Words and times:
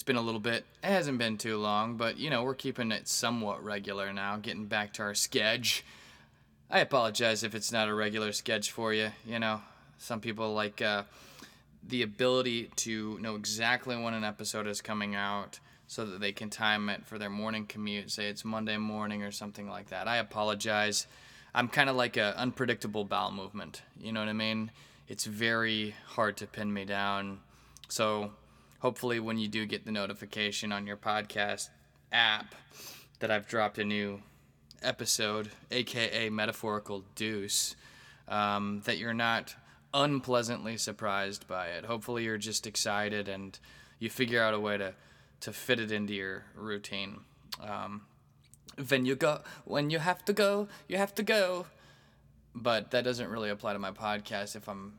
It's 0.00 0.04
been 0.06 0.16
a 0.16 0.22
little 0.22 0.40
bit. 0.40 0.64
It 0.82 0.86
hasn't 0.86 1.18
been 1.18 1.36
too 1.36 1.58
long, 1.58 1.98
but 1.98 2.16
you 2.16 2.30
know, 2.30 2.42
we're 2.42 2.54
keeping 2.54 2.90
it 2.90 3.06
somewhat 3.06 3.62
regular 3.62 4.14
now, 4.14 4.38
getting 4.38 4.64
back 4.64 4.94
to 4.94 5.02
our 5.02 5.14
sketch. 5.14 5.84
I 6.70 6.78
apologize 6.78 7.44
if 7.44 7.54
it's 7.54 7.70
not 7.70 7.86
a 7.86 7.92
regular 7.92 8.32
sketch 8.32 8.72
for 8.72 8.94
you. 8.94 9.10
You 9.26 9.38
know, 9.38 9.60
some 9.98 10.22
people 10.22 10.54
like 10.54 10.80
uh, 10.80 11.02
the 11.86 12.00
ability 12.00 12.70
to 12.76 13.18
know 13.18 13.34
exactly 13.34 13.94
when 13.94 14.14
an 14.14 14.24
episode 14.24 14.66
is 14.66 14.80
coming 14.80 15.14
out 15.14 15.60
so 15.86 16.06
that 16.06 16.18
they 16.18 16.32
can 16.32 16.48
time 16.48 16.88
it 16.88 17.04
for 17.04 17.18
their 17.18 17.28
morning 17.28 17.66
commute. 17.66 18.10
Say 18.10 18.30
it's 18.30 18.42
Monday 18.42 18.78
morning 18.78 19.22
or 19.22 19.30
something 19.30 19.68
like 19.68 19.90
that. 19.90 20.08
I 20.08 20.16
apologize. 20.16 21.06
I'm 21.54 21.68
kind 21.68 21.90
of 21.90 21.96
like 21.96 22.16
a 22.16 22.34
unpredictable 22.38 23.04
bowel 23.04 23.32
movement. 23.32 23.82
You 24.00 24.12
know 24.12 24.20
what 24.20 24.30
I 24.30 24.32
mean? 24.32 24.70
It's 25.08 25.26
very 25.26 25.94
hard 26.06 26.38
to 26.38 26.46
pin 26.46 26.72
me 26.72 26.86
down. 26.86 27.40
So 27.90 28.30
hopefully, 28.80 29.20
when 29.20 29.38
you 29.38 29.48
do 29.48 29.64
get 29.64 29.84
the 29.84 29.92
notification 29.92 30.72
on 30.72 30.86
your 30.86 30.96
podcast 30.96 31.68
app 32.12 32.54
that 33.20 33.30
I've 33.30 33.46
dropped 33.46 33.78
a 33.78 33.84
new 33.84 34.22
episode, 34.82 35.50
aka 35.70 36.28
metaphorical 36.28 37.04
deuce, 37.14 37.76
um, 38.28 38.82
that 38.84 38.98
you're 38.98 39.14
not 39.14 39.54
unpleasantly 39.94 40.76
surprised 40.76 41.46
by 41.46 41.68
it. 41.68 41.84
Hopefully, 41.84 42.24
you're 42.24 42.38
just 42.38 42.66
excited 42.66 43.28
and 43.28 43.58
you 43.98 44.10
figure 44.10 44.42
out 44.42 44.54
a 44.54 44.60
way 44.60 44.76
to 44.76 44.94
to 45.40 45.52
fit 45.52 45.80
it 45.80 45.90
into 45.90 46.12
your 46.12 46.44
routine. 46.54 47.20
Um, 47.62 48.02
when 48.88 49.04
you 49.06 49.16
go, 49.16 49.40
when 49.64 49.90
you 49.90 49.98
have 49.98 50.24
to 50.26 50.32
go, 50.32 50.68
you 50.88 50.96
have 50.96 51.14
to 51.16 51.22
go. 51.22 51.66
But 52.54 52.90
that 52.90 53.04
doesn't 53.04 53.28
really 53.28 53.48
apply 53.48 53.74
to 53.74 53.78
my 53.78 53.92
podcast 53.92 54.56
if 54.56 54.68
I'm 54.68 54.94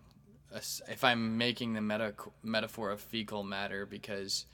if 0.53 1.03
I'm 1.03 1.37
making 1.37 1.73
the 1.73 1.81
meta- 1.81 2.13
metaphor 2.43 2.91
of 2.91 3.01
fecal 3.01 3.43
matter 3.43 3.85
because 3.85 4.45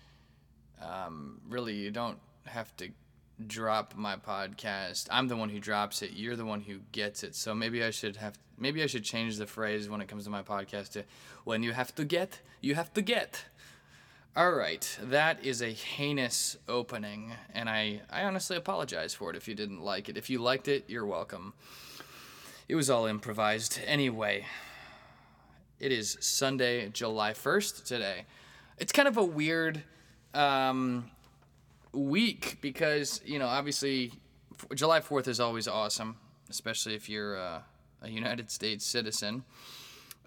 um, 0.81 1.41
really 1.49 1.75
you 1.75 1.91
don't 1.91 2.19
have 2.45 2.75
to 2.77 2.89
drop 3.45 3.95
my 3.95 4.15
podcast. 4.15 5.07
I'm 5.11 5.27
the 5.27 5.35
one 5.35 5.49
who 5.49 5.59
drops 5.59 6.01
it. 6.01 6.11
You're 6.13 6.35
the 6.35 6.45
one 6.45 6.61
who 6.61 6.79
gets 6.91 7.23
it. 7.23 7.35
So 7.35 7.53
maybe 7.53 7.83
I 7.83 7.91
should 7.91 8.17
have 8.17 8.37
maybe 8.57 8.81
I 8.81 8.87
should 8.87 9.03
change 9.03 9.37
the 9.37 9.45
phrase 9.45 9.89
when 9.89 10.01
it 10.01 10.07
comes 10.07 10.23
to 10.23 10.29
my 10.29 10.41
podcast 10.41 10.91
to 10.93 11.03
when 11.43 11.63
you 11.63 11.73
have 11.73 11.93
to 11.95 12.05
get, 12.05 12.41
you 12.61 12.75
have 12.75 12.93
to 12.93 13.01
get. 13.01 13.45
All 14.35 14.51
right, 14.51 14.99
that 15.01 15.43
is 15.43 15.63
a 15.63 15.71
heinous 15.71 16.57
opening, 16.69 17.33
and 17.55 17.67
I, 17.67 18.01
I 18.07 18.21
honestly 18.21 18.55
apologize 18.55 19.15
for 19.15 19.31
it 19.31 19.35
if 19.35 19.47
you 19.47 19.55
didn't 19.55 19.81
like 19.81 20.09
it. 20.09 20.17
If 20.17 20.29
you 20.29 20.37
liked 20.37 20.67
it, 20.67 20.85
you're 20.87 21.07
welcome. 21.07 21.53
It 22.67 22.75
was 22.75 22.87
all 22.87 23.07
improvised. 23.07 23.79
Anyway, 23.83 24.45
it 25.79 25.91
is 25.91 26.17
Sunday, 26.19 26.89
July 26.89 27.31
1st 27.31 27.85
today. 27.85 28.25
It's 28.77 28.91
kind 28.91 29.07
of 29.07 29.17
a 29.17 29.23
weird 29.23 29.83
um, 30.33 31.11
week 31.91 32.57
because, 32.61 33.21
you 33.25 33.39
know, 33.39 33.47
obviously 33.47 34.11
July 34.73 34.99
4th 34.99 35.27
is 35.27 35.39
always 35.39 35.67
awesome, 35.67 36.17
especially 36.49 36.95
if 36.95 37.09
you're 37.09 37.37
uh, 37.37 37.59
a 38.01 38.09
United 38.09 38.49
States 38.49 38.85
citizen. 38.85 39.43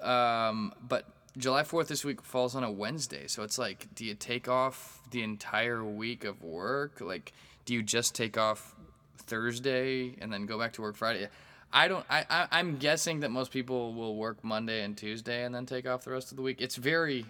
Um, 0.01 0.73
but 0.89 1.07
July 1.37 1.63
4th 1.63 1.89
this 1.89 2.05
week 2.05 2.23
falls 2.23 2.55
on 2.55 2.65
a 2.65 2.71
Wednesday. 2.71 3.27
So 3.27 3.43
it's 3.43 3.59
like, 3.59 3.95
do 3.95 4.05
you 4.05 4.15
take 4.15 4.49
off 4.49 5.01
the 5.11 5.23
entire 5.23 5.85
week 5.85 6.25
of 6.25 6.43
work? 6.43 7.01
Like, 7.01 7.33
do 7.65 7.75
you 7.75 7.83
just 7.83 8.15
take 8.15 8.39
off 8.39 8.75
Thursday 9.17 10.17
and 10.21 10.33
then 10.33 10.47
go 10.47 10.59
back 10.59 10.73
to 10.75 10.83
work 10.83 10.97
Friday? 10.97 11.29
I 11.73 11.89
don't. 11.89 12.05
I, 12.11 12.25
I 12.29 12.49
I'm 12.51 12.79
guessing 12.79 13.21
that 13.21 13.31
most 13.31 13.53
people 13.53 13.95
will 13.95 14.17
work 14.17 14.43
Monday 14.43 14.83
and 14.83 14.97
Tuesday 14.97 15.45
and 15.45 15.55
then 15.55 15.67
take 15.67 15.87
off 15.87 16.05
the 16.05 16.11
rest 16.11 16.31
of 16.33 16.37
the 16.37 16.43
week. 16.43 16.61
It's 16.61 16.77
very, 16.77 17.27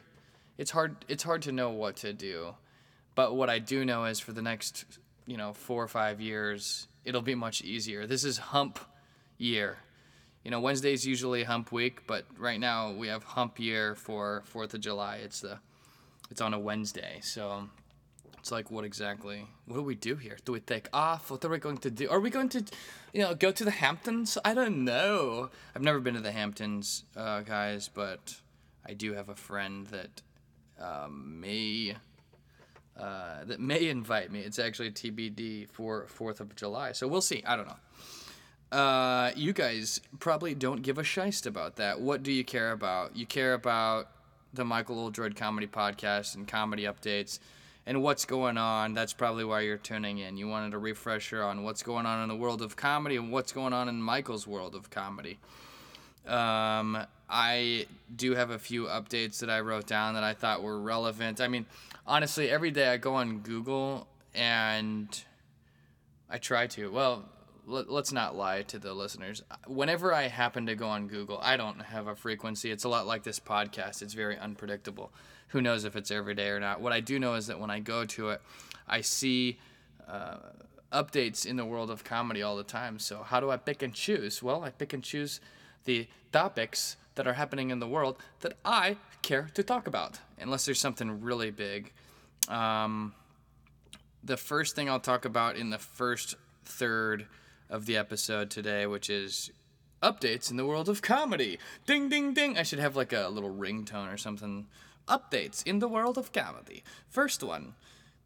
it's 0.56 0.70
hard. 0.70 0.96
It's 1.08 1.22
hard 1.22 1.42
to 1.42 1.52
know 1.52 1.70
what 1.70 1.96
to 1.96 2.12
do, 2.12 2.54
but 3.14 3.36
what 3.36 3.50
I 3.50 3.58
do 3.58 3.84
know 3.84 4.04
is 4.04 4.18
for 4.18 4.32
the 4.32 4.42
next, 4.42 4.86
you 5.26 5.36
know, 5.36 5.52
four 5.52 5.82
or 5.82 5.88
five 5.88 6.20
years, 6.20 6.88
it'll 7.04 7.22
be 7.22 7.34
much 7.34 7.62
easier. 7.62 8.06
This 8.06 8.24
is 8.24 8.38
hump 8.38 8.78
year. 9.36 9.76
You 10.44 10.50
know, 10.50 10.60
Wednesday's 10.60 11.06
usually 11.06 11.44
hump 11.44 11.70
week, 11.70 12.06
but 12.06 12.24
right 12.38 12.58
now 12.58 12.92
we 12.92 13.08
have 13.08 13.22
hump 13.24 13.60
year 13.60 13.94
for 13.94 14.42
Fourth 14.46 14.72
of 14.72 14.80
July. 14.80 15.16
It's 15.16 15.40
the, 15.40 15.58
it's 16.30 16.40
on 16.40 16.54
a 16.54 16.58
Wednesday, 16.58 17.18
so 17.22 17.68
it's 18.40 18.50
like, 18.50 18.70
what 18.70 18.84
exactly? 18.84 19.46
What 19.66 19.76
do 19.76 19.82
we 19.82 19.94
do 19.94 20.16
here? 20.16 20.38
Do 20.44 20.52
we 20.52 20.60
take 20.60 20.88
off? 20.92 21.30
What 21.30 21.44
are 21.44 21.48
we 21.48 21.58
going 21.58 21.78
to 21.78 21.90
do? 21.90 22.08
Are 22.08 22.20
we 22.20 22.30
going 22.30 22.48
to, 22.50 22.64
you 23.12 23.20
know, 23.20 23.34
go 23.34 23.52
to 23.52 23.64
the 23.64 23.70
Hamptons? 23.70 24.38
I 24.44 24.54
don't 24.54 24.84
know. 24.84 25.50
I've 25.76 25.82
never 25.82 26.00
been 26.00 26.14
to 26.14 26.20
the 26.20 26.32
Hamptons, 26.32 27.04
uh, 27.16 27.42
guys, 27.42 27.88
but 27.88 28.36
I 28.86 28.94
do 28.94 29.12
have 29.12 29.28
a 29.28 29.34
friend 29.34 29.86
that 29.88 30.22
um, 30.80 31.40
may 31.40 31.96
uh, 32.98 33.44
that 33.44 33.60
may 33.60 33.88
invite 33.88 34.32
me. 34.32 34.40
It's 34.40 34.58
actually 34.58 34.90
TBD 34.90 35.68
for 35.68 36.06
Fourth 36.08 36.40
of 36.40 36.54
July, 36.56 36.92
so 36.92 37.06
we'll 37.06 37.20
see. 37.20 37.42
I 37.46 37.56
don't 37.56 37.68
know. 37.68 38.78
Uh, 38.78 39.32
you 39.36 39.52
guys 39.52 40.00
probably 40.18 40.54
don't 40.54 40.82
give 40.82 40.96
a 40.98 41.02
shist 41.02 41.46
about 41.46 41.76
that. 41.76 42.00
What 42.00 42.22
do 42.22 42.32
you 42.32 42.44
care 42.44 42.72
about? 42.72 43.16
You 43.16 43.26
care 43.26 43.54
about 43.54 44.08
the 44.52 44.64
Michael 44.64 44.98
Oldroyd 44.98 45.36
Comedy 45.36 45.66
Podcast 45.66 46.34
and 46.34 46.46
comedy 46.46 46.84
updates 46.84 47.38
and 47.86 48.02
what's 48.02 48.24
going 48.24 48.58
on. 48.58 48.94
That's 48.94 49.12
probably 49.12 49.44
why 49.44 49.60
you're 49.60 49.76
tuning 49.76 50.18
in. 50.18 50.36
You 50.36 50.48
wanted 50.48 50.74
a 50.74 50.78
refresher 50.78 51.42
on 51.42 51.62
what's 51.62 51.82
going 51.82 52.06
on 52.06 52.22
in 52.22 52.28
the 52.28 52.36
world 52.36 52.62
of 52.62 52.76
comedy 52.76 53.16
and 53.16 53.32
what's 53.32 53.52
going 53.52 53.72
on 53.72 53.88
in 53.88 54.00
Michael's 54.00 54.46
world 54.46 54.74
of 54.74 54.90
comedy. 54.90 55.38
Um, 56.26 57.06
I 57.28 57.86
do 58.14 58.34
have 58.34 58.50
a 58.50 58.58
few 58.58 58.84
updates 58.84 59.38
that 59.40 59.50
I 59.50 59.60
wrote 59.60 59.86
down 59.86 60.14
that 60.14 60.24
I 60.24 60.34
thought 60.34 60.62
were 60.62 60.80
relevant. 60.80 61.40
I 61.40 61.48
mean, 61.48 61.66
honestly, 62.06 62.50
every 62.50 62.70
day 62.70 62.88
I 62.88 62.96
go 62.96 63.14
on 63.14 63.38
Google 63.38 64.06
and 64.34 65.22
I 66.28 66.38
try 66.38 66.66
to. 66.68 66.90
Well, 66.90 67.24
let, 67.66 67.88
us 67.88 68.12
not 68.12 68.36
lie 68.36 68.62
to 68.62 68.78
the 68.78 68.92
listeners. 68.92 69.42
Whenever 69.66 70.12
I 70.12 70.28
happen 70.28 70.66
to 70.66 70.74
go 70.74 70.88
on 70.88 71.08
Google, 71.08 71.38
I 71.42 71.56
don't 71.56 71.80
have 71.80 72.06
a 72.06 72.16
frequency. 72.16 72.70
It's 72.70 72.84
a 72.84 72.88
lot 72.88 73.06
like 73.06 73.22
this 73.22 73.40
podcast, 73.40 74.02
it's 74.02 74.14
very 74.14 74.36
unpredictable. 74.36 75.12
Who 75.50 75.60
knows 75.60 75.84
if 75.84 75.96
it's 75.96 76.10
every 76.10 76.34
day 76.34 76.48
or 76.48 76.60
not? 76.60 76.80
What 76.80 76.92
I 76.92 77.00
do 77.00 77.18
know 77.18 77.34
is 77.34 77.46
that 77.48 77.58
when 77.58 77.70
I 77.70 77.80
go 77.80 78.04
to 78.04 78.30
it, 78.30 78.40
I 78.88 79.00
see 79.00 79.58
uh, 80.08 80.36
updates 80.92 81.46
in 81.46 81.56
the 81.56 81.64
world 81.64 81.90
of 81.90 82.04
comedy 82.04 82.42
all 82.42 82.56
the 82.56 82.64
time. 82.64 82.98
So, 82.98 83.22
how 83.22 83.40
do 83.40 83.50
I 83.50 83.56
pick 83.56 83.82
and 83.82 83.94
choose? 83.94 84.42
Well, 84.42 84.64
I 84.64 84.70
pick 84.70 84.92
and 84.92 85.02
choose 85.02 85.40
the 85.84 86.08
topics 86.32 86.96
that 87.14 87.26
are 87.26 87.32
happening 87.34 87.70
in 87.70 87.80
the 87.80 87.88
world 87.88 88.18
that 88.40 88.54
I 88.64 88.96
care 89.22 89.50
to 89.54 89.62
talk 89.62 89.86
about, 89.86 90.18
unless 90.38 90.64
there's 90.64 90.80
something 90.80 91.20
really 91.20 91.50
big. 91.50 91.92
Um, 92.48 93.14
the 94.22 94.36
first 94.36 94.76
thing 94.76 94.88
I'll 94.88 95.00
talk 95.00 95.24
about 95.24 95.56
in 95.56 95.70
the 95.70 95.78
first 95.78 96.34
third 96.64 97.26
of 97.68 97.86
the 97.86 97.96
episode 97.96 98.50
today, 98.50 98.86
which 98.86 99.10
is 99.10 99.50
updates 100.02 100.50
in 100.50 100.56
the 100.56 100.66
world 100.66 100.88
of 100.88 101.02
comedy. 101.02 101.58
Ding, 101.86 102.08
ding, 102.08 102.32
ding. 102.32 102.56
I 102.58 102.62
should 102.62 102.78
have 102.78 102.96
like 102.96 103.12
a 103.12 103.28
little 103.28 103.54
ringtone 103.54 104.12
or 104.12 104.16
something. 104.16 104.66
Updates 105.10 105.66
in 105.66 105.80
the 105.80 105.88
world 105.88 106.16
of 106.16 106.32
comedy. 106.32 106.84
First 107.08 107.42
one. 107.42 107.74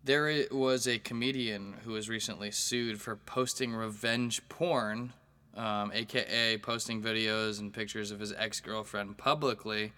There 0.05 0.45
was 0.51 0.87
a 0.87 0.99
comedian 0.99 1.77
who 1.83 1.93
was 1.93 2.11
recently 2.11 2.51
sued 2.51 3.01
for 3.01 3.17
posting 3.17 3.73
revenge 3.73 4.47
porn, 4.51 5.15
um, 5.57 5.91
aka 5.95 6.59
posting 6.59 7.01
videos 7.01 7.59
and 7.59 7.73
pictures 7.73 8.11
of 8.11 8.21
his 8.21 8.35
ex 8.35 8.61
girlfriend 8.61 9.17
publicly. 9.17 9.93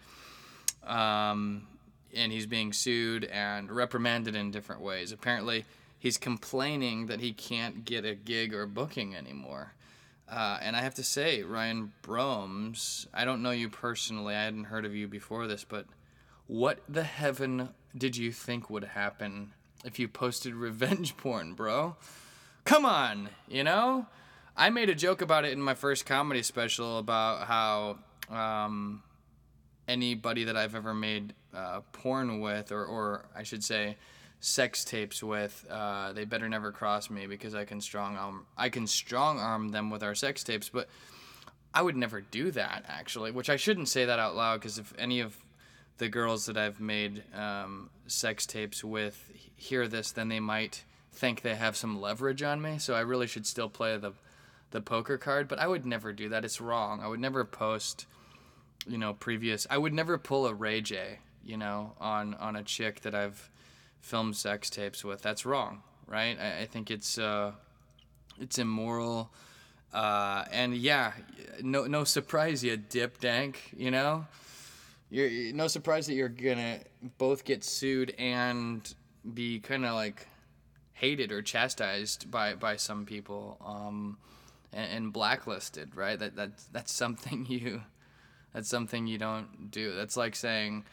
Um, 0.86 1.66
and 2.14 2.30
he's 2.30 2.46
being 2.46 2.72
sued 2.72 3.24
and 3.24 3.70
reprimanded 3.70 4.36
in 4.36 4.52
different 4.52 4.80
ways. 4.80 5.10
Apparently, 5.10 5.64
he's 5.98 6.18
complaining 6.18 7.06
that 7.06 7.20
he 7.20 7.32
can't 7.32 7.84
get 7.84 8.04
a 8.04 8.14
gig 8.14 8.54
or 8.54 8.66
booking 8.66 9.14
anymore. 9.16 9.72
Uh, 10.28 10.58
and 10.60 10.76
I 10.76 10.82
have 10.82 10.94
to 10.94 11.04
say, 11.04 11.42
Ryan 11.42 11.92
Broems, 12.02 13.06
I 13.12 13.24
don't 13.24 13.42
know 13.42 13.50
you 13.50 13.68
personally. 13.68 14.34
I 14.34 14.44
hadn't 14.44 14.64
heard 14.64 14.84
of 14.84 14.94
you 14.94 15.06
before 15.06 15.46
this, 15.46 15.64
but 15.64 15.86
what 16.46 16.80
the 16.88 17.04
heaven 17.04 17.70
did 17.96 18.16
you 18.16 18.32
think 18.32 18.70
would 18.70 18.84
happen 18.84 19.52
if 19.84 19.98
you 19.98 20.08
posted 20.08 20.54
revenge 20.54 21.16
porn, 21.16 21.54
bro? 21.54 21.96
Come 22.64 22.84
on, 22.84 23.30
you 23.48 23.64
know? 23.64 24.06
I 24.56 24.70
made 24.70 24.88
a 24.88 24.94
joke 24.94 25.20
about 25.20 25.44
it 25.44 25.52
in 25.52 25.60
my 25.60 25.74
first 25.74 26.06
comedy 26.06 26.42
special 26.42 26.98
about 26.98 27.46
how 27.46 27.98
um, 28.30 29.02
anybody 29.86 30.44
that 30.44 30.56
I've 30.56 30.74
ever 30.74 30.94
made 30.94 31.34
uh, 31.54 31.80
porn 31.92 32.40
with, 32.40 32.72
or, 32.72 32.84
or 32.84 33.26
I 33.36 33.42
should 33.42 33.62
say, 33.62 33.96
sex 34.40 34.84
tapes 34.84 35.22
with, 35.22 35.66
uh, 35.70 36.12
they 36.12 36.24
better 36.24 36.48
never 36.48 36.72
cross 36.72 37.10
me 37.10 37.26
because 37.26 37.54
I 37.54 37.64
can 37.64 37.80
strong 37.80 38.16
arm 38.16 38.46
I 38.56 38.68
can 38.68 38.86
strong 38.86 39.38
arm 39.38 39.70
them 39.70 39.90
with 39.90 40.02
our 40.02 40.14
sex 40.14 40.42
tapes. 40.44 40.68
But 40.68 40.88
I 41.74 41.82
would 41.82 41.96
never 41.96 42.20
do 42.20 42.50
that 42.52 42.84
actually, 42.88 43.30
which 43.30 43.50
I 43.50 43.56
shouldn't 43.56 43.88
say 43.88 44.04
that 44.04 44.18
out 44.18 44.36
loud 44.36 44.60
because 44.60 44.78
if 44.78 44.92
any 44.98 45.20
of 45.20 45.36
the 45.98 46.08
girls 46.08 46.46
that 46.46 46.56
I've 46.56 46.80
made 46.80 47.22
um, 47.34 47.90
sex 48.06 48.46
tapes 48.46 48.84
with 48.84 49.30
hear 49.56 49.88
this, 49.88 50.12
then 50.12 50.28
they 50.28 50.40
might 50.40 50.84
think 51.12 51.40
they 51.40 51.54
have 51.54 51.76
some 51.76 52.00
leverage 52.00 52.42
on 52.42 52.60
me. 52.60 52.78
So 52.78 52.94
I 52.94 53.00
really 53.00 53.26
should 53.26 53.46
still 53.46 53.68
play 53.68 53.96
the 53.96 54.12
the 54.72 54.80
poker 54.80 55.16
card, 55.16 55.48
but 55.48 55.58
I 55.58 55.66
would 55.66 55.86
never 55.86 56.12
do 56.12 56.28
that. 56.30 56.44
It's 56.44 56.60
wrong. 56.60 57.00
I 57.00 57.06
would 57.06 57.20
never 57.20 57.44
post, 57.44 58.06
you 58.86 58.98
know, 58.98 59.14
previous. 59.14 59.66
I 59.70 59.78
would 59.78 59.94
never 59.94 60.18
pull 60.18 60.46
a 60.46 60.52
Ray 60.52 60.80
J, 60.80 61.20
you 61.44 61.56
know, 61.56 61.92
on 62.00 62.34
on 62.34 62.56
a 62.56 62.62
chick 62.62 63.00
that 63.02 63.14
I've 63.14 63.48
filmed 64.00 64.36
sex 64.36 64.68
tapes 64.68 65.04
with. 65.04 65.22
That's 65.22 65.46
wrong, 65.46 65.82
right? 66.06 66.38
I, 66.38 66.62
I 66.62 66.66
think 66.66 66.90
it's 66.90 67.16
uh, 67.16 67.52
it's 68.40 68.58
immoral. 68.58 69.30
Uh, 69.94 70.44
and 70.50 70.76
yeah, 70.76 71.12
no 71.62 71.86
no 71.86 72.04
surprise 72.04 72.62
you 72.62 72.76
dip 72.76 73.20
dank, 73.20 73.72
you 73.76 73.90
know. 73.90 74.26
You're, 75.10 75.54
no 75.54 75.68
surprise 75.68 76.06
that 76.06 76.14
you're 76.14 76.28
gonna 76.28 76.80
both 77.18 77.44
get 77.44 77.62
sued 77.64 78.14
and 78.18 78.94
be 79.34 79.60
kind 79.60 79.84
of 79.84 79.94
like 79.94 80.28
hated 80.94 81.30
or 81.32 81.42
chastised 81.42 82.30
by 82.30 82.54
by 82.54 82.76
some 82.76 83.06
people. 83.06 83.58
Um, 83.64 84.18
and, 84.72 84.92
and 84.92 85.12
blacklisted, 85.12 85.96
right? 85.96 86.18
That 86.18 86.36
that's 86.36 86.64
that's 86.64 86.92
something 86.92 87.46
you 87.48 87.82
that's 88.52 88.68
something 88.68 89.06
you 89.06 89.18
don't 89.18 89.70
do. 89.70 89.94
That's 89.94 90.16
like 90.16 90.36
saying 90.36 90.84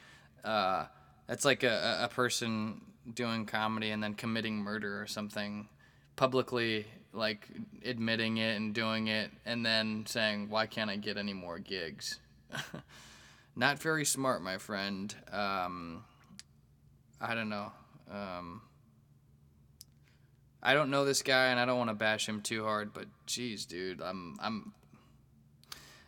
uh, 0.44 0.86
that's 1.27 1.45
like 1.45 1.63
a, 1.63 2.00
a 2.01 2.07
person 2.07 2.81
doing 3.13 3.45
comedy 3.45 3.92
and 3.92 4.01
then 4.01 4.13
committing 4.13 4.57
murder 4.57 5.01
or 5.01 5.07
something 5.07 5.68
publicly 6.15 6.86
like 7.12 7.48
admitting 7.86 8.38
it 8.38 8.56
and 8.56 8.74
doing 8.74 9.07
it 9.07 9.30
and 9.45 9.65
then 9.65 10.06
saying 10.07 10.50
why 10.50 10.65
can't 10.65 10.89
i 10.89 10.95
get 10.95 11.18
any 11.18 11.33
more 11.33 11.60
gigs 11.60 12.19
not 13.56 13.80
very 13.80 14.06
smart 14.06 14.42
my 14.42 14.58
friend 14.58 15.16
um, 15.32 16.04
i 17.22 17.34
don't 17.36 17.50
know 17.50 17.72
um, 18.12 18.62
I 20.62 20.74
don't 20.74 20.90
know 20.90 21.04
this 21.04 21.22
guy, 21.22 21.48
and 21.48 21.60
I 21.60 21.66
don't 21.66 21.78
want 21.78 21.90
to 21.90 21.96
bash 21.96 22.28
him 22.28 22.42
too 22.42 22.64
hard, 22.64 22.94
but 22.94 23.06
geez, 23.26 23.66
dude, 23.66 24.02
I'm 24.02 24.38
I'm 24.40 24.74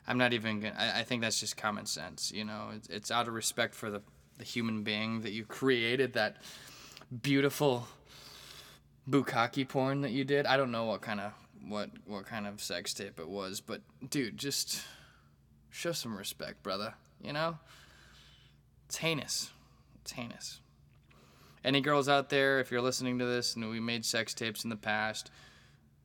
I'm 0.07 0.18
not 0.18 0.31
even. 0.31 0.62
Gonna, 0.62 0.75
I, 0.77 1.01
I 1.01 1.03
think 1.03 1.21
that's 1.21 1.39
just 1.39 1.57
common 1.57 1.86
sense. 1.86 2.31
You 2.31 2.45
know, 2.45 2.69
it's, 2.74 2.88
it's 2.88 3.12
out 3.12 3.27
of 3.27 3.33
respect 3.33 3.75
for 3.75 3.91
the 3.91 4.01
the 4.38 4.45
human 4.45 4.83
being 4.83 5.21
that 5.21 5.33
you 5.33 5.44
created 5.44 6.13
that 6.13 6.38
beautiful 7.21 7.88
bukkake 9.09 9.68
porn 9.68 10.01
that 10.01 10.12
you 10.12 10.24
did. 10.24 10.45
I 10.45 10.56
don't 10.56 10.71
know 10.71 10.86
what 10.86 11.01
kind 11.01 11.19
of 11.19 11.33
what 11.68 11.89
what 12.06 12.25
kind 12.25 12.48
of 12.48 12.62
sex 12.62 12.94
tape 12.94 13.19
it 13.19 13.27
was, 13.27 13.59
but 13.59 13.81
dude, 14.09 14.38
just 14.38 14.83
show 15.69 15.91
some 15.91 16.18
respect, 16.18 16.63
brother. 16.63 16.94
You 17.25 17.33
know, 17.33 17.57
it's 18.88 18.98
heinous. 18.98 19.51
It's 20.01 20.12
heinous 20.12 20.60
any 21.66 21.81
girls 21.81 22.07
out 22.07 22.30
there, 22.30 22.60
if 22.60 22.72
you're 22.72 22.81
listening 22.81 23.19
to 23.19 23.25
this 23.25 23.56
and 23.56 23.69
we 23.69 23.80
made 23.80 24.06
sex 24.06 24.33
tapes 24.33 24.63
in 24.63 24.69
the 24.69 24.75
past, 24.75 25.31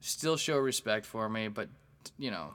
still 0.00 0.36
show 0.36 0.56
respect 0.56 1.04
for 1.04 1.28
me, 1.28 1.48
but 1.48 1.68
you 2.18 2.30
know, 2.30 2.54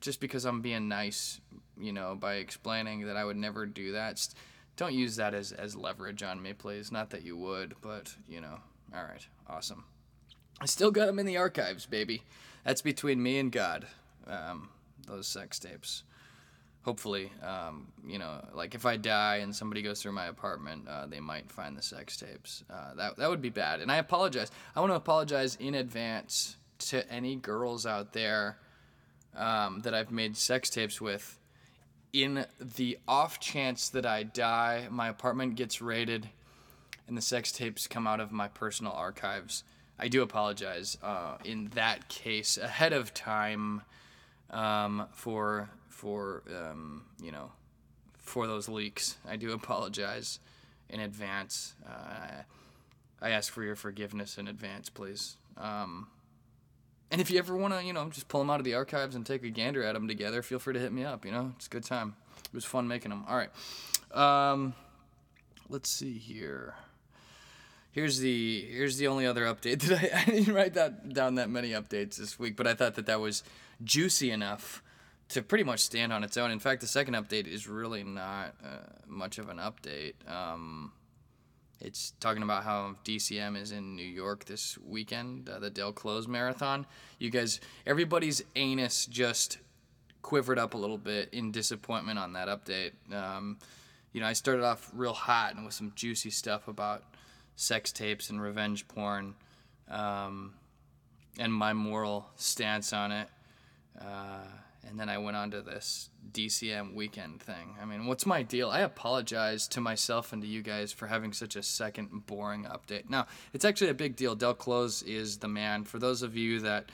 just 0.00 0.18
because 0.18 0.46
I'm 0.46 0.62
being 0.62 0.88
nice, 0.88 1.40
you 1.78 1.92
know, 1.92 2.16
by 2.18 2.36
explaining 2.36 3.06
that 3.06 3.16
I 3.16 3.24
would 3.24 3.36
never 3.36 3.66
do 3.66 3.92
that, 3.92 4.26
don't 4.76 4.94
use 4.94 5.16
that 5.16 5.34
as 5.34 5.52
as 5.52 5.76
leverage 5.76 6.22
on 6.22 6.42
me, 6.42 6.54
please. 6.54 6.90
Not 6.90 7.10
that 7.10 7.22
you 7.22 7.36
would, 7.36 7.74
but 7.80 8.14
you 8.26 8.40
know. 8.40 8.58
All 8.94 9.04
right, 9.04 9.26
awesome. 9.46 9.84
I 10.60 10.66
still 10.66 10.90
got 10.90 11.06
them 11.06 11.18
in 11.18 11.26
the 11.26 11.36
archives, 11.36 11.84
baby. 11.84 12.22
That's 12.64 12.82
between 12.82 13.22
me 13.22 13.38
and 13.38 13.52
God. 13.52 13.86
Um, 14.26 14.70
those 15.06 15.26
sex 15.26 15.58
tapes 15.58 16.02
hopefully, 16.84 17.32
um, 17.42 17.86
you 18.06 18.18
know, 18.18 18.44
like 18.54 18.74
if 18.74 18.86
I 18.86 18.96
die 18.96 19.36
and 19.36 19.54
somebody 19.54 19.82
goes 19.82 20.02
through 20.02 20.12
my 20.12 20.26
apartment, 20.26 20.86
uh, 20.86 21.06
they 21.06 21.20
might 21.20 21.50
find 21.50 21.76
the 21.76 21.82
sex 21.82 22.16
tapes. 22.16 22.62
Uh, 22.70 22.94
that 22.94 23.16
that 23.16 23.30
would 23.30 23.42
be 23.42 23.50
bad, 23.50 23.80
and 23.80 23.90
I 23.90 23.96
apologize. 23.96 24.50
I 24.76 24.80
want 24.80 24.92
to 24.92 24.96
apologize 24.96 25.56
in 25.56 25.74
advance 25.74 26.56
to 26.78 27.10
any 27.10 27.36
girls 27.36 27.86
out 27.86 28.12
there 28.12 28.58
um, 29.36 29.80
that 29.80 29.94
I've 29.94 30.10
made 30.10 30.36
sex 30.36 30.70
tapes 30.70 31.00
with. 31.00 31.38
In 32.12 32.46
the 32.60 32.98
off 33.08 33.40
chance 33.40 33.88
that 33.88 34.06
I 34.06 34.22
die, 34.22 34.86
my 34.90 35.08
apartment 35.08 35.56
gets 35.56 35.82
raided, 35.82 36.28
and 37.08 37.16
the 37.16 37.22
sex 37.22 37.50
tapes 37.50 37.86
come 37.88 38.06
out 38.06 38.20
of 38.20 38.30
my 38.30 38.46
personal 38.46 38.92
archives. 38.92 39.64
I 39.98 40.08
do 40.08 40.22
apologize 40.22 40.98
uh, 41.02 41.38
in 41.44 41.70
that 41.74 42.08
case 42.08 42.58
ahead 42.58 42.92
of 42.92 43.14
time 43.14 43.82
um, 44.50 45.06
for 45.12 45.70
for 45.88 46.42
um, 46.48 47.04
you 47.22 47.32
know 47.32 47.52
for 48.18 48.46
those 48.46 48.68
leaks. 48.68 49.16
I 49.28 49.36
do 49.36 49.52
apologize 49.52 50.40
in 50.88 51.00
advance. 51.00 51.74
Uh, 51.86 52.42
I 53.20 53.30
ask 53.30 53.52
for 53.52 53.62
your 53.62 53.76
forgiveness 53.76 54.38
in 54.38 54.48
advance, 54.48 54.90
please. 54.90 55.36
Um, 55.56 56.08
and 57.10 57.20
if 57.20 57.30
you 57.30 57.38
ever 57.38 57.56
want 57.56 57.74
to, 57.74 57.84
you 57.84 57.92
know, 57.92 58.08
just 58.10 58.28
pull 58.28 58.40
them 58.40 58.50
out 58.50 58.60
of 58.60 58.64
the 58.64 58.74
archives 58.74 59.14
and 59.14 59.24
take 59.24 59.44
a 59.44 59.50
gander 59.50 59.82
at 59.82 59.92
them 59.92 60.08
together, 60.08 60.42
feel 60.42 60.58
free 60.58 60.74
to 60.74 60.80
hit 60.80 60.92
me 60.92 61.04
up. 61.04 61.24
You 61.24 61.32
know, 61.32 61.52
it's 61.56 61.66
a 61.66 61.70
good 61.70 61.84
time. 61.84 62.16
It 62.44 62.54
was 62.54 62.64
fun 62.64 62.88
making 62.88 63.10
them. 63.10 63.24
All 63.28 63.36
right. 63.36 63.50
Um, 64.12 64.74
let's 65.68 65.90
see 65.90 66.18
here. 66.18 66.74
Here's 67.92 68.18
the 68.18 68.66
here's 68.68 68.96
the 68.96 69.06
only 69.06 69.26
other 69.26 69.44
update 69.44 69.80
that 69.82 70.12
I, 70.12 70.22
I 70.22 70.24
didn't 70.24 70.54
write 70.54 70.74
that 70.74 71.12
down 71.12 71.36
that 71.36 71.48
many 71.48 71.70
updates 71.70 72.16
this 72.16 72.38
week, 72.38 72.56
but 72.56 72.66
I 72.66 72.74
thought 72.74 72.96
that 72.96 73.06
that 73.06 73.20
was 73.20 73.44
juicy 73.84 74.30
enough 74.30 74.82
to 75.28 75.42
pretty 75.42 75.64
much 75.64 75.80
stand 75.80 76.12
on 76.12 76.24
its 76.24 76.36
own. 76.36 76.50
In 76.50 76.58
fact, 76.58 76.80
the 76.80 76.86
second 76.86 77.14
update 77.14 77.46
is 77.46 77.68
really 77.68 78.04
not 78.04 78.54
uh, 78.64 78.78
much 79.06 79.38
of 79.38 79.48
an 79.48 79.58
update. 79.58 80.14
Um, 80.30 80.92
it's 81.80 82.12
talking 82.20 82.42
about 82.42 82.64
how 82.64 82.96
DCM 83.04 83.60
is 83.60 83.72
in 83.72 83.96
New 83.96 84.06
York 84.06 84.44
this 84.44 84.78
weekend, 84.78 85.48
uh, 85.48 85.58
the 85.58 85.70
Del 85.70 85.92
Close 85.92 86.26
Marathon. 86.26 86.86
You 87.18 87.30
guys, 87.30 87.60
everybody's 87.86 88.42
anus 88.56 89.06
just 89.06 89.58
quivered 90.22 90.58
up 90.58 90.74
a 90.74 90.76
little 90.78 90.98
bit 90.98 91.28
in 91.32 91.52
disappointment 91.52 92.18
on 92.18 92.32
that 92.32 92.48
update. 92.48 92.92
Um, 93.14 93.58
you 94.12 94.20
know, 94.20 94.26
I 94.26 94.32
started 94.32 94.64
off 94.64 94.90
real 94.94 95.12
hot 95.12 95.54
and 95.54 95.64
with 95.64 95.74
some 95.74 95.92
juicy 95.94 96.30
stuff 96.30 96.68
about 96.68 97.02
sex 97.56 97.92
tapes 97.92 98.30
and 98.30 98.40
revenge 98.40 98.88
porn 98.88 99.34
um, 99.90 100.54
and 101.38 101.52
my 101.52 101.72
moral 101.72 102.26
stance 102.36 102.92
on 102.92 103.12
it. 103.12 103.28
Uh, 104.00 104.44
and 104.88 104.98
then 104.98 105.08
I 105.08 105.18
went 105.18 105.36
on 105.36 105.50
to 105.52 105.62
this 105.62 106.10
DCM 106.32 106.94
weekend 106.94 107.40
thing. 107.40 107.76
I 107.80 107.84
mean, 107.84 108.06
what's 108.06 108.26
my 108.26 108.42
deal? 108.42 108.70
I 108.70 108.80
apologize 108.80 109.66
to 109.68 109.80
myself 109.80 110.32
and 110.32 110.42
to 110.42 110.48
you 110.48 110.62
guys 110.62 110.92
for 110.92 111.06
having 111.06 111.32
such 111.32 111.56
a 111.56 111.62
second 111.62 112.26
boring 112.26 112.64
update. 112.64 113.08
Now, 113.08 113.26
it's 113.52 113.64
actually 113.64 113.90
a 113.90 113.94
big 113.94 114.16
deal. 114.16 114.34
Del 114.34 114.54
Close 114.54 115.02
is 115.02 115.38
the 115.38 115.48
man. 115.48 115.84
For 115.84 115.98
those 115.98 116.22
of 116.22 116.36
you 116.36 116.60
that 116.60 116.90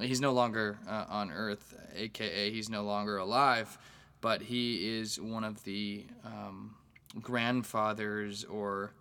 he's 0.00 0.20
no 0.20 0.32
longer 0.32 0.78
uh, 0.88 1.06
on 1.08 1.30
Earth, 1.30 1.74
aka 1.96 2.50
he's 2.50 2.68
no 2.68 2.82
longer 2.82 3.18
alive, 3.18 3.78
but 4.20 4.42
he 4.42 4.98
is 4.98 5.20
one 5.20 5.44
of 5.44 5.62
the 5.64 6.04
um, 6.24 6.74
grandfathers, 7.20 8.44
or 8.44 8.92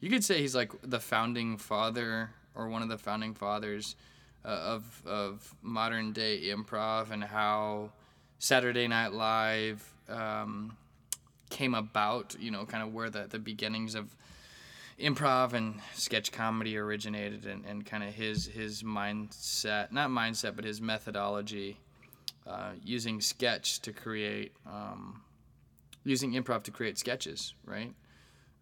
you 0.00 0.10
could 0.10 0.24
say 0.24 0.40
he's 0.40 0.54
like 0.54 0.72
the 0.82 1.00
founding 1.00 1.56
father 1.56 2.30
or 2.54 2.68
one 2.68 2.82
of 2.82 2.88
the 2.88 2.98
founding 2.98 3.34
fathers 3.34 3.96
uh, 4.44 4.48
of 4.48 5.02
of 5.06 5.54
modern 5.62 6.12
day 6.12 6.42
improv 6.44 7.10
and 7.10 7.22
how 7.22 7.90
Saturday 8.38 8.88
Night 8.88 9.12
Live 9.12 9.92
um, 10.08 10.76
came 11.50 11.74
about. 11.74 12.36
You 12.38 12.50
know, 12.50 12.64
kind 12.64 12.82
of 12.82 12.92
where 12.92 13.10
the 13.10 13.26
the 13.28 13.38
beginnings 13.38 13.94
of 13.94 14.16
improv 14.98 15.52
and 15.52 15.80
sketch 15.94 16.32
comedy 16.32 16.76
originated, 16.76 17.46
and, 17.46 17.64
and 17.64 17.86
kind 17.86 18.02
of 18.04 18.14
his 18.14 18.46
his 18.46 18.82
mindset, 18.82 19.92
not 19.92 20.10
mindset, 20.10 20.56
but 20.56 20.64
his 20.64 20.80
methodology, 20.80 21.78
uh, 22.46 22.70
using 22.84 23.20
sketch 23.20 23.80
to 23.80 23.92
create. 23.92 24.52
Um, 24.66 25.22
using 26.04 26.32
improv 26.32 26.64
to 26.64 26.70
create 26.70 26.98
sketches, 26.98 27.54
right? 27.64 27.94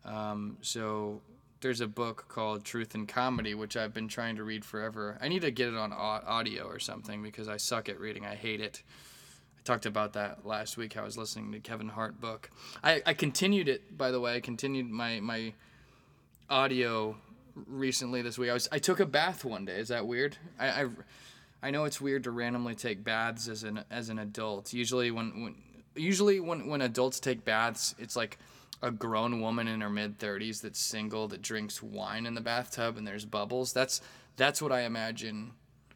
Um, 0.04 0.58
so 0.60 1.20
there's 1.60 1.80
a 1.80 1.86
book 1.86 2.26
called 2.28 2.64
Truth 2.64 2.94
and 2.94 3.06
Comedy, 3.06 3.54
which 3.54 3.76
I've 3.76 3.92
been 3.92 4.08
trying 4.08 4.36
to 4.36 4.44
read 4.44 4.64
forever. 4.64 5.18
I 5.20 5.28
need 5.28 5.42
to 5.42 5.50
get 5.50 5.68
it 5.68 5.76
on 5.76 5.92
audio 5.92 6.64
or 6.64 6.78
something 6.78 7.22
because 7.22 7.48
I 7.48 7.58
suck 7.58 7.88
at 7.88 8.00
reading. 8.00 8.24
I 8.24 8.34
hate 8.34 8.60
it. 8.60 8.82
I 9.58 9.62
talked 9.64 9.84
about 9.84 10.14
that 10.14 10.46
last 10.46 10.76
week. 10.76 10.96
I 10.96 11.02
was 11.02 11.18
listening 11.18 11.52
to 11.52 11.60
Kevin 11.60 11.88
Hart 11.88 12.20
book. 12.20 12.50
I, 12.82 13.02
I 13.04 13.14
continued 13.14 13.68
it, 13.68 13.96
by 13.96 14.10
the 14.10 14.20
way. 14.20 14.34
I 14.36 14.40
continued 14.40 14.88
my 14.88 15.20
my 15.20 15.52
audio 16.48 17.16
recently 17.66 18.22
this 18.22 18.38
week. 18.38 18.50
I 18.50 18.54
was 18.54 18.68
I 18.72 18.78
took 18.78 19.00
a 19.00 19.06
bath 19.06 19.44
one 19.44 19.66
day. 19.66 19.78
Is 19.78 19.88
that 19.88 20.06
weird? 20.06 20.38
I 20.58 20.68
I, 20.68 20.88
I 21.62 21.70
know 21.70 21.84
it's 21.84 22.00
weird 22.00 22.24
to 22.24 22.30
randomly 22.30 22.74
take 22.74 23.04
baths 23.04 23.48
as 23.48 23.64
an 23.64 23.84
as 23.90 24.08
an 24.08 24.18
adult. 24.18 24.72
Usually 24.72 25.10
when 25.10 25.42
when 25.42 25.54
usually 25.94 26.40
when 26.40 26.68
when 26.68 26.80
adults 26.80 27.20
take 27.20 27.44
baths, 27.44 27.94
it's 27.98 28.16
like 28.16 28.38
a 28.82 28.90
grown 28.90 29.40
woman 29.40 29.68
in 29.68 29.80
her 29.80 29.90
mid 29.90 30.18
30s 30.18 30.62
that's 30.62 30.78
single 30.78 31.28
that 31.28 31.42
drinks 31.42 31.82
wine 31.82 32.26
in 32.26 32.34
the 32.34 32.40
bathtub 32.40 32.96
and 32.96 33.06
there's 33.06 33.24
bubbles. 33.24 33.72
That's 33.72 34.00
that's 34.36 34.62
what 34.62 34.72
I 34.72 34.82
imagine 34.82 35.52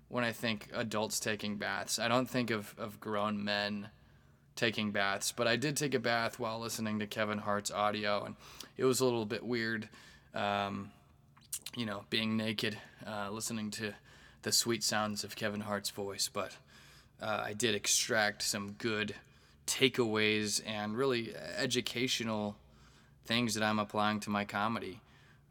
when 0.08 0.24
I 0.24 0.32
think 0.32 0.68
adults 0.74 1.18
taking 1.18 1.56
baths. 1.56 1.98
I 1.98 2.08
don't 2.08 2.28
think 2.28 2.50
of, 2.50 2.74
of 2.78 3.00
grown 3.00 3.42
men 3.42 3.88
taking 4.54 4.92
baths, 4.92 5.32
but 5.32 5.48
I 5.48 5.56
did 5.56 5.76
take 5.76 5.94
a 5.94 5.98
bath 5.98 6.38
while 6.38 6.60
listening 6.60 6.98
to 6.98 7.06
Kevin 7.06 7.38
Hart's 7.38 7.70
audio, 7.70 8.22
and 8.24 8.36
it 8.76 8.84
was 8.84 9.00
a 9.00 9.04
little 9.04 9.24
bit 9.24 9.42
weird, 9.42 9.88
um, 10.34 10.90
you 11.74 11.86
know, 11.86 12.04
being 12.10 12.36
naked, 12.36 12.76
uh, 13.06 13.30
listening 13.30 13.70
to 13.72 13.94
the 14.42 14.52
sweet 14.52 14.84
sounds 14.84 15.24
of 15.24 15.36
Kevin 15.36 15.62
Hart's 15.62 15.90
voice. 15.90 16.28
But 16.32 16.52
uh, 17.20 17.42
I 17.46 17.54
did 17.54 17.74
extract 17.74 18.42
some 18.42 18.72
good 18.72 19.14
takeaways 19.66 20.60
and 20.66 20.96
really 20.96 21.34
educational 21.56 22.56
things 23.26 23.54
that 23.54 23.62
I'm 23.62 23.78
applying 23.78 24.20
to 24.20 24.30
my 24.30 24.44
comedy. 24.44 25.00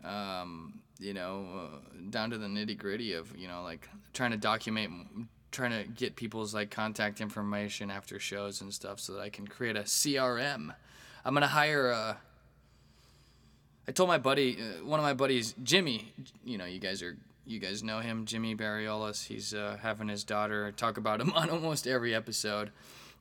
Um, 0.04 0.82
you 1.00 1.14
know, 1.14 1.46
uh, 1.56 1.78
down 2.10 2.30
to 2.32 2.38
the 2.38 2.48
nitty 2.48 2.78
gritty 2.78 3.14
of 3.14 3.36
you 3.38 3.48
know 3.48 3.64
like 3.64 3.88
trying 4.14 4.32
to 4.32 4.38
document, 4.38 4.92
trying 5.52 5.72
to 5.72 5.90
get 5.90 6.16
people's 6.16 6.54
like 6.54 6.72
contact 6.72 7.22
information 7.22 7.90
after 7.90 8.20
shows 8.20 8.62
and 8.62 8.74
stuff, 8.74 9.00
so 9.00 9.14
that 9.14 9.22
I 9.22 9.30
can 9.30 9.48
create 9.48 9.76
a 9.76 9.82
CRM. 9.82 10.74
I'm 11.26 11.34
gonna 11.34 11.48
hire 11.48 11.90
a. 11.90 12.18
I 13.88 13.92
told 13.92 14.08
my 14.08 14.18
buddy, 14.18 14.58
uh, 14.58 14.86
one 14.86 15.00
of 15.00 15.04
my 15.04 15.14
buddies, 15.14 15.56
Jimmy. 15.64 16.14
You 16.46 16.58
know, 16.58 16.66
you 16.66 16.80
guys 16.80 17.02
are 17.02 17.18
you 17.46 17.60
guys 17.60 17.84
know 17.84 18.00
him, 18.00 18.26
Jimmy 18.26 18.56
Barriolas. 18.56 19.28
He's 19.28 19.54
uh, 19.54 19.78
having 19.82 20.08
his 20.08 20.24
daughter 20.24 20.72
talk 20.72 20.98
about 20.98 21.22
him 21.22 21.34
on 21.36 21.50
almost 21.50 21.88
every 21.88 22.14
episode. 22.14 22.72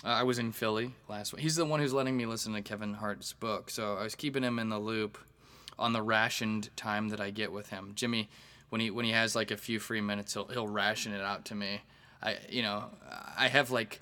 Uh, 0.05 0.09
I 0.09 0.23
was 0.25 0.39
in 0.39 0.53
Philly 0.53 0.93
last 1.09 1.33
week. 1.33 1.43
He's 1.43 1.57
the 1.57 1.65
one 1.65 1.81
who's 1.81 1.93
letting 1.93 2.17
me 2.17 2.27
listen 2.27 2.53
to 2.55 2.63
Kevin 2.63 2.95
Hart's 2.95 3.33
book, 3.33 3.71
so 3.71 3.97
I 3.97 4.03
was 4.03 4.15
keeping 4.15 4.43
him 4.43 4.59
in 4.59 4.69
the 4.69 4.79
loop 4.79 5.17
on 5.79 5.93
the 5.93 6.03
rationed 6.03 6.75
time 6.77 7.09
that 7.11 7.21
I 7.21 7.31
get 7.31 7.53
with 7.53 7.71
him. 7.71 7.93
Jimmy, 7.95 8.29
when 8.69 8.81
he 8.81 8.91
when 8.91 9.05
he 9.05 9.13
has 9.13 9.37
like 9.37 9.51
a 9.51 9.57
few 9.57 9.79
free 9.79 10.01
minutes, 10.01 10.35
he'll 10.35 10.47
he'll 10.47 10.67
ration 10.67 11.13
it 11.13 11.21
out 11.21 11.45
to 11.47 11.55
me. 11.55 11.83
I 12.23 12.39
you 12.49 12.63
know 12.63 12.85
I 13.37 13.49
have 13.49 13.71
like 13.71 14.01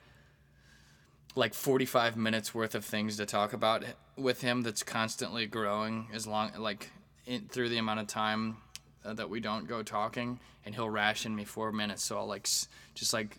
like 1.34 1.54
45 1.54 2.16
minutes 2.16 2.54
worth 2.54 2.74
of 2.74 2.84
things 2.84 3.16
to 3.18 3.26
talk 3.26 3.52
about 3.52 3.84
with 4.16 4.40
him 4.40 4.62
that's 4.62 4.82
constantly 4.82 5.46
growing 5.46 6.08
as 6.12 6.26
long 6.26 6.50
like 6.58 6.90
in, 7.26 7.42
through 7.48 7.68
the 7.68 7.78
amount 7.78 8.00
of 8.00 8.06
time 8.06 8.56
uh, 9.04 9.14
that 9.14 9.30
we 9.30 9.40
don't 9.40 9.68
go 9.68 9.82
talking 9.82 10.40
and 10.64 10.74
he'll 10.74 10.90
ration 10.90 11.34
me 11.34 11.44
4 11.44 11.70
minutes 11.72 12.02
so 12.02 12.18
I'll 12.18 12.26
like 12.26 12.48
just 12.94 13.12
like 13.12 13.38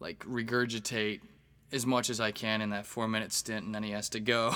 like 0.00 0.18
regurgitate 0.20 1.20
as 1.72 1.86
much 1.86 2.10
as 2.10 2.20
I 2.20 2.30
can 2.30 2.60
in 2.60 2.70
that 2.70 2.86
4 2.86 3.08
minute 3.08 3.32
stint 3.32 3.66
and 3.66 3.74
then 3.74 3.82
he 3.82 3.90
has 3.90 4.08
to 4.10 4.20
go 4.20 4.54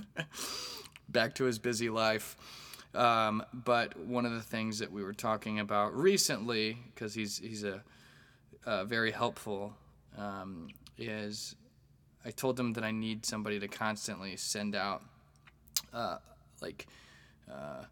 back 1.08 1.34
to 1.36 1.44
his 1.44 1.58
busy 1.58 1.90
life. 1.90 2.36
Um, 2.94 3.44
but 3.52 3.96
one 3.98 4.26
of 4.26 4.32
the 4.32 4.42
things 4.42 4.80
that 4.80 4.90
we 4.90 5.02
were 5.02 5.12
talking 5.12 5.60
about 5.60 5.96
recently, 5.96 6.76
because 6.92 7.14
he's 7.14 7.38
he's 7.38 7.62
a, 7.62 7.82
a 8.66 8.84
very 8.84 9.12
helpful, 9.12 9.74
um, 10.18 10.68
is 10.98 11.54
I 12.24 12.30
told 12.30 12.58
him 12.58 12.72
that 12.74 12.84
I 12.84 12.90
need 12.90 13.24
somebody 13.24 13.58
to 13.60 13.68
constantly 13.68 14.36
send 14.36 14.74
out, 14.74 15.02
uh, 15.94 16.18
like, 16.60 16.86
uh, 17.50 17.84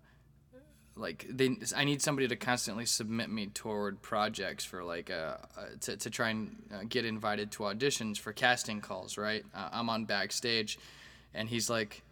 like 0.98 1.26
they, 1.30 1.56
I 1.76 1.84
need 1.84 2.02
somebody 2.02 2.28
to 2.28 2.36
constantly 2.36 2.84
submit 2.84 3.30
me 3.30 3.46
toward 3.46 4.02
projects 4.02 4.64
for 4.64 4.82
like 4.82 5.10
uh, 5.10 5.36
uh 5.56 5.64
to, 5.82 5.96
to 5.96 6.10
try 6.10 6.30
and 6.30 6.56
uh, 6.72 6.80
get 6.88 7.04
invited 7.04 7.52
to 7.52 7.62
auditions 7.64 8.18
for 8.18 8.32
casting 8.32 8.80
calls. 8.80 9.16
Right, 9.16 9.44
uh, 9.54 9.68
I'm 9.72 9.88
on 9.88 10.04
backstage, 10.04 10.78
and 11.32 11.48
he's 11.48 11.70
like 11.70 12.02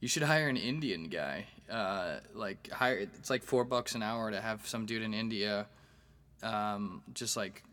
you 0.00 0.08
should 0.08 0.22
hire 0.22 0.48
an 0.48 0.56
Indian 0.56 1.04
guy. 1.04 1.46
Uh, 1.70 2.20
like 2.34 2.70
hire 2.70 2.96
it's 2.96 3.30
like 3.30 3.42
four 3.42 3.64
bucks 3.64 3.94
an 3.94 4.02
hour 4.02 4.30
to 4.30 4.40
have 4.40 4.66
some 4.66 4.86
dude 4.86 5.02
in 5.02 5.12
India, 5.12 5.66
um, 6.42 7.02
just 7.12 7.36
like 7.36 7.64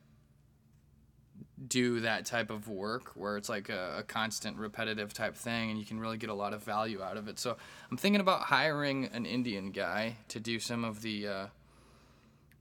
do 1.68 2.00
that 2.02 2.26
type 2.26 2.50
of 2.50 2.68
work 2.68 3.12
where 3.16 3.38
it's 3.38 3.50
like 3.50 3.70
a, 3.70 3.98
a, 4.00 4.04
constant 4.04 4.58
repetitive 4.58 5.14
type 5.14 5.36
thing 5.36 5.70
and 5.70 5.80
you 5.80 5.86
can 5.86 6.00
really 6.00 6.18
get 6.18 6.30
a 6.30 6.34
lot 6.34 6.54
of 6.54 6.64
value 6.64 7.02
out 7.02 7.18
of 7.18 7.28
it. 7.28 7.40
So 7.40 7.56
i'm 7.90 7.98
thinking 7.98 8.22
about 8.22 8.42
hiring 8.42 9.06
an 9.14 9.26
indian 9.26 9.72
guy 9.72 10.18
to 10.30 10.40
do 10.40 10.60
some 10.60 10.84
of 10.84 11.02
the 11.02 11.28
uh, 11.28 11.46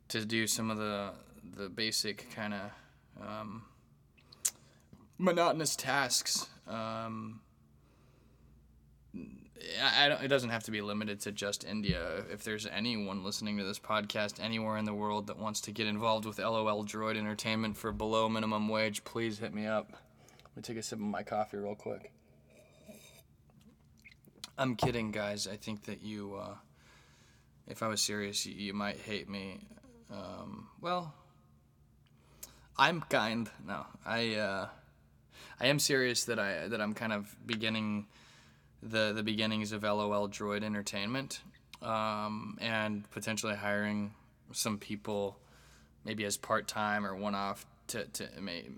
to 0.08 0.24
do 0.24 0.46
some 0.46 0.70
of 0.70 0.78
the 0.78 1.10
the 1.56 1.68
basic 1.68 2.30
kind 2.34 2.54
of 2.54 2.70
um, 3.26 3.62
monotonous 5.18 5.76
tasks 5.76 6.48
um, 6.68 7.40
I 9.82 10.08
don't, 10.08 10.22
it 10.22 10.28
doesn't 10.28 10.50
have 10.50 10.64
to 10.64 10.70
be 10.70 10.80
limited 10.80 11.20
to 11.20 11.32
just 11.32 11.64
India. 11.64 12.24
If 12.30 12.44
there's 12.44 12.66
anyone 12.66 13.24
listening 13.24 13.58
to 13.58 13.64
this 13.64 13.78
podcast 13.78 14.42
anywhere 14.42 14.76
in 14.76 14.84
the 14.84 14.94
world 14.94 15.26
that 15.28 15.38
wants 15.38 15.60
to 15.62 15.72
get 15.72 15.86
involved 15.86 16.24
with 16.24 16.38
LOL 16.38 16.84
Droyd 16.84 17.16
Entertainment 17.16 17.76
for 17.76 17.92
below 17.92 18.28
minimum 18.28 18.68
wage, 18.68 19.04
please 19.04 19.38
hit 19.38 19.54
me 19.54 19.66
up. 19.66 19.92
Let 20.44 20.56
me 20.56 20.62
take 20.62 20.76
a 20.76 20.82
sip 20.82 20.98
of 20.98 21.04
my 21.04 21.22
coffee 21.22 21.58
real 21.58 21.74
quick. 21.74 22.12
I'm 24.58 24.76
kidding, 24.76 25.10
guys. 25.10 25.46
I 25.46 25.56
think 25.56 25.84
that 25.84 26.02
you, 26.02 26.34
uh, 26.34 26.54
if 27.66 27.82
I 27.82 27.88
was 27.88 28.02
serious, 28.02 28.44
you, 28.44 28.54
you 28.54 28.74
might 28.74 28.98
hate 28.98 29.28
me. 29.28 29.60
Um, 30.10 30.68
well, 30.80 31.14
I'm 32.76 33.00
kind. 33.02 33.48
No, 33.66 33.86
I, 34.04 34.34
uh, 34.34 34.68
I 35.60 35.66
am 35.66 35.78
serious 35.78 36.24
that 36.24 36.38
I 36.38 36.68
that 36.68 36.80
I'm 36.80 36.92
kind 36.92 37.12
of 37.12 37.34
beginning 37.46 38.06
the 38.82 39.12
the 39.12 39.22
beginnings 39.22 39.72
of 39.72 39.82
LOL 39.82 40.28
Droyd 40.28 40.62
Entertainment, 40.62 41.40
um, 41.80 42.58
and 42.60 43.08
potentially 43.10 43.54
hiring 43.54 44.14
some 44.52 44.78
people, 44.78 45.38
maybe 46.04 46.24
as 46.24 46.36
part 46.36 46.66
time 46.68 47.06
or 47.06 47.14
one 47.14 47.34
off 47.34 47.66
to 47.88 48.04
to 48.06 48.28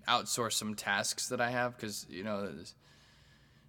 outsource 0.08 0.52
some 0.52 0.74
tasks 0.74 1.28
that 1.28 1.40
I 1.40 1.50
have 1.50 1.76
because 1.76 2.06
you 2.08 2.24
know 2.24 2.42
there's, 2.42 2.74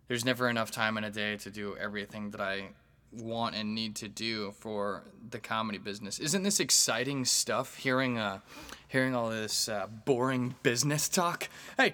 there's 0.08 0.26
never 0.26 0.50
enough 0.50 0.72
time 0.72 0.98
in 0.98 1.04
a 1.04 1.12
day 1.12 1.38
to 1.38 1.50
do 1.50 1.76
everything 1.78 2.32
that 2.32 2.42
I 2.42 2.70
want 3.12 3.56
and 3.56 3.74
need 3.74 3.96
to 3.98 4.08
do 4.08 4.52
for 4.52 5.04
the 5.30 5.40
comedy 5.40 5.78
business. 5.78 6.20
Isn't 6.20 6.44
this 6.44 6.60
exciting 6.60 7.26
stuff? 7.26 7.78
Hearing 7.78 8.18
uh, 8.18 8.40
hearing 8.88 9.16
all 9.16 9.30
this 9.30 9.70
uh, 9.70 9.88
boring 10.06 10.56
business 10.64 11.08
talk. 11.10 11.50
Hey, 11.78 11.94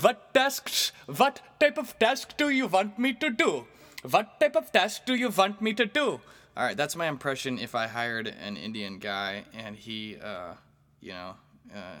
what 0.00 0.34
tasks, 0.34 0.92
what 1.06 1.40
type 1.60 1.78
of 1.78 1.98
task 1.98 2.36
do 2.36 2.48
you 2.48 2.66
want 2.66 2.98
me 2.98 3.12
to 3.14 3.30
do? 3.30 3.66
What 4.08 4.40
type 4.40 4.56
of 4.56 4.70
task 4.72 5.04
do 5.06 5.14
you 5.14 5.30
want 5.30 5.60
me 5.62 5.72
to 5.74 5.86
do? 5.86 6.20
All 6.56 6.64
right, 6.64 6.76
that's 6.76 6.94
my 6.94 7.08
impression 7.08 7.58
if 7.58 7.74
I 7.74 7.86
hired 7.86 8.26
an 8.28 8.56
Indian 8.56 8.98
guy 8.98 9.44
and 9.54 9.74
he, 9.74 10.16
uh, 10.22 10.54
you 11.00 11.12
know, 11.12 11.34
uh, 11.74 11.98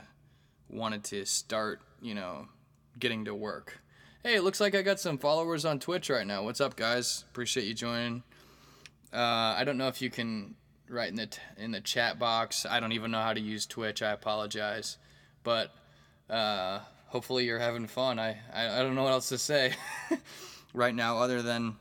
wanted 0.68 1.04
to 1.04 1.24
start, 1.24 1.80
you 2.00 2.14
know, 2.14 2.46
getting 2.98 3.24
to 3.24 3.34
work. 3.34 3.80
Hey, 4.22 4.36
it 4.36 4.42
looks 4.42 4.60
like 4.60 4.74
I 4.74 4.82
got 4.82 5.00
some 5.00 5.18
followers 5.18 5.64
on 5.64 5.78
Twitch 5.78 6.08
right 6.08 6.26
now. 6.26 6.44
What's 6.44 6.60
up, 6.60 6.76
guys? 6.76 7.24
Appreciate 7.30 7.66
you 7.66 7.74
joining. 7.74 8.22
Uh, 9.12 9.54
I 9.58 9.64
don't 9.64 9.76
know 9.76 9.88
if 9.88 10.00
you 10.00 10.10
can 10.10 10.54
write 10.88 11.10
in 11.10 11.16
the 11.16 11.26
t- 11.26 11.40
in 11.58 11.72
the 11.72 11.80
chat 11.80 12.18
box. 12.18 12.64
I 12.64 12.80
don't 12.80 12.92
even 12.92 13.10
know 13.10 13.20
how 13.20 13.32
to 13.32 13.40
use 13.40 13.66
Twitch. 13.66 14.02
I 14.02 14.12
apologize, 14.12 14.98
but 15.42 15.72
uh, 16.30 16.80
hopefully 17.14 17.44
you're 17.44 17.60
having 17.60 17.86
fun. 17.86 18.18
I, 18.18 18.36
I, 18.52 18.80
I 18.80 18.82
don't 18.82 18.96
know 18.96 19.04
what 19.04 19.12
else 19.12 19.28
to 19.28 19.38
say 19.38 19.72
right 20.74 20.92
now 20.92 21.18
other 21.18 21.42
than 21.42 21.76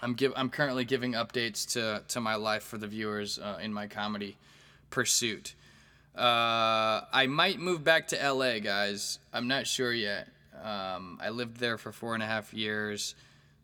I'm 0.00 0.14
give 0.14 0.32
I'm 0.36 0.48
currently 0.48 0.86
giving 0.86 1.12
updates 1.12 1.70
to 1.74 2.02
to 2.08 2.20
my 2.22 2.36
life 2.36 2.62
for 2.62 2.78
the 2.78 2.86
viewers 2.86 3.38
uh, 3.38 3.58
in 3.60 3.74
my 3.74 3.86
comedy 3.86 4.38
pursuit. 4.88 5.54
Uh, 6.16 7.04
I 7.12 7.26
might 7.28 7.60
move 7.60 7.84
back 7.84 8.08
to 8.08 8.32
LA, 8.32 8.58
guys. 8.60 9.18
I'm 9.34 9.48
not 9.48 9.66
sure 9.66 9.92
yet. 9.92 10.28
Um, 10.64 11.18
I 11.22 11.28
lived 11.28 11.58
there 11.58 11.76
for 11.76 11.92
four 11.92 12.14
and 12.14 12.22
a 12.22 12.26
half 12.26 12.54
years 12.54 13.14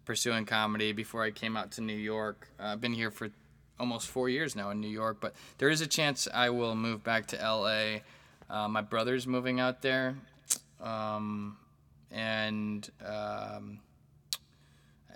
pursuing 0.05 0.45
comedy 0.45 0.93
before 0.93 1.23
I 1.23 1.31
came 1.31 1.57
out 1.57 1.73
to 1.73 1.81
New 1.81 1.97
York. 1.97 2.47
Uh, 2.61 2.65
I've 2.65 2.83
been 2.83 2.93
here 2.93 3.11
for 3.11 3.31
almost 3.81 4.09
four 4.09 4.29
years 4.29 4.55
now 4.55 4.69
in 4.69 4.81
New 4.83 4.89
York, 4.89 5.17
but 5.19 5.35
there 5.57 5.71
is 5.71 5.81
a 5.81 5.87
chance 5.87 6.29
I 6.33 6.51
will 6.51 6.77
move 6.77 7.03
back 7.03 7.27
to 7.29 7.37
LA. 7.37 8.01
Uh, 8.51 8.69
my 8.69 8.83
brother's 8.83 9.27
moving 9.27 9.59
out 9.59 9.81
there, 9.81 10.15
um, 10.85 11.57
and 12.11 12.89
um, 13.05 13.81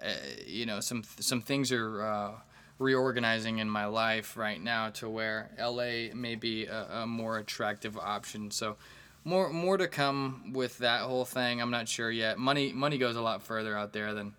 uh, 0.03 0.09
you 0.47 0.67
know 0.67 0.81
some 0.81 1.05
some 1.21 1.41
things 1.41 1.71
are 1.71 2.03
uh, 2.03 2.33
reorganizing 2.79 3.59
in 3.59 3.69
my 3.69 3.87
life 3.87 4.37
right 4.37 4.61
now 4.61 4.89
to 4.91 5.09
where 5.09 5.51
LA 5.61 6.15
may 6.15 6.35
be 6.35 6.67
a, 6.67 7.03
a, 7.03 7.07
more 7.07 7.39
attractive 7.39 7.99
option. 7.99 8.51
So 8.51 8.77
more 9.25 9.51
more 9.51 9.77
to 9.77 9.87
come 9.87 10.53
with 10.55 10.79
that 10.79 11.03
whole 11.03 11.25
thing. 11.25 11.61
I'm 11.61 11.71
not 11.71 11.89
sure 11.89 12.11
yet. 12.11 12.39
Money 12.39 12.73
money 12.73 12.99
goes 12.99 13.17
a 13.17 13.21
lot 13.21 13.43
further 13.43 13.77
out 13.77 13.93
there 13.93 14.15
than 14.15 14.35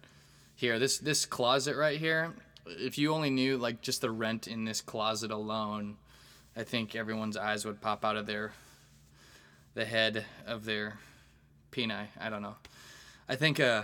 here. 0.56 0.80
This 0.80 0.98
this 0.98 1.26
closet 1.26 1.76
right 1.76 2.00
here. 2.00 2.34
If 2.66 2.98
you 2.98 3.14
only 3.14 3.30
knew 3.30 3.58
like 3.58 3.82
just 3.82 4.02
the 4.02 4.12
rent 4.12 4.48
in 4.48 4.66
this 4.66 4.82
closet 4.82 5.32
alone, 5.32 5.98
I 6.56 6.64
think 6.64 6.96
everyone's 6.96 7.38
eyes 7.38 7.66
would 7.66 7.82
pop 7.82 8.04
out 8.04 8.16
of 8.16 8.26
their 8.26 8.54
the 9.76 9.86
head 9.86 10.26
of 10.48 10.66
their 10.66 11.00
Peni. 11.72 12.08
I 12.20 12.30
don't 12.30 12.42
know. 12.42 12.56
I 13.28 13.36
think 13.36 13.60
uh, 13.60 13.84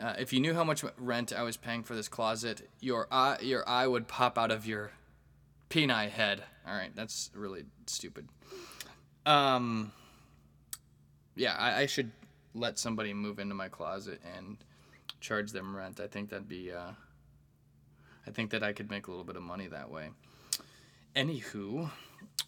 Uh, 0.00 0.14
if 0.18 0.32
you 0.32 0.40
knew 0.40 0.54
how 0.54 0.62
much 0.62 0.84
rent 0.98 1.32
I 1.32 1.42
was 1.42 1.56
paying 1.56 1.82
for 1.82 1.96
this 1.96 2.08
closet, 2.08 2.68
your 2.80 3.08
eye, 3.10 3.38
your 3.42 3.68
eye 3.68 3.88
would 3.88 4.06
pop 4.06 4.38
out 4.38 4.52
of 4.52 4.64
your 4.64 4.92
peni 5.68 6.08
head. 6.08 6.44
All 6.64 6.74
right, 6.74 6.94
that's 6.94 7.30
really 7.34 7.64
stupid. 7.86 8.28
Um, 9.26 9.90
yeah, 11.34 11.56
I, 11.58 11.82
I 11.82 11.86
should 11.86 12.12
let 12.54 12.78
somebody 12.78 13.12
move 13.12 13.40
into 13.40 13.54
my 13.54 13.68
closet 13.68 14.20
and 14.36 14.58
charge 15.20 15.50
them 15.50 15.76
rent. 15.76 15.98
I 15.98 16.06
think 16.06 16.30
that'd 16.30 16.48
be. 16.48 16.70
Uh, 16.72 16.92
I 18.26 18.30
think 18.30 18.50
that 18.50 18.62
I 18.62 18.72
could 18.72 18.90
make 18.90 19.08
a 19.08 19.10
little 19.10 19.24
bit 19.24 19.36
of 19.36 19.42
money 19.42 19.66
that 19.66 19.90
way. 19.90 20.10
Anywho, 21.16 21.90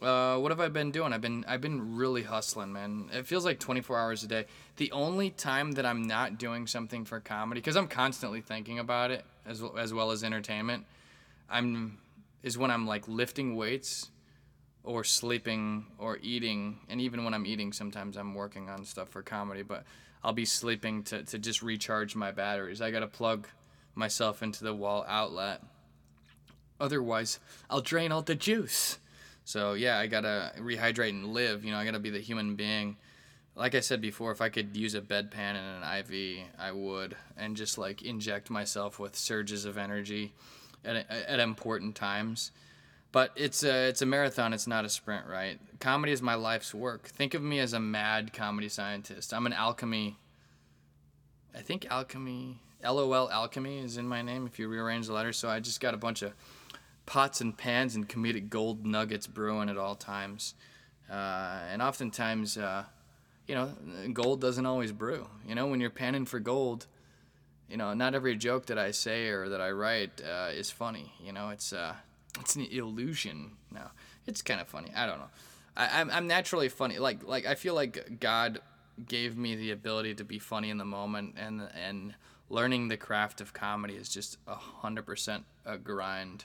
uh, 0.02 0.38
what 0.38 0.50
have 0.50 0.61
I 0.61 0.68
been 0.68 0.90
doing? 0.90 1.12
I've 1.12 1.21
been 1.21 1.44
I've 1.47 1.61
been 1.61 1.97
really 1.97 2.23
hustling, 2.23 2.73
man. 2.73 3.09
It 3.12 3.26
feels 3.26 3.44
like 3.44 3.59
24 3.59 3.99
hours 3.99 4.23
a 4.25 4.26
day. 4.26 4.47
The 4.76 4.90
only 4.92 5.30
time 5.30 5.73
that 5.73 5.87
I'm 5.87 6.02
not 6.02 6.38
doing 6.38 6.66
something 6.66 7.04
for 7.04 7.21
comedy, 7.21 7.61
because 7.61 7.76
I'm 7.76 7.88
constantly 7.88 8.40
thinking 8.40 8.78
about 8.78 9.11
it 9.11 9.25
as 9.47 9.62
well, 9.62 9.78
as 9.78 9.94
well 9.94 10.11
as 10.11 10.25
entertainment, 10.25 10.85
I'm 11.49 11.99
is 12.42 12.59
when 12.59 12.71
I'm 12.71 12.87
like 12.87 13.06
lifting 13.06 13.54
weights, 13.54 14.11
or 14.85 15.04
sleeping, 15.04 15.87
or 15.99 16.18
eating, 16.23 16.80
and 16.88 17.00
even 17.00 17.25
when 17.25 17.35
I'm 17.35 17.47
eating, 17.47 17.73
sometimes 17.73 18.16
I'm 18.16 18.35
working 18.35 18.68
on 18.68 18.85
stuff 18.85 19.09
for 19.09 19.23
comedy. 19.23 19.62
But 19.62 19.85
I'll 20.25 20.32
be 20.32 20.44
sleeping 20.44 21.02
to 21.04 21.23
to 21.25 21.38
just 21.38 21.62
recharge 21.62 22.16
my 22.16 22.32
batteries. 22.32 22.80
I 22.80 22.90
gotta 22.90 23.06
plug 23.06 23.47
myself 23.94 24.42
into 24.42 24.64
the 24.64 24.75
wall 24.75 25.04
outlet. 25.06 25.62
Otherwise, 26.80 27.38
I'll 27.71 27.80
drain 27.80 28.11
all 28.11 28.23
the 28.23 28.35
juice. 28.35 28.99
So 29.45 29.75
yeah, 29.75 29.99
I 29.99 30.07
gotta 30.07 30.53
rehydrate 30.59 31.11
and 31.11 31.33
live. 31.33 31.65
You 31.65 31.73
know, 31.73 31.79
I 31.79 31.85
gotta 31.85 31.99
be 31.99 32.11
the 32.11 32.21
human 32.21 32.55
being. 32.55 32.97
Like 33.55 33.75
I 33.75 33.81
said 33.81 34.01
before, 34.01 34.33
if 34.33 34.41
I 34.41 34.49
could 34.49 34.77
use 34.77 34.95
a 34.95 35.01
bedpan 35.01 35.57
and 35.57 35.85
an 35.85 35.99
IV, 35.99 36.47
I 36.59 36.73
would, 36.73 37.17
and 37.37 37.57
just 37.57 37.77
like 37.77 38.03
inject 38.03 38.49
myself 38.49 38.99
with 38.99 39.15
surges 39.15 39.65
of 39.65 39.77
energy 39.77 40.33
at, 40.85 41.11
at 41.11 41.41
important 41.41 41.95
times. 41.95 42.51
But 43.11 43.33
it's 43.37 43.63
a 43.63 43.89
it's 43.89 44.01
a 44.01 44.07
marathon. 44.07 44.55
It's 44.55 44.67
not 44.67 44.87
a 44.87 44.89
sprint, 44.89 45.27
right? 45.27 45.61
Comedy 45.81 46.13
is 46.13 46.23
my 46.23 46.35
life's 46.35 46.73
work. 46.73 47.09
Think 47.09 47.35
of 47.35 47.43
me 47.43 47.59
as 47.59 47.75
a 47.75 47.81
mad 47.81 48.33
comedy 48.33 48.71
scientist. 48.71 49.35
I'm 49.35 49.45
an 49.45 49.53
alchemy. 49.53 50.17
I 51.55 51.61
think 51.61 51.87
alchemy. 51.91 52.59
LOL 52.83 53.31
alchemy 53.31 53.79
is 53.79 53.97
in 53.97 54.09
my 54.09 54.23
name 54.23 54.47
if 54.47 54.59
you 54.59 54.67
rearrange 54.67 55.07
the 55.07 55.13
letters. 55.13 55.37
So 55.37 55.49
I 55.49 55.61
just 55.61 55.81
got 55.81 55.95
a 55.95 55.99
bunch 55.99 56.23
of 56.23 56.33
pots 57.06 57.40
and 57.40 57.56
pans 57.56 57.94
and 57.94 58.09
comedic 58.09 58.49
gold 58.49 58.87
nuggets 58.87 59.26
brewing 59.26 59.68
at 59.68 59.76
all 59.76 59.94
times. 59.94 60.54
Uh, 61.11 61.61
and 61.71 61.82
oftentimes, 61.82 62.56
uh, 62.56 62.85
you 63.47 63.54
know, 63.54 63.73
gold 64.12 64.40
doesn't 64.40 64.66
always 64.66 64.92
brew. 64.92 65.26
You 65.47 65.54
know, 65.54 65.66
when 65.66 65.80
you're 65.80 65.90
panning 65.90 66.25
for 66.25 66.40
gold, 66.40 66.87
you 67.68 67.76
know, 67.76 67.94
not 67.94 68.14
every 68.14 68.37
joke 68.37 68.66
that 68.66 68.78
I 68.78 68.90
say 68.90 69.28
or 69.28 69.49
that 69.49 69.61
I 69.61 69.71
write 69.71 70.21
uh, 70.23 70.50
is 70.52 70.71
funny. 70.71 71.12
You 71.23 71.32
know, 71.32 71.49
it's 71.50 71.73
uh, 71.73 71.94
it's 72.38 72.56
an 72.56 72.66
illusion. 72.71 73.52
No, 73.71 73.82
it's 74.26 74.42
kind 74.42 74.61
of 74.61 74.68
funny. 74.68 74.90
I 74.94 75.06
don't 75.06 75.18
know. 75.18 75.30
I, 75.76 76.00
I'm 76.00 76.11
I'm 76.11 76.26
naturally 76.26 76.68
funny. 76.68 76.99
Like 76.99 77.26
like 77.26 77.47
I 77.47 77.54
feel 77.54 77.75
like 77.75 78.21
God 78.21 78.61
gave 79.06 79.37
me 79.37 79.56
the 79.56 79.71
ability 79.71 80.14
to 80.16 80.25
be 80.25 80.38
funny 80.38 80.71
in 80.71 80.78
the 80.78 80.85
moment, 80.85 81.35
and 81.38 81.68
and 81.75 82.14
learning 82.49 82.88
the 82.88 82.97
craft 82.97 83.40
of 83.40 83.52
comedy 83.52 83.94
is 83.94 84.09
just 84.09 84.37
a 84.47 84.54
hundred 84.54 85.06
percent 85.06 85.44
a 85.64 85.78
grind. 85.78 86.44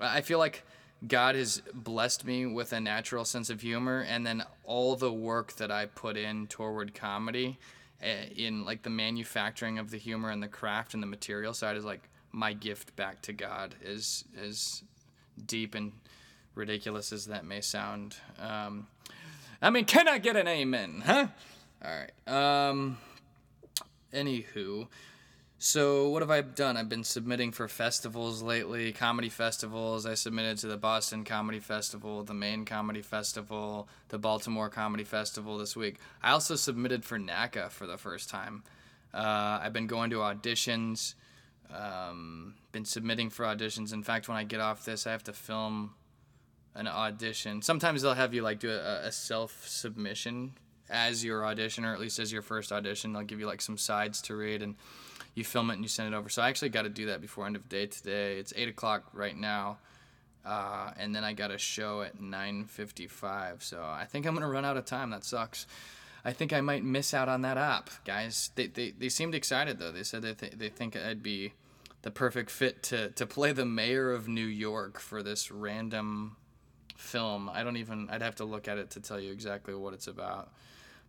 I 0.00 0.20
feel 0.20 0.38
like 0.38 0.64
God 1.06 1.34
has 1.34 1.62
blessed 1.72 2.24
me 2.24 2.46
with 2.46 2.72
a 2.72 2.80
natural 2.80 3.24
sense 3.24 3.50
of 3.50 3.60
humor, 3.60 4.04
and 4.08 4.26
then 4.26 4.44
all 4.64 4.96
the 4.96 5.12
work 5.12 5.54
that 5.54 5.70
I 5.70 5.86
put 5.86 6.16
in 6.16 6.46
toward 6.48 6.94
comedy, 6.94 7.58
eh, 8.02 8.26
in 8.36 8.64
like 8.64 8.82
the 8.82 8.90
manufacturing 8.90 9.78
of 9.78 9.90
the 9.90 9.98
humor 9.98 10.30
and 10.30 10.42
the 10.42 10.48
craft 10.48 10.94
and 10.94 11.02
the 11.02 11.06
material 11.06 11.54
side, 11.54 11.76
is 11.76 11.84
like 11.84 12.08
my 12.32 12.52
gift 12.52 12.96
back 12.96 13.22
to 13.22 13.32
God. 13.32 13.76
Is 13.82 14.24
is 14.36 14.82
deep 15.46 15.74
and 15.74 15.92
ridiculous 16.54 17.12
as 17.12 17.26
that 17.26 17.44
may 17.44 17.60
sound. 17.60 18.16
Um, 18.40 18.88
I 19.62 19.70
mean, 19.70 19.84
can 19.84 20.08
I 20.08 20.18
get 20.18 20.36
an 20.36 20.48
amen? 20.48 21.02
Huh? 21.06 21.28
All 21.84 21.90
right. 21.90 22.68
Um, 22.68 22.98
anywho, 24.12 24.88
so 25.58 26.08
what 26.08 26.22
have 26.22 26.30
I 26.30 26.40
done? 26.40 26.76
I've 26.76 26.88
been 26.88 27.02
submitting 27.02 27.50
for 27.50 27.66
festivals 27.66 28.42
lately, 28.42 28.92
comedy 28.92 29.28
festivals. 29.28 30.06
I 30.06 30.14
submitted 30.14 30.58
to 30.58 30.68
the 30.68 30.76
Boston 30.76 31.24
Comedy 31.24 31.58
Festival, 31.58 32.22
the 32.22 32.34
Maine 32.34 32.64
Comedy 32.64 33.02
Festival, 33.02 33.88
the 34.08 34.18
Baltimore 34.18 34.68
Comedy 34.68 35.02
Festival 35.02 35.58
this 35.58 35.76
week. 35.76 35.96
I 36.22 36.30
also 36.30 36.54
submitted 36.54 37.04
for 37.04 37.18
NACA 37.18 37.70
for 37.70 37.86
the 37.86 37.96
first 37.96 38.30
time. 38.30 38.62
Uh, 39.12 39.58
I've 39.60 39.72
been 39.72 39.88
going 39.88 40.10
to 40.10 40.16
auditions, 40.18 41.14
um, 41.74 42.54
been 42.70 42.84
submitting 42.84 43.28
for 43.28 43.44
auditions. 43.44 43.92
In 43.92 44.04
fact, 44.04 44.28
when 44.28 44.36
I 44.36 44.44
get 44.44 44.60
off 44.60 44.84
this, 44.84 45.08
I 45.08 45.10
have 45.10 45.24
to 45.24 45.32
film 45.32 45.94
an 46.76 46.86
audition. 46.86 47.62
Sometimes 47.62 48.02
they'll 48.02 48.14
have 48.14 48.32
you 48.32 48.42
like 48.42 48.60
do 48.60 48.70
a, 48.70 49.06
a 49.06 49.12
self 49.12 49.66
submission 49.66 50.52
as 50.88 51.24
your 51.24 51.44
audition, 51.44 51.84
or 51.84 51.92
at 51.92 52.00
least 52.00 52.20
as 52.20 52.32
your 52.32 52.42
first 52.42 52.70
audition. 52.70 53.12
They'll 53.12 53.22
give 53.22 53.40
you 53.40 53.46
like 53.46 53.60
some 53.60 53.76
sides 53.76 54.22
to 54.22 54.36
read 54.36 54.62
and 54.62 54.76
you 55.38 55.44
film 55.44 55.70
it 55.70 55.74
and 55.74 55.82
you 55.82 55.88
send 55.88 56.12
it 56.12 56.16
over. 56.16 56.28
So 56.28 56.42
I 56.42 56.48
actually 56.48 56.68
got 56.68 56.82
to 56.82 56.88
do 56.88 57.06
that 57.06 57.20
before 57.20 57.46
end 57.46 57.56
of 57.56 57.68
day 57.68 57.86
today. 57.86 58.38
It's 58.38 58.52
eight 58.56 58.68
o'clock 58.68 59.04
right 59.12 59.36
now, 59.36 59.78
uh, 60.44 60.90
and 60.98 61.14
then 61.14 61.24
I 61.24 61.32
got 61.32 61.50
a 61.50 61.58
show 61.58 62.02
at 62.02 62.20
nine 62.20 62.66
fifty-five. 62.66 63.62
So 63.62 63.82
I 63.82 64.04
think 64.04 64.26
I'm 64.26 64.34
gonna 64.34 64.48
run 64.48 64.64
out 64.64 64.76
of 64.76 64.84
time. 64.84 65.10
That 65.10 65.24
sucks. 65.24 65.66
I 66.24 66.32
think 66.32 66.52
I 66.52 66.60
might 66.60 66.84
miss 66.84 67.14
out 67.14 67.28
on 67.28 67.42
that 67.42 67.56
app, 67.56 67.90
guys. 68.04 68.50
They 68.54 68.66
they, 68.66 68.90
they 68.90 69.08
seemed 69.08 69.34
excited 69.34 69.78
though. 69.78 69.92
They 69.92 70.02
said 70.02 70.22
they 70.22 70.34
th- 70.34 70.52
they 70.58 70.68
think 70.68 70.96
I'd 70.96 71.22
be 71.22 71.52
the 72.02 72.10
perfect 72.10 72.50
fit 72.50 72.82
to 72.84 73.10
to 73.10 73.26
play 73.26 73.52
the 73.52 73.64
mayor 73.64 74.12
of 74.12 74.28
New 74.28 74.46
York 74.46 74.98
for 74.98 75.22
this 75.22 75.50
random 75.50 76.36
film. 76.96 77.48
I 77.48 77.62
don't 77.62 77.76
even. 77.76 78.08
I'd 78.10 78.22
have 78.22 78.36
to 78.36 78.44
look 78.44 78.68
at 78.68 78.78
it 78.78 78.90
to 78.90 79.00
tell 79.00 79.20
you 79.20 79.32
exactly 79.32 79.74
what 79.74 79.94
it's 79.94 80.08
about. 80.08 80.50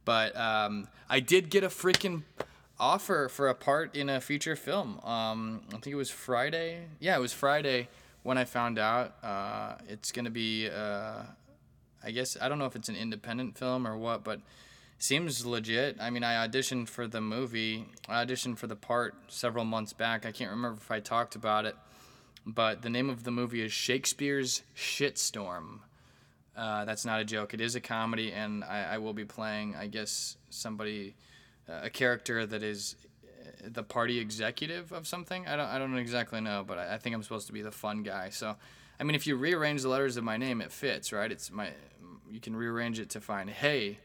But 0.06 0.36
um, 0.38 0.88
I 1.10 1.20
did 1.20 1.50
get 1.50 1.64
a 1.64 1.68
freaking 1.68 2.24
offer 2.80 3.30
for 3.30 3.48
a 3.48 3.56
part 3.56 3.96
in 3.96 4.10
a 4.10 4.22
feature 4.22 4.56
film. 4.56 5.00
Um, 5.04 5.62
I 5.70 5.74
think 5.74 5.88
it 5.88 5.96
was 5.96 6.10
Friday. 6.10 6.86
Yeah, 7.00 7.18
it 7.18 7.20
was 7.20 7.34
Friday 7.34 7.90
when 8.24 8.38
I 8.38 8.46
found 8.46 8.80
out. 8.80 9.16
Uh, 9.24 9.76
it's 9.88 10.12
gonna 10.12 10.30
be. 10.30 10.70
Uh, 10.70 11.24
I 12.04 12.12
guess 12.12 12.38
I 12.40 12.48
don't 12.48 12.60
know 12.60 12.66
if 12.66 12.76
it's 12.76 12.90
an 12.90 12.96
independent 12.96 13.58
film 13.58 13.86
or 13.86 13.98
what, 13.98 14.24
but 14.24 14.40
seems 14.98 15.46
legit. 15.46 15.98
I 16.00 16.10
mean, 16.10 16.24
I 16.24 16.48
auditioned 16.48 16.90
for 16.90 17.08
the 17.08 17.22
movie. 17.22 17.88
I 18.08 18.24
auditioned 18.24 18.58
for 18.58 18.68
the 18.68 18.76
part 18.76 19.16
several 19.28 19.66
months 19.66 19.94
back. 19.94 20.26
I 20.26 20.32
can't 20.32 20.52
remember 20.52 20.78
if 20.80 20.92
I 20.92 21.00
talked 21.00 21.36
about 21.36 21.66
it, 21.66 21.76
but 22.46 22.82
the 22.82 22.90
name 22.90 23.10
of 23.10 23.24
the 23.24 23.32
movie 23.32 23.62
is 23.62 23.72
Shakespeare's 23.72 24.64
Shitstorm. 24.76 25.80
Uh, 26.56 26.84
that's 26.84 27.06
not 27.06 27.22
a 27.22 27.26
joke. 27.26 27.54
It 27.54 27.62
is 27.62 27.76
a 27.76 27.80
comedy, 27.80 28.34
and 28.34 28.64
I, 28.66 28.96
I 28.96 28.98
will 28.98 29.14
be 29.14 29.24
playing, 29.24 29.76
I 29.76 29.88
guess, 29.88 30.36
somebody 30.50 31.16
a 31.84 31.90
character 31.90 32.46
that 32.46 32.64
is 32.64 32.96
uh, 33.24 33.70
the 33.72 33.84
party 33.84 34.20
executive 34.20 34.92
of 34.92 35.08
something. 35.08 35.48
I 35.48 35.56
don't 35.56 35.68
I 35.68 35.80
don't 35.80 35.98
exactly 35.98 36.42
know, 36.42 36.64
but 36.66 36.78
I, 36.78 36.96
I 36.96 36.98
think 36.98 37.16
I'm 37.16 37.24
supposed 37.24 37.48
to 37.48 37.54
be 37.54 37.62
the 37.62 37.72
fun 37.72 38.04
guy. 38.04 38.30
So, 38.30 38.56
I 39.00 39.04
mean, 39.04 39.16
if 39.16 39.28
you 39.28 39.36
rearrange 39.36 39.82
the 39.82 39.90
letters 39.90 40.18
of 40.18 40.24
my 40.24 40.38
name, 40.38 40.62
it 40.62 40.72
fits, 40.72 41.12
right? 41.12 41.32
It's 41.32 41.52
my 41.52 41.70
you 42.30 42.40
can 42.40 42.56
rearrange 42.56 43.00
it 43.00 43.10
to 43.12 43.22
find 43.22 43.50
hey, 43.50 44.00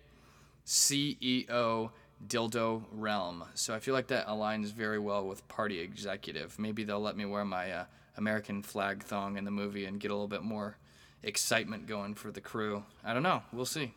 CEO 0.66 1.90
Dildo 2.27 2.85
Realm. 2.92 3.44
So 3.55 3.74
I 3.74 3.79
feel 3.79 3.94
like 3.94 4.07
that 4.09 4.27
aligns 4.27 4.72
very 4.72 4.98
well 4.98 5.27
with 5.27 5.46
party 5.48 5.81
executive. 5.81 6.59
Maybe 6.59 6.85
they'll 6.85 7.00
let 7.00 7.16
me 7.16 7.24
wear 7.24 7.44
my 7.44 7.70
uh, 7.70 7.85
American 8.16 8.62
flag 8.62 9.03
thong 9.03 9.37
in 9.37 9.44
the 9.44 9.50
movie 9.50 9.85
and 9.85 10.00
get 10.00 10.11
a 10.11 10.14
little 10.14 10.29
bit 10.29 10.42
more 10.42 10.77
excitement 11.22 11.87
going 11.87 12.14
for 12.14 12.31
the 12.31 12.40
crew. 12.40 12.85
I 13.05 13.14
don't 13.14 13.22
know. 13.22 13.42
We'll 13.53 13.66
see. 13.66 13.92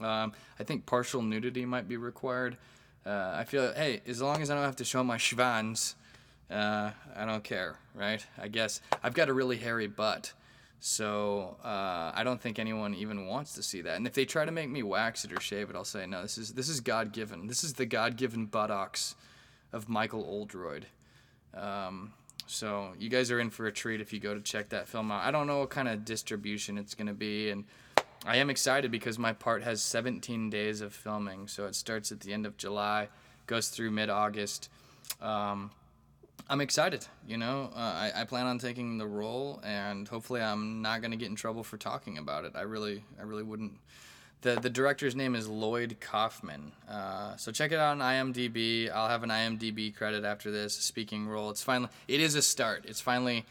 Um, 0.00 0.32
I 0.58 0.64
think 0.64 0.86
partial 0.86 1.22
nudity 1.22 1.64
might 1.64 1.88
be 1.88 1.96
required. 1.96 2.56
Uh, 3.06 3.36
I 3.38 3.44
feel, 3.44 3.72
hey, 3.72 4.00
as 4.06 4.20
long 4.20 4.42
as 4.42 4.50
I 4.50 4.54
don't 4.54 4.64
have 4.64 4.76
to 4.76 4.84
show 4.84 5.04
my 5.04 5.16
schwanz, 5.16 5.94
uh, 6.50 6.90
I 7.14 7.24
don't 7.24 7.44
care, 7.44 7.78
right? 7.94 8.24
I 8.36 8.48
guess 8.48 8.80
I've 9.02 9.14
got 9.14 9.28
a 9.28 9.32
really 9.32 9.56
hairy 9.56 9.86
butt, 9.86 10.32
so 10.80 11.56
uh, 11.64 12.10
I 12.14 12.22
don't 12.24 12.40
think 12.40 12.58
anyone 12.58 12.94
even 12.94 13.26
wants 13.26 13.52
to 13.54 13.62
see 13.62 13.80
that. 13.82 13.96
And 13.96 14.06
if 14.08 14.14
they 14.14 14.24
try 14.24 14.44
to 14.44 14.50
make 14.50 14.68
me 14.68 14.82
wax 14.82 15.24
it 15.24 15.32
or 15.32 15.40
shave 15.40 15.70
it, 15.70 15.76
I'll 15.76 15.84
say 15.84 16.04
no. 16.06 16.22
This 16.22 16.36
is 16.36 16.54
this 16.54 16.68
is 16.68 16.80
God 16.80 17.12
given. 17.12 17.46
This 17.46 17.62
is 17.62 17.74
the 17.74 17.86
God 17.86 18.16
given 18.16 18.46
buttocks 18.46 19.14
of 19.72 19.88
Michael 19.88 20.24
Oldroyd. 20.24 20.86
Um, 21.54 22.12
so 22.46 22.92
you 22.98 23.08
guys 23.08 23.30
are 23.30 23.40
in 23.40 23.50
for 23.50 23.66
a 23.66 23.72
treat 23.72 24.00
if 24.00 24.12
you 24.12 24.20
go 24.20 24.34
to 24.34 24.40
check 24.40 24.68
that 24.70 24.88
film 24.88 25.12
out. 25.12 25.24
I 25.24 25.30
don't 25.30 25.46
know 25.46 25.60
what 25.60 25.70
kind 25.70 25.88
of 25.88 26.04
distribution 26.04 26.76
it's 26.76 26.94
gonna 26.94 27.14
be, 27.14 27.50
and 27.50 27.64
I 28.26 28.36
am 28.36 28.50
excited 28.50 28.90
because 28.90 29.18
my 29.18 29.32
part 29.32 29.62
has 29.62 29.80
17 29.82 30.50
days 30.50 30.80
of 30.80 30.92
filming. 30.92 31.46
So 31.46 31.66
it 31.66 31.74
starts 31.74 32.10
at 32.10 32.20
the 32.20 32.32
end 32.32 32.44
of 32.44 32.56
July, 32.56 33.08
goes 33.46 33.68
through 33.68 33.92
mid 33.92 34.10
August. 34.10 34.68
Um, 35.20 35.70
I'm 36.48 36.60
excited. 36.60 37.06
You 37.26 37.38
know, 37.38 37.70
uh, 37.74 37.78
I, 37.78 38.12
I 38.14 38.24
plan 38.24 38.46
on 38.46 38.58
taking 38.58 38.98
the 38.98 39.06
role, 39.06 39.60
and 39.64 40.06
hopefully, 40.06 40.40
I'm 40.40 40.82
not 40.82 41.02
gonna 41.02 41.16
get 41.16 41.28
in 41.28 41.36
trouble 41.36 41.64
for 41.64 41.76
talking 41.76 42.18
about 42.18 42.44
it. 42.44 42.52
I 42.54 42.62
really, 42.62 43.04
I 43.18 43.22
really 43.22 43.42
wouldn't. 43.42 43.72
the 44.42 44.56
the 44.56 44.70
director's 44.70 45.16
name 45.16 45.34
is 45.34 45.48
Lloyd 45.48 45.96
Kaufman. 46.00 46.72
Uh, 46.88 47.36
so 47.36 47.50
check 47.50 47.72
it 47.72 47.78
out 47.78 47.92
on 47.92 47.98
IMDb. 47.98 48.90
I'll 48.92 49.08
have 49.08 49.22
an 49.22 49.30
IMDb 49.30 49.94
credit 49.94 50.24
after 50.24 50.50
this. 50.50 50.74
Speaking 50.74 51.26
role. 51.26 51.50
It's 51.50 51.62
finally. 51.62 51.90
It 52.06 52.20
is 52.20 52.34
a 52.34 52.42
start. 52.42 52.84
It's 52.86 53.00
finally. 53.00 53.44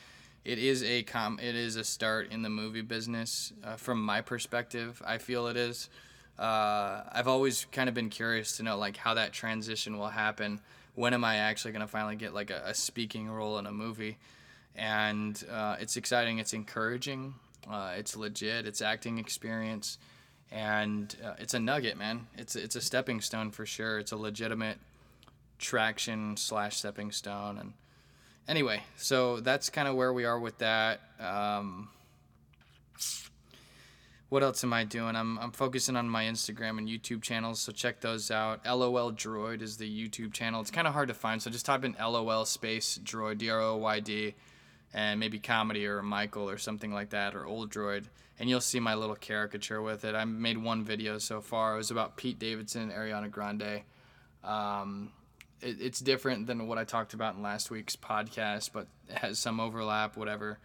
It 0.46 0.60
is 0.60 0.84
a 0.84 1.04
com. 1.04 1.40
It 1.42 1.56
is 1.56 1.76
a 1.76 1.84
start 1.84 2.32
in 2.32 2.44
the 2.44 2.50
movie 2.50 2.82
business. 2.82 3.52
Uh, 3.64 3.76
from 3.76 4.02
my 4.02 4.22
perspective, 4.22 5.02
I 5.06 5.18
feel 5.18 5.48
it 5.48 5.58
is. 5.58 5.90
Uh, 6.38 7.04
I've 7.12 7.28
always 7.28 7.66
kind 7.72 7.90
of 7.90 7.96
been 7.96 8.10
curious 8.10 8.58
to 8.58 8.64
know 8.64 8.78
like 8.78 8.96
how 8.98 9.16
that 9.16 9.34
transition 9.34 9.98
will 9.98 10.08
happen. 10.08 10.62
When 10.94 11.14
am 11.14 11.24
I 11.24 11.38
actually 11.38 11.72
gonna 11.72 11.88
finally 11.88 12.16
get 12.16 12.34
like 12.34 12.52
a, 12.52 12.62
a 12.68 12.74
speaking 12.74 13.28
role 13.28 13.58
in 13.58 13.66
a 13.66 13.72
movie? 13.72 14.18
And 14.76 15.42
uh, 15.52 15.78
it's 15.80 15.98
exciting. 15.98 16.38
It's 16.38 16.54
encouraging. 16.54 17.34
Uh, 17.70 17.94
it's 17.98 18.16
legit. 18.16 18.68
It's 18.68 18.82
acting 18.82 19.18
experience 19.18 19.98
and 20.52 21.16
uh, 21.24 21.34
it's 21.40 21.54
a 21.54 21.60
nugget, 21.60 21.98
man. 21.98 22.28
It's 22.38 22.56
it's 22.56 22.76
a 22.76 22.82
stepping 22.82 23.22
stone 23.22 23.52
for 23.52 23.66
sure. 23.66 24.00
It's 24.00 24.12
a 24.12 24.18
legitimate 24.18 24.78
traction 25.58 26.38
slash 26.38 26.78
stepping 26.78 27.12
stone, 27.12 27.58
and 27.58 27.74
anyway, 28.48 28.84
so 28.98 29.40
that's 29.40 29.70
kind 29.70 29.88
of 29.88 29.96
where 29.96 30.14
we 30.14 30.26
are 30.26 30.40
with 30.40 30.58
that. 30.60 31.02
Um, 31.20 31.90
what 34.30 34.44
else 34.44 34.64
am 34.64 34.74
I 34.74 34.84
doing? 34.84 35.16
I'm, 35.16 35.38
I'm 35.40 35.52
focusing 35.52 35.96
on 35.96 36.10
my 36.10 36.24
Instagram 36.26 36.78
and 36.78 36.88
YouTube 36.88 37.22
channels, 37.22 37.60
so 37.60 37.72
check 37.72 38.02
those 38.02 38.32
out. 38.32 38.66
LOL 38.66 39.12
Droyd 39.12 39.62
is 39.62 39.78
the 39.78 39.90
YouTube 39.90 40.34
channel. 40.34 40.62
It's 40.62 40.72
kind 40.72 40.88
of 40.88 40.94
hard 40.94 41.08
to 41.08 41.14
find, 41.14 41.42
so 41.42 41.50
just 41.50 41.66
type 41.66 41.84
in 41.84 41.96
LOL 42.00 42.46
space 42.46 43.00
Droyd, 43.04 43.38
D 43.38 43.50
R 43.50 43.62
O 43.62 43.78
Y 43.78 44.00
D, 44.00 44.36
and 44.94 45.20
maybe 45.20 45.40
comedy 45.40 45.86
or 45.86 46.02
Michael 46.02 46.50
or 46.50 46.58
something 46.58 46.92
like 46.94 47.12
that, 47.12 47.36
or 47.36 47.46
Oldroyd 47.46 48.08
and 48.40 48.50
you'll 48.50 48.62
see 48.62 48.80
my 48.80 48.96
little 48.96 49.16
caricature 49.16 49.82
with 49.82 50.04
it. 50.04 50.16
I 50.16 50.26
made 50.26 50.58
one 50.58 50.84
video 50.84 51.18
so 51.18 51.42
far. 51.42 51.76
It 51.76 51.78
was 51.78 51.92
about 51.92 52.18
Pete 52.18 52.38
Davidson 52.38 52.84
and 52.84 52.92
Ariana 52.92 53.32
Grande. 53.32 53.82
Um, 54.44 55.12
it, 55.62 55.78
it's 55.82 56.00
different 56.00 56.48
than 56.48 56.68
what 56.68 56.78
I 56.78 56.84
talked 56.84 57.14
about 57.14 57.36
in 57.36 57.42
last 57.42 57.72
week's 57.72 57.96
podcast, 57.96 58.72
but 58.74 58.88
has 59.10 59.40
some 59.40 59.60
overlap. 59.60 60.18
Whatever. 60.18 60.60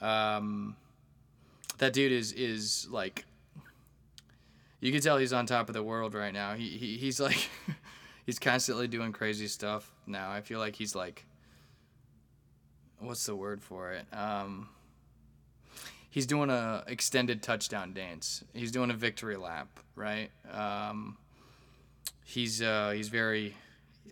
Um, 0.00 0.76
that 1.78 1.92
dude 1.92 2.12
is 2.12 2.32
is 2.32 2.88
like. 2.90 3.24
You 4.80 4.92
can 4.92 5.00
tell 5.00 5.16
he's 5.16 5.32
on 5.32 5.46
top 5.46 5.68
of 5.68 5.74
the 5.74 5.82
world 5.82 6.12
right 6.14 6.32
now. 6.32 6.54
He, 6.54 6.68
he 6.68 6.96
he's 6.98 7.18
like, 7.18 7.48
he's 8.26 8.38
constantly 8.38 8.86
doing 8.86 9.12
crazy 9.12 9.46
stuff 9.46 9.90
now. 10.06 10.30
I 10.30 10.40
feel 10.40 10.58
like 10.58 10.76
he's 10.76 10.94
like. 10.94 11.24
What's 13.00 13.26
the 13.26 13.36
word 13.36 13.62
for 13.62 13.92
it? 13.92 14.06
Um, 14.14 14.68
he's 16.08 16.26
doing 16.26 16.48
a 16.48 16.84
extended 16.86 17.42
touchdown 17.42 17.92
dance. 17.92 18.44
He's 18.54 18.70
doing 18.70 18.90
a 18.90 18.94
victory 18.94 19.36
lap, 19.36 19.80
right? 19.96 20.30
Um, 20.50 21.18
he's 22.24 22.62
uh, 22.62 22.92
he's 22.94 23.08
very 23.08 23.56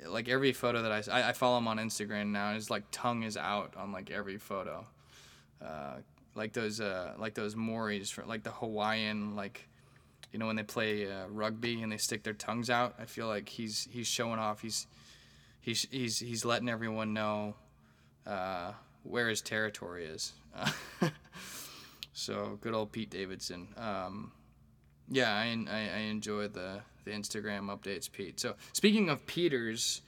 like 0.06 0.28
every 0.28 0.52
photo 0.52 0.82
that 0.82 0.92
I, 0.92 1.20
I, 1.20 1.28
I 1.30 1.32
follow 1.32 1.58
him 1.58 1.68
on 1.68 1.78
Instagram 1.78 2.28
now. 2.28 2.54
His 2.54 2.70
like 2.70 2.84
tongue 2.90 3.22
is 3.22 3.36
out 3.36 3.74
on 3.76 3.92
like 3.92 4.10
every 4.10 4.38
photo, 4.38 4.86
uh, 5.64 5.96
like 6.34 6.52
those 6.52 6.80
uh, 6.80 7.14
like 7.18 7.34
those 7.34 7.54
Maoris 7.54 8.16
like 8.26 8.42
the 8.42 8.50
Hawaiian 8.50 9.36
like, 9.36 9.68
you 10.32 10.38
know 10.38 10.46
when 10.46 10.56
they 10.56 10.62
play 10.62 11.10
uh, 11.10 11.26
rugby 11.28 11.82
and 11.82 11.92
they 11.92 11.98
stick 11.98 12.22
their 12.22 12.34
tongues 12.34 12.70
out. 12.70 12.94
I 12.98 13.04
feel 13.04 13.26
like 13.26 13.48
he's 13.48 13.88
he's 13.90 14.06
showing 14.06 14.38
off. 14.38 14.62
He's 14.62 14.86
he's 15.60 15.86
he's 15.90 16.18
he's 16.18 16.44
letting 16.44 16.68
everyone 16.68 17.12
know 17.12 17.54
uh, 18.26 18.72
where 19.02 19.28
his 19.28 19.40
territory 19.40 20.06
is. 20.06 20.32
So 22.12 22.58
good 22.60 22.74
old 22.74 22.92
Pete 22.92 23.10
Davidson. 23.10 23.68
Um, 23.76 24.32
yeah, 25.12 25.34
I, 25.34 25.46
I, 25.70 25.90
I 25.96 26.00
enjoy 26.10 26.48
the 26.48 26.80
the 27.04 27.10
Instagram 27.10 27.66
updates, 27.66 28.10
Pete. 28.10 28.38
So 28.40 28.54
speaking 28.72 29.08
of 29.08 29.26
Peters, 29.26 30.02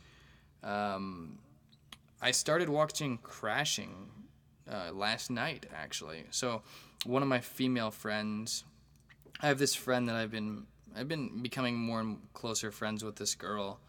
um, 0.62 1.38
I 2.22 2.30
started 2.30 2.68
watching 2.68 3.18
Crashing 3.18 4.10
uh, 4.70 4.92
last 4.92 5.30
night 5.30 5.66
actually. 5.76 6.24
So 6.30 6.62
one 7.04 7.22
of 7.22 7.28
my 7.28 7.40
female 7.40 7.90
friends, 7.90 8.64
I 9.40 9.48
have 9.48 9.58
this 9.58 9.74
friend 9.74 10.08
that 10.08 10.16
I've 10.16 10.30
been 10.30 10.66
I've 10.96 11.08
been 11.08 11.42
becoming 11.42 11.76
more 11.76 12.00
and 12.00 12.18
closer 12.32 12.70
friends 12.70 13.04
with 13.04 13.16
this 13.16 13.34
girl. 13.34 13.80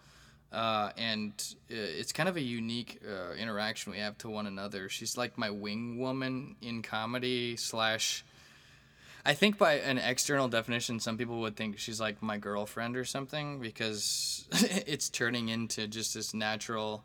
Uh, 0.51 0.89
and 0.97 1.31
uh, 1.71 1.75
it's 1.75 2.11
kind 2.11 2.27
of 2.27 2.37
a 2.37 2.41
unique 2.41 2.99
uh, 3.07 3.33
interaction 3.33 3.91
we 3.91 3.99
have 3.99 4.17
to 4.17 4.29
one 4.29 4.47
another. 4.47 4.89
She's 4.89 5.17
like 5.17 5.37
my 5.37 5.49
wing 5.49 5.97
woman 5.97 6.55
in 6.61 6.81
comedy 6.81 7.55
slash. 7.55 8.25
I 9.25 9.33
think 9.33 9.57
by 9.57 9.73
an 9.73 9.97
external 9.97 10.47
definition, 10.47 10.99
some 10.99 11.17
people 11.17 11.39
would 11.41 11.55
think 11.55 11.79
she's 11.79 11.99
like 11.99 12.21
my 12.21 12.37
girlfriend 12.37 12.95
or 12.95 13.05
something 13.05 13.59
because 13.59 14.47
it's 14.51 15.09
turning 15.09 15.49
into 15.49 15.87
just 15.87 16.13
this 16.13 16.33
natural, 16.33 17.03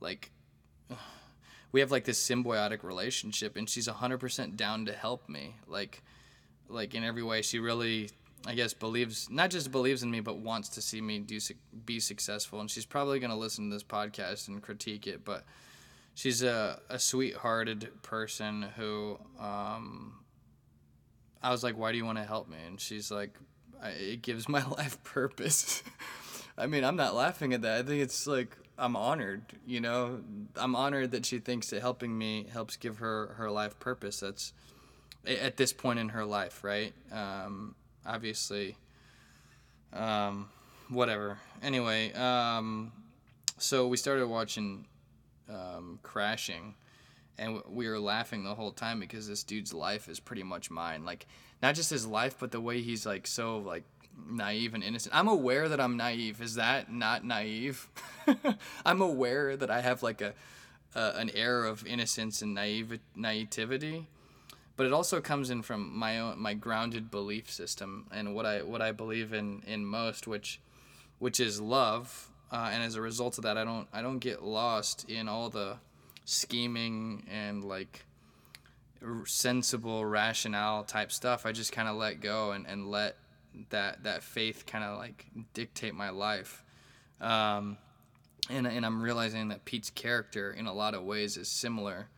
like, 0.00 0.30
we 1.72 1.80
have 1.80 1.90
like 1.90 2.04
this 2.04 2.22
symbiotic 2.24 2.84
relationship, 2.84 3.56
and 3.56 3.68
she's 3.68 3.88
hundred 3.88 4.18
percent 4.18 4.56
down 4.56 4.86
to 4.86 4.92
help 4.92 5.28
me, 5.28 5.56
like, 5.66 6.02
like 6.68 6.94
in 6.94 7.02
every 7.02 7.22
way. 7.22 7.42
She 7.42 7.58
really 7.58 8.10
I 8.46 8.54
guess 8.54 8.72
believes 8.72 9.30
not 9.30 9.50
just 9.50 9.70
believes 9.70 10.02
in 10.02 10.10
me, 10.10 10.20
but 10.20 10.38
wants 10.38 10.68
to 10.70 10.82
see 10.82 11.00
me 11.00 11.20
do 11.20 11.38
be 11.84 12.00
successful. 12.00 12.60
And 12.60 12.70
she's 12.70 12.86
probably 12.86 13.20
gonna 13.20 13.36
listen 13.36 13.68
to 13.68 13.76
this 13.76 13.84
podcast 13.84 14.48
and 14.48 14.62
critique 14.62 15.06
it, 15.06 15.24
but 15.24 15.44
she's 16.14 16.42
a 16.42 16.80
a 16.88 16.98
sweethearted 16.98 18.02
person 18.02 18.62
who 18.76 19.18
um, 19.38 20.21
I 21.42 21.50
was 21.50 21.62
like, 21.64 21.76
why 21.76 21.92
do 21.92 21.98
you 21.98 22.04
want 22.04 22.18
to 22.18 22.24
help 22.24 22.48
me? 22.48 22.56
And 22.66 22.80
she's 22.80 23.10
like, 23.10 23.36
it 23.84 24.22
gives 24.22 24.48
my 24.48 24.64
life 24.78 25.02
purpose. 25.04 25.82
I 26.56 26.66
mean, 26.66 26.84
I'm 26.84 26.96
not 26.96 27.14
laughing 27.14 27.52
at 27.54 27.62
that. 27.62 27.78
I 27.78 27.82
think 27.82 28.02
it's 28.02 28.26
like 28.26 28.56
I'm 28.78 28.96
honored. 28.96 29.42
You 29.66 29.80
know, 29.80 30.20
I'm 30.56 30.76
honored 30.76 31.12
that 31.12 31.26
she 31.26 31.38
thinks 31.38 31.70
that 31.70 31.80
helping 31.80 32.16
me 32.16 32.46
helps 32.52 32.76
give 32.76 32.98
her 32.98 33.34
her 33.38 33.50
life 33.50 33.78
purpose. 33.78 34.20
That's 34.20 34.52
at 35.26 35.56
this 35.56 35.72
point 35.72 35.98
in 35.98 36.10
her 36.10 36.24
life, 36.24 36.62
right? 36.62 36.92
Um, 37.10 37.74
obviously. 38.06 38.76
Um, 39.92 40.48
whatever. 40.88 41.38
Anyway, 41.62 42.12
um, 42.12 42.92
so 43.58 43.86
we 43.86 43.96
started 43.96 44.26
watching 44.26 44.86
um, 45.48 45.98
Crashing, 46.02 46.74
and 47.42 47.60
we 47.68 47.88
were 47.88 47.98
laughing 47.98 48.44
the 48.44 48.54
whole 48.54 48.70
time 48.70 49.00
because 49.00 49.26
this 49.26 49.42
dude's 49.42 49.74
life 49.74 50.08
is 50.08 50.20
pretty 50.20 50.42
much 50.42 50.70
mine. 50.70 51.04
Like, 51.04 51.26
not 51.62 51.74
just 51.74 51.90
his 51.90 52.06
life, 52.06 52.36
but 52.38 52.52
the 52.52 52.60
way 52.60 52.80
he's 52.80 53.04
like 53.04 53.26
so 53.26 53.58
like 53.58 53.84
naive 54.28 54.74
and 54.74 54.84
innocent. 54.84 55.14
I'm 55.14 55.28
aware 55.28 55.68
that 55.68 55.80
I'm 55.80 55.96
naive. 55.96 56.40
Is 56.40 56.54
that 56.54 56.92
not 56.92 57.24
naive? 57.24 57.88
I'm 58.86 59.00
aware 59.00 59.56
that 59.56 59.70
I 59.70 59.80
have 59.80 60.02
like 60.02 60.20
a, 60.20 60.34
a 60.94 61.12
an 61.16 61.30
air 61.34 61.64
of 61.64 61.86
innocence 61.86 62.42
and 62.42 62.54
naive 62.54 62.98
naivety 63.16 64.06
but 64.76 64.86
it 64.86 64.92
also 64.92 65.20
comes 65.20 65.50
in 65.50 65.62
from 65.62 65.96
my 65.96 66.18
own 66.18 66.38
my 66.38 66.54
grounded 66.54 67.10
belief 67.10 67.50
system 67.50 68.06
and 68.10 68.34
what 68.34 68.46
I 68.46 68.62
what 68.62 68.80
I 68.80 68.92
believe 68.92 69.32
in 69.32 69.62
in 69.66 69.84
most, 69.84 70.26
which 70.26 70.60
which 71.18 71.40
is 71.40 71.60
love. 71.60 72.30
Uh, 72.50 72.68
and 72.70 72.82
as 72.82 72.96
a 72.96 73.00
result 73.00 73.38
of 73.38 73.44
that, 73.44 73.56
I 73.56 73.64
don't 73.64 73.88
I 73.92 74.02
don't 74.02 74.18
get 74.18 74.42
lost 74.42 75.08
in 75.08 75.28
all 75.28 75.50
the 75.50 75.76
scheming 76.24 77.26
and 77.30 77.64
like 77.64 78.04
sensible 79.24 80.04
rationale 80.04 80.84
type 80.84 81.12
stuff. 81.12 81.46
I 81.46 81.52
just 81.52 81.72
kind 81.72 81.88
of 81.88 81.96
let 81.96 82.20
go 82.20 82.52
and, 82.52 82.66
and 82.66 82.88
let 82.88 83.16
that 83.70 84.04
that 84.04 84.22
faith 84.22 84.64
kind 84.66 84.84
of 84.84 84.98
like 84.98 85.26
dictate 85.54 85.94
my 85.94 86.10
life. 86.10 86.64
Um, 87.20 87.78
and, 88.50 88.66
and 88.66 88.84
I'm 88.84 89.02
realizing 89.02 89.48
that 89.48 89.64
Pete's 89.64 89.90
character 89.90 90.52
in 90.52 90.66
a 90.66 90.72
lot 90.72 90.94
of 90.94 91.04
ways 91.04 91.36
is 91.36 91.48
similar 91.48 92.08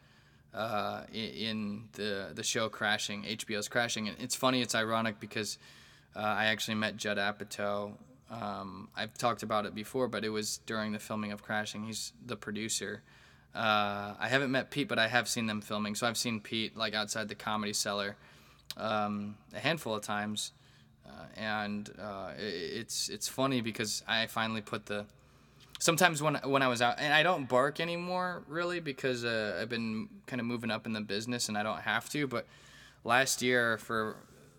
uh, 0.54 1.02
in 1.12 1.88
the 1.92 2.30
the 2.34 2.42
show 2.42 2.68
Crashing, 2.68 3.24
HBO's 3.24 3.68
Crashing. 3.68 4.08
And 4.08 4.16
it's 4.20 4.34
funny, 4.34 4.62
it's 4.62 4.74
ironic 4.74 5.20
because 5.20 5.58
uh, 6.16 6.20
I 6.20 6.46
actually 6.46 6.76
met 6.76 6.96
Judd 6.96 7.18
Apatow. 7.18 7.92
Um, 8.30 8.88
I've 8.96 9.14
talked 9.14 9.42
about 9.42 9.66
it 9.66 9.74
before, 9.74 10.08
but 10.08 10.24
it 10.24 10.30
was 10.30 10.58
during 10.66 10.92
the 10.92 10.98
filming 10.98 11.32
of 11.32 11.42
Crashing. 11.42 11.84
He's 11.84 12.12
the 12.24 12.36
producer. 12.36 13.02
Uh, 13.54 14.14
I 14.18 14.28
haven't 14.28 14.50
met 14.50 14.70
Pete, 14.70 14.88
but 14.88 14.98
I 14.98 15.06
have 15.06 15.28
seen 15.28 15.46
them 15.46 15.60
filming. 15.60 15.94
So 15.94 16.06
I've 16.06 16.16
seen 16.16 16.40
Pete 16.40 16.76
like 16.76 16.94
outside 16.94 17.28
the 17.28 17.34
comedy 17.34 17.72
cellar 17.72 18.16
um, 18.76 19.36
a 19.54 19.60
handful 19.60 19.94
of 19.94 20.02
times, 20.02 20.52
uh, 21.06 21.26
and 21.36 21.90
uh, 22.00 22.30
it, 22.36 22.42
it's 22.42 23.08
it's 23.08 23.28
funny 23.28 23.60
because 23.60 24.02
I 24.08 24.26
finally 24.26 24.60
put 24.60 24.86
the 24.86 25.06
sometimes 25.78 26.22
when 26.22 26.34
when 26.44 26.62
I 26.62 26.68
was 26.68 26.82
out, 26.82 26.96
and 26.98 27.12
I 27.12 27.22
don't 27.22 27.48
bark 27.48 27.80
anymore 27.80 28.42
really 28.48 28.80
because 28.80 29.24
uh, 29.24 29.58
I've 29.60 29.68
been 29.68 30.08
kind 30.26 30.40
of 30.40 30.46
moving 30.46 30.70
up 30.70 30.86
in 30.86 30.92
the 30.92 31.00
business 31.00 31.48
and 31.48 31.56
I 31.56 31.62
don't 31.62 31.80
have 31.80 32.08
to. 32.10 32.26
But 32.26 32.46
last 33.04 33.42
year, 33.42 33.78
for 33.78 34.16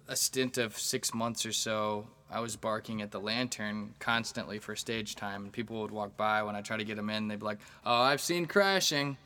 a 0.07 0.15
stint 0.15 0.57
of 0.57 0.77
six 0.77 1.13
months 1.13 1.45
or 1.45 1.51
so, 1.51 2.07
I 2.29 2.39
was 2.39 2.55
barking 2.55 3.01
at 3.01 3.11
the 3.11 3.19
lantern 3.19 3.93
constantly 3.99 4.59
for 4.59 4.75
stage 4.75 5.15
time, 5.15 5.43
and 5.43 5.53
people 5.53 5.81
would 5.81 5.91
walk 5.91 6.17
by 6.17 6.43
when 6.43 6.55
I 6.55 6.61
try 6.61 6.77
to 6.77 6.83
get 6.83 6.95
them 6.95 7.09
in. 7.09 7.27
They'd 7.27 7.39
be 7.39 7.45
like, 7.45 7.59
"Oh, 7.85 8.01
I've 8.01 8.21
seen 8.21 8.45
crashing." 8.45 9.17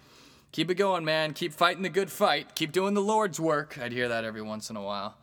Keep 0.51 0.71
it 0.71 0.75
going, 0.75 1.05
man. 1.05 1.33
Keep 1.33 1.53
fighting 1.53 1.83
the 1.83 1.89
good 1.89 2.11
fight. 2.11 2.55
Keep 2.55 2.71
doing 2.71 2.95
the 2.95 3.01
Lord's 3.01 3.39
work. 3.39 3.77
I'd 3.77 3.91
hear 3.91 4.07
that 4.07 4.23
every 4.23 4.41
once 4.41 4.71
in 4.71 4.75
a 4.75 4.81
while, 4.81 5.15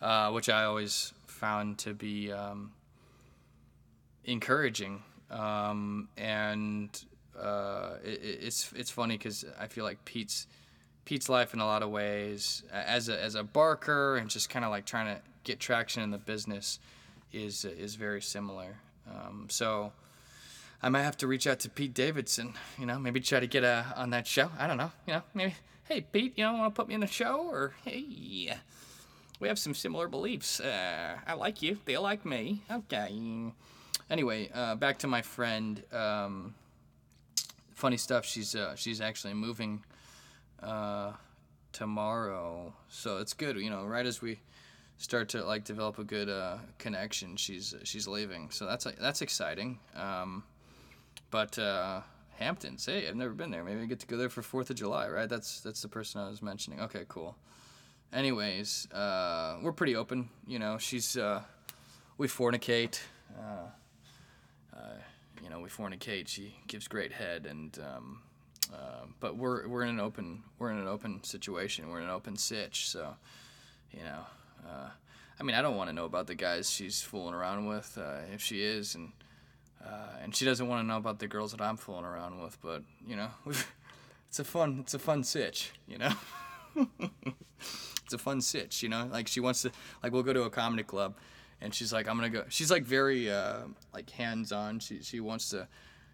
uh, 0.00 0.30
which 0.30 0.48
I 0.48 0.64
always 0.64 1.12
found 1.26 1.78
to 1.78 1.92
be 1.92 2.32
um, 2.32 2.72
encouraging. 4.24 5.02
Um, 5.30 6.08
and 6.16 6.88
uh, 7.38 7.96
it, 8.02 8.20
it's 8.22 8.72
it's 8.74 8.90
funny 8.90 9.18
because 9.18 9.44
I 9.58 9.66
feel 9.66 9.84
like 9.84 10.04
Pete's 10.04 10.46
Pete's 11.04 11.28
life 11.28 11.54
in 11.54 11.60
a 11.60 11.66
lot 11.66 11.82
of 11.82 11.90
ways 11.90 12.62
as 12.72 13.08
a 13.08 13.22
as 13.22 13.34
a 13.34 13.44
barker 13.44 14.16
and 14.16 14.30
just 14.30 14.50
kind 14.50 14.64
of 14.64 14.70
like 14.70 14.86
trying 14.86 15.14
to 15.14 15.20
get 15.44 15.60
traction 15.60 16.02
in 16.02 16.10
the 16.10 16.18
business 16.18 16.78
is 17.32 17.64
is 17.64 17.94
very 17.94 18.22
similar. 18.22 18.76
Um, 19.08 19.46
so 19.48 19.92
I 20.82 20.88
might 20.88 21.02
have 21.02 21.16
to 21.18 21.26
reach 21.26 21.46
out 21.46 21.60
to 21.60 21.70
Pete 21.70 21.94
Davidson. 21.94 22.54
You 22.78 22.86
know, 22.86 22.98
maybe 22.98 23.20
try 23.20 23.40
to 23.40 23.46
get 23.46 23.64
a 23.64 23.92
on 23.96 24.10
that 24.10 24.26
show. 24.26 24.50
I 24.58 24.66
don't 24.66 24.76
know. 24.76 24.92
You 25.06 25.14
know, 25.14 25.22
maybe 25.34 25.54
hey 25.88 26.02
Pete, 26.02 26.34
you 26.36 26.44
know, 26.44 26.52
want 26.54 26.74
to 26.74 26.80
put 26.80 26.88
me 26.88 26.94
in 26.94 27.00
the 27.00 27.06
show 27.06 27.48
or 27.50 27.74
hey, 27.84 28.56
we 29.40 29.48
have 29.48 29.58
some 29.58 29.74
similar 29.74 30.06
beliefs. 30.06 30.60
Uh, 30.60 31.16
I 31.26 31.34
like 31.34 31.62
you. 31.62 31.78
They 31.84 31.96
like 31.98 32.24
me. 32.24 32.62
Okay. 32.70 33.52
Anyway, 34.10 34.50
uh, 34.54 34.74
back 34.74 34.98
to 34.98 35.06
my 35.06 35.22
friend. 35.22 35.82
Um, 35.92 36.54
funny 37.74 37.96
stuff. 37.96 38.24
She's 38.24 38.54
uh, 38.54 38.76
she's 38.76 39.00
actually 39.00 39.34
moving 39.34 39.82
uh, 40.62 41.12
tomorrow, 41.72 42.74
so 42.88 43.18
it's 43.18 43.32
good. 43.32 43.56
You 43.56 43.70
know, 43.70 43.84
right 43.84 44.06
as 44.06 44.20
we 44.20 44.40
start 45.00 45.30
to 45.30 45.42
like 45.42 45.64
develop 45.64 45.98
a 45.98 46.04
good 46.04 46.28
uh, 46.28 46.58
connection, 46.78 47.36
she's 47.36 47.74
she's 47.82 48.06
leaving. 48.06 48.50
So 48.50 48.66
that's 48.66 48.86
that's 49.00 49.22
exciting. 49.22 49.78
Um, 49.96 50.44
but 51.30 51.58
uh, 51.58 52.02
Hamptons, 52.38 52.86
hey, 52.86 53.08
I've 53.08 53.16
never 53.16 53.32
been 53.32 53.50
there. 53.50 53.64
Maybe 53.64 53.80
I 53.80 53.86
get 53.86 53.98
to 54.00 54.06
go 54.06 54.16
there 54.16 54.28
for 54.28 54.42
Fourth 54.42 54.70
of 54.70 54.76
July, 54.76 55.08
right? 55.08 55.28
That's 55.28 55.60
that's 55.60 55.82
the 55.82 55.88
person 55.88 56.20
I 56.20 56.28
was 56.28 56.42
mentioning. 56.42 56.80
Okay, 56.80 57.04
cool. 57.08 57.34
Anyways, 58.12 58.90
uh, 58.92 59.58
we're 59.62 59.72
pretty 59.72 59.96
open. 59.96 60.28
You 60.46 60.58
know, 60.58 60.78
she's 60.78 61.16
uh, 61.16 61.42
we 62.18 62.28
fornicate. 62.28 63.00
Uh, 63.38 64.76
uh, 64.76 64.96
you 65.42 65.48
know, 65.48 65.60
we 65.60 65.70
fornicate. 65.70 66.28
She 66.28 66.54
gives 66.66 66.88
great 66.88 67.12
head, 67.12 67.46
and 67.46 67.78
um, 67.78 68.22
uh, 68.72 69.06
but 69.18 69.36
we're 69.36 69.66
we're 69.66 69.82
in 69.82 69.90
an 69.90 70.00
open 70.00 70.42
we're 70.58 70.70
in 70.70 70.78
an 70.78 70.88
open 70.88 71.24
situation. 71.24 71.88
We're 71.88 71.98
in 71.98 72.04
an 72.04 72.10
open 72.10 72.36
sitch. 72.36 72.88
So, 72.88 73.14
you 73.92 74.02
know, 74.02 74.26
uh, 74.68 74.90
I 75.38 75.42
mean, 75.42 75.56
I 75.56 75.62
don't 75.62 75.76
want 75.76 75.88
to 75.88 75.94
know 75.94 76.04
about 76.04 76.26
the 76.26 76.34
guys 76.34 76.70
she's 76.70 77.00
fooling 77.00 77.34
around 77.34 77.66
with 77.66 77.98
uh, 78.00 78.20
if 78.32 78.40
she 78.42 78.62
is, 78.62 78.94
and 78.94 79.12
uh, 79.84 80.18
and 80.22 80.34
she 80.34 80.44
doesn't 80.44 80.68
want 80.68 80.82
to 80.82 80.86
know 80.86 80.96
about 80.96 81.18
the 81.18 81.26
girls 81.26 81.52
that 81.52 81.60
I'm 81.60 81.76
fooling 81.76 82.04
around 82.04 82.42
with. 82.42 82.58
But 82.60 82.82
you 83.06 83.16
know, 83.16 83.28
it's 84.28 84.38
a 84.38 84.44
fun 84.44 84.80
it's 84.80 84.94
a 84.94 84.98
fun 84.98 85.24
sitch. 85.24 85.72
You 85.86 85.98
know. 85.98 86.12
it's 88.04 88.14
a 88.14 88.18
fun 88.18 88.40
sitch, 88.40 88.82
you 88.82 88.88
know. 88.88 89.08
Like 89.10 89.28
she 89.28 89.40
wants 89.40 89.62
to, 89.62 89.72
like 90.02 90.12
we'll 90.12 90.22
go 90.22 90.32
to 90.32 90.42
a 90.42 90.50
comedy 90.50 90.82
club, 90.82 91.14
and 91.60 91.74
she's 91.74 91.92
like, 91.92 92.08
I'm 92.08 92.16
gonna 92.16 92.30
go. 92.30 92.44
She's 92.48 92.70
like 92.70 92.84
very 92.84 93.30
uh, 93.30 93.60
like 93.94 94.10
hands 94.10 94.52
on. 94.52 94.80
She 94.80 95.02
she 95.02 95.20
wants 95.20 95.50
to, 95.50 95.68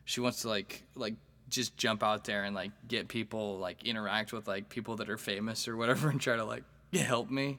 she 0.04 0.20
wants 0.20 0.42
to 0.42 0.48
like 0.48 0.84
like 0.94 1.14
just 1.48 1.76
jump 1.76 2.02
out 2.02 2.24
there 2.24 2.44
and 2.44 2.54
like 2.54 2.72
get 2.88 3.08
people 3.08 3.58
like 3.58 3.84
interact 3.84 4.32
with 4.32 4.48
like 4.48 4.68
people 4.68 4.96
that 4.96 5.08
are 5.08 5.16
famous 5.16 5.68
or 5.68 5.76
whatever 5.76 6.10
and 6.10 6.20
try 6.20 6.36
to 6.36 6.44
like 6.44 6.64
help 6.92 7.30
me. 7.30 7.58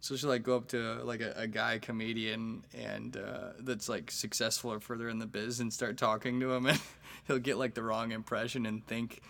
So 0.00 0.14
she'll 0.14 0.28
like 0.28 0.42
go 0.42 0.56
up 0.56 0.68
to 0.68 1.02
like 1.04 1.20
a, 1.20 1.32
a 1.36 1.46
guy 1.46 1.78
comedian 1.78 2.64
and 2.74 3.16
uh, 3.16 3.52
that's 3.60 3.88
like 3.88 4.10
successful 4.10 4.72
or 4.72 4.80
further 4.80 5.08
in 5.08 5.18
the 5.18 5.26
biz 5.26 5.60
and 5.60 5.72
start 5.72 5.96
talking 5.96 6.38
to 6.40 6.52
him 6.52 6.66
and 6.66 6.80
he'll 7.26 7.38
get 7.38 7.58
like 7.58 7.74
the 7.74 7.82
wrong 7.82 8.12
impression 8.12 8.66
and 8.66 8.86
think 8.86 9.20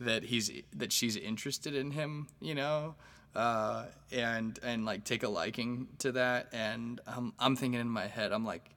that 0.00 0.24
he's 0.24 0.50
that 0.74 0.92
she's 0.92 1.16
interested 1.16 1.74
in 1.74 1.92
him, 1.92 2.26
you 2.40 2.54
know 2.54 2.96
uh, 3.34 3.86
and 4.12 4.58
and 4.62 4.84
like 4.84 5.04
take 5.04 5.22
a 5.22 5.28
liking 5.28 5.88
to 5.98 6.12
that. 6.12 6.48
And 6.52 7.00
um, 7.06 7.34
I'm 7.38 7.56
thinking 7.56 7.80
in 7.80 7.88
my 7.88 8.06
head, 8.06 8.32
I'm 8.32 8.44
like 8.44 8.70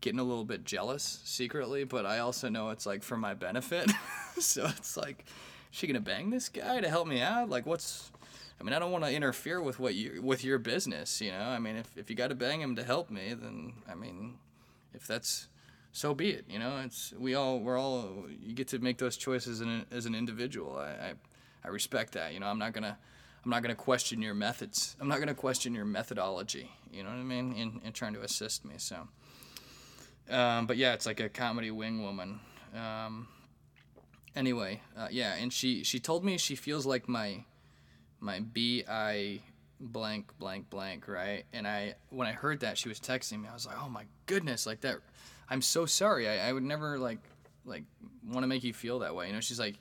getting 0.00 0.20
a 0.20 0.24
little 0.24 0.44
bit 0.44 0.64
jealous 0.64 1.20
secretly, 1.24 1.84
but 1.84 2.06
I 2.06 2.20
also 2.20 2.48
know 2.48 2.70
it's 2.70 2.86
like 2.86 3.02
for 3.02 3.16
my 3.16 3.34
benefit. 3.34 3.90
so 4.38 4.66
it's 4.66 4.96
like, 4.96 5.24
she 5.70 5.86
gonna 5.86 6.00
bang 6.00 6.30
this 6.30 6.48
guy 6.48 6.80
to 6.80 6.88
help 6.88 7.06
me 7.08 7.20
out? 7.20 7.50
Like, 7.50 7.66
what's 7.66 8.10
I 8.58 8.64
mean, 8.64 8.72
I 8.72 8.78
don't 8.78 8.90
want 8.90 9.04
to 9.04 9.12
interfere 9.12 9.60
with 9.60 9.78
what 9.78 9.94
you 9.94 10.22
with 10.22 10.42
your 10.44 10.58
business, 10.58 11.20
you 11.20 11.30
know. 11.30 11.40
I 11.40 11.58
mean, 11.58 11.76
if 11.76 11.96
if 11.96 12.08
you 12.10 12.16
got 12.16 12.28
to 12.28 12.34
bang 12.34 12.60
him 12.60 12.76
to 12.76 12.84
help 12.84 13.10
me, 13.10 13.34
then 13.34 13.74
I 13.90 13.94
mean, 13.94 14.38
if 14.94 15.06
that's 15.06 15.48
so 15.92 16.14
be 16.14 16.30
it, 16.30 16.44
you 16.48 16.58
know. 16.58 16.78
It's 16.84 17.12
we 17.18 17.34
all 17.34 17.60
we're 17.60 17.78
all 17.78 18.24
you 18.40 18.54
get 18.54 18.68
to 18.68 18.78
make 18.78 18.98
those 18.98 19.16
choices 19.16 19.60
in, 19.60 19.84
as 19.90 20.06
an 20.06 20.14
individual. 20.14 20.78
I, 20.78 21.08
I 21.08 21.14
I 21.64 21.68
respect 21.68 22.12
that, 22.14 22.32
you 22.32 22.40
know. 22.40 22.46
I'm 22.46 22.58
not 22.58 22.72
gonna 22.72 22.96
I'm 23.46 23.50
not 23.50 23.62
to 23.62 23.74
question 23.76 24.22
your 24.22 24.34
methods. 24.34 24.96
I'm 25.00 25.06
not 25.06 25.20
to 25.20 25.34
question 25.34 25.72
your 25.72 25.84
methodology. 25.84 26.68
You 26.92 27.04
know 27.04 27.10
what 27.10 27.18
I 27.18 27.22
mean? 27.22 27.52
In, 27.52 27.80
in 27.84 27.92
trying 27.92 28.14
to 28.14 28.22
assist 28.22 28.64
me. 28.64 28.74
So, 28.78 29.06
um, 30.28 30.66
but 30.66 30.76
yeah, 30.76 30.94
it's 30.94 31.06
like 31.06 31.20
a 31.20 31.28
comedy 31.28 31.70
wing 31.70 32.02
woman. 32.02 32.40
Um, 32.74 33.28
anyway, 34.34 34.82
uh, 34.98 35.06
yeah, 35.12 35.34
and 35.34 35.52
she 35.52 35.84
she 35.84 36.00
told 36.00 36.24
me 36.24 36.38
she 36.38 36.56
feels 36.56 36.86
like 36.86 37.08
my 37.08 37.44
my 38.26 38.40
bi 38.40 39.40
blank 39.80 40.32
blank 40.38 40.68
blank 40.68 41.06
right? 41.08 41.44
And 41.52 41.66
i 41.66 41.94
when 42.10 42.26
i 42.26 42.32
heard 42.32 42.60
that 42.60 42.76
she 42.76 42.88
was 42.88 42.98
texting 42.98 43.40
me. 43.42 43.48
I 43.48 43.54
was 43.54 43.66
like 43.66 43.76
oh 43.82 43.88
my 43.88 44.04
goodness 44.26 44.66
like 44.66 44.80
that 44.82 44.96
i'm 45.48 45.62
so 45.62 45.86
sorry. 45.86 46.28
I, 46.28 46.48
I 46.48 46.52
would 46.52 46.64
never 46.64 46.98
like 46.98 47.20
like 47.64 47.84
want 48.26 48.42
to 48.42 48.48
make 48.48 48.64
you 48.64 48.72
feel 48.72 48.98
that 49.00 49.14
way. 49.14 49.28
You 49.28 49.32
know 49.34 49.40
she's 49.40 49.60
like 49.60 49.76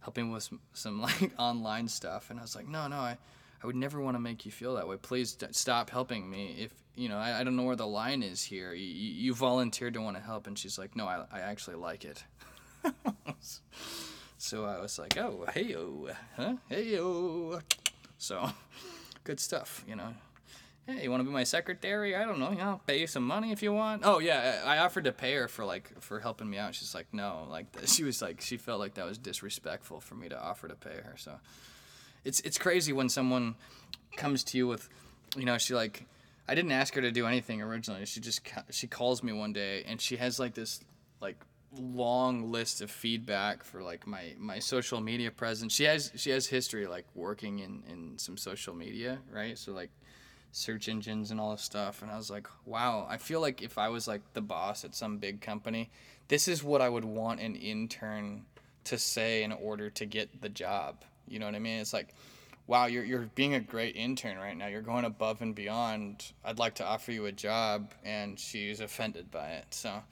helping 0.00 0.30
with 0.32 0.42
some, 0.42 0.60
some 0.72 1.00
like 1.08 1.32
online 1.38 1.88
stuff. 1.88 2.30
And 2.30 2.38
i 2.38 2.42
was 2.42 2.56
like 2.56 2.66
no 2.68 2.88
no 2.88 2.96
i 2.96 3.16
i 3.62 3.66
would 3.66 3.76
never 3.76 4.00
want 4.00 4.16
to 4.16 4.20
make 4.20 4.44
you 4.44 4.52
feel 4.52 4.74
that 4.74 4.88
way. 4.88 4.96
Please 4.96 5.34
d- 5.34 5.46
stop 5.52 5.88
helping 5.90 6.28
me. 6.28 6.56
If 6.58 6.72
you 6.96 7.08
know 7.08 7.18
I, 7.18 7.40
I 7.40 7.44
don't 7.44 7.56
know 7.56 7.62
where 7.64 7.76
the 7.76 7.86
line 7.86 8.22
is 8.22 8.42
here. 8.42 8.72
You, 8.74 8.86
you 8.86 9.34
volunteered 9.34 9.94
to 9.94 10.00
want 10.00 10.16
to 10.16 10.22
help. 10.22 10.46
And 10.46 10.58
she's 10.58 10.78
like 10.78 10.96
no 10.96 11.06
i, 11.06 11.24
I 11.32 11.40
actually 11.40 11.76
like 11.76 12.04
it. 12.04 12.24
So 14.36 14.64
i 14.66 14.78
was 14.78 14.98
like 14.98 15.16
oh 15.16 15.46
hey 15.54 15.64
yo 15.64 16.08
huh? 16.36 16.54
Hey 16.68 16.84
yo 16.94 17.60
so 18.24 18.50
good 19.24 19.38
stuff 19.38 19.84
you 19.86 19.94
know 19.94 20.14
hey, 20.86 21.04
you 21.04 21.10
want 21.10 21.20
to 21.20 21.24
be 21.24 21.32
my 21.32 21.44
secretary? 21.44 22.14
I 22.14 22.24
don't 22.24 22.38
know. 22.38 22.50
Know, 22.50 22.80
pay 22.86 23.00
you 23.00 23.06
some 23.06 23.26
money 23.26 23.52
if 23.52 23.62
you 23.62 23.72
want. 23.72 24.02
Oh 24.04 24.18
yeah, 24.18 24.62
I 24.64 24.78
offered 24.78 25.04
to 25.04 25.12
pay 25.12 25.34
her 25.34 25.48
for 25.48 25.64
like 25.64 26.00
for 26.00 26.20
helping 26.20 26.48
me 26.48 26.58
out. 26.58 26.74
She's 26.74 26.94
like, 26.94 27.06
no, 27.12 27.46
like 27.50 27.66
she 27.86 28.04
was 28.04 28.20
like 28.22 28.40
she 28.40 28.56
felt 28.56 28.80
like 28.80 28.94
that 28.94 29.06
was 29.06 29.18
disrespectful 29.18 30.00
for 30.00 30.14
me 30.14 30.28
to 30.28 30.40
offer 30.40 30.68
to 30.68 30.74
pay 30.74 30.94
her. 30.94 31.14
So 31.16 31.38
it's 32.24 32.40
it's 32.40 32.58
crazy 32.58 32.92
when 32.92 33.08
someone 33.08 33.54
comes 34.16 34.44
to 34.44 34.58
you 34.58 34.66
with, 34.66 34.88
you 35.36 35.44
know, 35.44 35.58
she 35.58 35.74
like. 35.74 36.06
I 36.46 36.54
didn't 36.54 36.72
ask 36.72 36.94
her 36.94 37.00
to 37.00 37.10
do 37.10 37.26
anything 37.26 37.62
originally. 37.62 38.04
She 38.04 38.20
just 38.20 38.42
she 38.68 38.86
calls 38.86 39.22
me 39.22 39.32
one 39.32 39.54
day 39.54 39.82
and 39.86 39.98
she 39.98 40.18
has 40.18 40.38
like 40.38 40.52
this 40.52 40.84
like 41.18 41.38
long 41.78 42.50
list 42.50 42.80
of 42.80 42.90
feedback 42.90 43.64
for 43.64 43.82
like 43.82 44.06
my 44.06 44.34
my 44.38 44.58
social 44.58 45.00
media 45.00 45.30
presence. 45.30 45.74
She 45.74 45.84
has 45.84 46.12
she 46.16 46.30
has 46.30 46.46
history 46.46 46.86
like 46.86 47.06
working 47.14 47.58
in 47.60 47.82
in 47.88 48.18
some 48.18 48.36
social 48.36 48.74
media, 48.74 49.18
right? 49.30 49.58
So 49.58 49.72
like 49.72 49.90
search 50.54 50.88
engines 50.88 51.32
and 51.32 51.40
all 51.40 51.50
this 51.50 51.62
stuff. 51.62 52.00
And 52.00 52.10
i 52.10 52.16
was 52.16 52.30
like 52.30 52.46
wow 52.64 53.06
i 53.10 53.16
feel 53.16 53.40
like 53.40 53.60
if 53.60 53.76
i 53.76 53.88
was 53.88 54.06
like 54.06 54.22
the 54.34 54.40
boss 54.40 54.84
at 54.84 54.94
some 54.94 55.18
big 55.18 55.40
company 55.40 55.90
this 56.28 56.46
is 56.46 56.62
what 56.62 56.80
i 56.80 56.88
would 56.88 57.04
want 57.04 57.40
an 57.40 57.56
intern 57.56 58.44
to 58.84 58.96
say 58.96 59.42
in 59.42 59.50
order 59.50 59.90
to 59.90 60.06
get 60.06 60.40
the 60.40 60.48
job. 60.48 61.02
You 61.26 61.38
know 61.38 61.46
what 61.46 61.54
i 61.54 61.58
mean? 61.58 61.80
It's 61.80 61.92
like 61.92 62.14
wow 62.66 62.86
you're, 62.86 63.04
you're 63.04 63.28
being 63.34 63.54
a 63.54 63.60
great 63.60 63.96
intern 63.96 64.38
right 64.38 64.56
now. 64.56 64.68
You're 64.68 64.82
going 64.82 65.04
above 65.04 65.42
and 65.42 65.54
beyond. 65.54 66.32
I'd 66.44 66.58
like 66.58 66.76
to 66.76 66.86
offer 66.86 67.12
you 67.12 67.26
a 67.26 67.32
job. 67.32 67.92
And 68.04 68.38
she's 68.38 68.80
offended 68.80 69.30
by 69.30 69.48
it. 69.50 69.66
So 69.70 70.02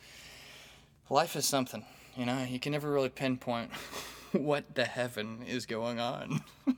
life 1.11 1.37
is 1.37 1.45
something 1.45 1.85
you 2.17 2.27
know 2.27 2.45
you 2.45 2.59
can 2.59 2.73
never 2.73 2.91
really 2.91 3.09
pinpoint 3.09 3.71
what 4.33 4.75
the 4.75 4.85
heaven 4.85 5.45
is 5.47 5.67
going 5.67 6.01
on 6.01 6.41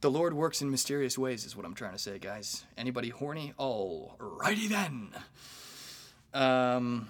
the 0.00 0.10
Lord 0.10 0.34
works 0.34 0.62
in 0.62 0.70
mysterious 0.70 1.18
ways, 1.18 1.44
is 1.44 1.56
what 1.56 1.66
I'm 1.66 1.74
trying 1.74 1.92
to 1.92 1.98
say, 1.98 2.18
guys. 2.18 2.64
Anybody 2.76 3.08
horny? 3.08 3.54
Alrighty 3.58 4.68
then. 4.68 5.08
Um. 6.32 7.08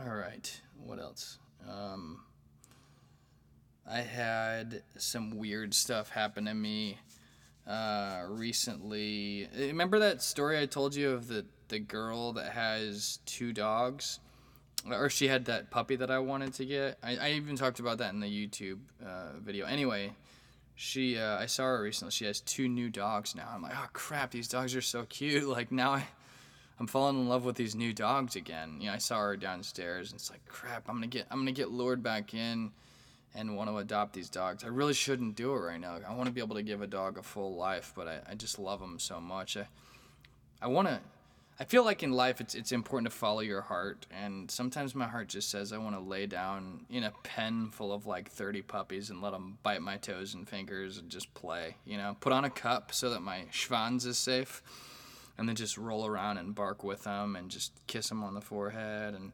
All 0.00 0.14
right. 0.14 0.60
What 0.82 0.98
else? 0.98 1.38
Um. 1.68 2.20
I 3.86 4.00
had 4.00 4.82
some 4.96 5.36
weird 5.38 5.74
stuff 5.74 6.10
happen 6.10 6.44
to 6.44 6.54
me 6.54 6.98
uh, 7.66 8.22
recently. 8.28 9.48
Remember 9.54 9.98
that 9.98 10.22
story 10.22 10.58
I 10.58 10.64
told 10.66 10.94
you 10.94 11.10
of 11.10 11.28
the 11.28 11.44
the 11.68 11.78
girl 11.78 12.32
that 12.32 12.52
has 12.52 13.18
two 13.26 13.52
dogs? 13.52 14.20
Or 14.86 15.10
she 15.10 15.28
had 15.28 15.46
that 15.46 15.70
puppy 15.70 15.96
that 15.96 16.10
I 16.10 16.18
wanted 16.18 16.54
to 16.54 16.64
get. 16.64 16.98
I, 17.02 17.16
I 17.16 17.30
even 17.32 17.56
talked 17.56 17.80
about 17.80 17.98
that 17.98 18.12
in 18.12 18.20
the 18.20 18.26
YouTube 18.26 18.78
uh, 19.04 19.38
video. 19.42 19.66
Anyway, 19.66 20.12
she 20.76 21.18
uh, 21.18 21.38
I 21.38 21.46
saw 21.46 21.64
her 21.64 21.82
recently. 21.82 22.12
She 22.12 22.24
has 22.26 22.40
two 22.40 22.68
new 22.68 22.88
dogs 22.88 23.34
now. 23.34 23.50
I'm 23.52 23.62
like, 23.62 23.74
oh 23.74 23.88
crap, 23.92 24.30
these 24.30 24.48
dogs 24.48 24.74
are 24.76 24.80
so 24.80 25.04
cute. 25.04 25.46
Like 25.48 25.72
now 25.72 25.92
I, 25.92 26.06
I'm 26.78 26.86
falling 26.86 27.18
in 27.18 27.28
love 27.28 27.44
with 27.44 27.56
these 27.56 27.74
new 27.74 27.92
dogs 27.92 28.36
again. 28.36 28.76
You 28.80 28.86
know, 28.86 28.94
I 28.94 28.98
saw 28.98 29.18
her 29.18 29.36
downstairs, 29.36 30.12
and 30.12 30.20
it's 30.20 30.30
like, 30.30 30.44
crap, 30.46 30.88
I'm 30.88 30.94
gonna 30.94 31.08
get 31.08 31.26
I'm 31.30 31.40
gonna 31.40 31.52
get 31.52 31.70
lured 31.70 32.02
back 32.02 32.32
in, 32.32 32.70
and 33.34 33.56
want 33.56 33.68
to 33.70 33.78
adopt 33.78 34.12
these 34.12 34.30
dogs. 34.30 34.64
I 34.64 34.68
really 34.68 34.94
shouldn't 34.94 35.34
do 35.34 35.52
it 35.54 35.58
right 35.58 35.80
now. 35.80 35.98
I 36.06 36.14
want 36.14 36.26
to 36.26 36.32
be 36.32 36.40
able 36.40 36.56
to 36.56 36.62
give 36.62 36.82
a 36.82 36.86
dog 36.86 37.18
a 37.18 37.22
full 37.22 37.56
life, 37.56 37.92
but 37.94 38.08
I, 38.08 38.20
I 38.30 38.34
just 38.34 38.58
love 38.58 38.80
them 38.80 38.98
so 38.98 39.20
much. 39.20 39.56
I, 39.56 39.66
I 40.62 40.68
want 40.68 40.88
to. 40.88 41.00
I 41.60 41.64
feel 41.64 41.84
like 41.84 42.04
in 42.04 42.12
life 42.12 42.40
it's 42.40 42.54
it's 42.54 42.70
important 42.70 43.10
to 43.10 43.16
follow 43.16 43.40
your 43.40 43.62
heart, 43.62 44.06
and 44.12 44.48
sometimes 44.48 44.94
my 44.94 45.08
heart 45.08 45.28
just 45.28 45.50
says 45.50 45.72
I 45.72 45.78
want 45.78 45.96
to 45.96 46.00
lay 46.00 46.26
down 46.26 46.86
in 46.88 47.02
a 47.02 47.12
pen 47.24 47.70
full 47.72 47.92
of 47.92 48.06
like 48.06 48.30
thirty 48.30 48.62
puppies 48.62 49.10
and 49.10 49.20
let 49.20 49.32
them 49.32 49.58
bite 49.64 49.82
my 49.82 49.96
toes 49.96 50.34
and 50.34 50.48
fingers 50.48 50.98
and 50.98 51.10
just 51.10 51.34
play. 51.34 51.74
You 51.84 51.96
know, 51.96 52.16
put 52.20 52.32
on 52.32 52.44
a 52.44 52.50
cup 52.50 52.92
so 52.92 53.10
that 53.10 53.22
my 53.22 53.46
schwanz 53.50 54.06
is 54.06 54.18
safe, 54.18 54.62
and 55.36 55.48
then 55.48 55.56
just 55.56 55.76
roll 55.76 56.06
around 56.06 56.38
and 56.38 56.54
bark 56.54 56.84
with 56.84 57.02
them 57.02 57.34
and 57.34 57.50
just 57.50 57.72
kiss 57.88 58.08
them 58.08 58.22
on 58.22 58.34
the 58.34 58.40
forehead 58.40 59.14
and 59.14 59.32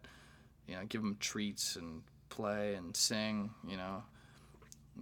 you 0.67 0.77
know 0.77 0.85
give 0.89 1.03
them 1.03 1.19
treats 1.21 1.77
and 1.77 2.03
play 2.31 2.75
and 2.75 2.97
sing. 2.97 3.51
You 3.69 3.77
know, 3.77 4.03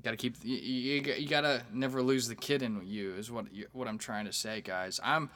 gotta 0.03 0.17
keep 0.17 0.35
you, 0.43 0.57
you, 0.57 1.15
you 1.19 1.29
gotta 1.29 1.63
never 1.73 2.03
lose 2.03 2.27
the 2.27 2.35
kid 2.35 2.63
in 2.63 2.83
you 2.85 3.15
is 3.15 3.31
what 3.31 3.47
what 3.73 3.87
I'm 3.87 3.99
trying 3.99 4.25
to 4.25 4.33
say, 4.33 4.61
guys. 4.61 4.99
I'm 5.05 5.31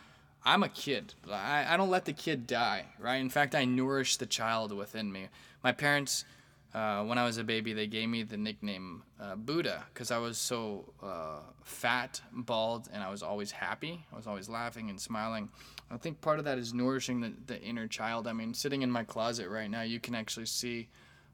I'm 0.46 0.62
a 0.62 0.68
kid. 0.68 1.12
I, 1.28 1.66
I 1.68 1.76
don't 1.76 1.90
let 1.90 2.04
the 2.04 2.12
kid 2.12 2.46
die, 2.46 2.86
right? 3.00 3.16
In 3.16 3.28
fact, 3.28 3.56
I 3.56 3.64
nourish 3.64 4.16
the 4.16 4.26
child 4.26 4.72
within 4.72 5.10
me. 5.10 5.26
My 5.64 5.72
parents, 5.72 6.24
uh, 6.72 7.02
when 7.02 7.18
I 7.18 7.24
was 7.24 7.36
a 7.36 7.42
baby, 7.42 7.72
they 7.72 7.88
gave 7.88 8.08
me 8.08 8.22
the 8.22 8.36
nickname 8.36 9.02
uh, 9.20 9.34
Buddha 9.34 9.86
because 9.92 10.12
I 10.12 10.18
was 10.18 10.38
so 10.38 10.84
uh, 11.02 11.40
fat, 11.64 12.20
bald, 12.32 12.88
and 12.92 13.02
I 13.02 13.10
was 13.10 13.24
always 13.24 13.50
happy. 13.50 14.04
I 14.12 14.16
was 14.16 14.28
always 14.28 14.48
laughing 14.48 14.88
and 14.88 15.00
smiling. 15.00 15.48
I 15.90 15.96
think 15.96 16.20
part 16.20 16.38
of 16.38 16.44
that 16.44 16.58
is 16.58 16.72
nourishing 16.72 17.20
the, 17.20 17.32
the 17.48 17.60
inner 17.60 17.88
child. 17.88 18.28
I 18.28 18.32
mean, 18.32 18.54
sitting 18.54 18.82
in 18.82 18.90
my 18.90 19.02
closet 19.02 19.48
right 19.48 19.68
now, 19.68 19.82
you 19.82 19.98
can 19.98 20.14
actually 20.14 20.46
see 20.46 20.86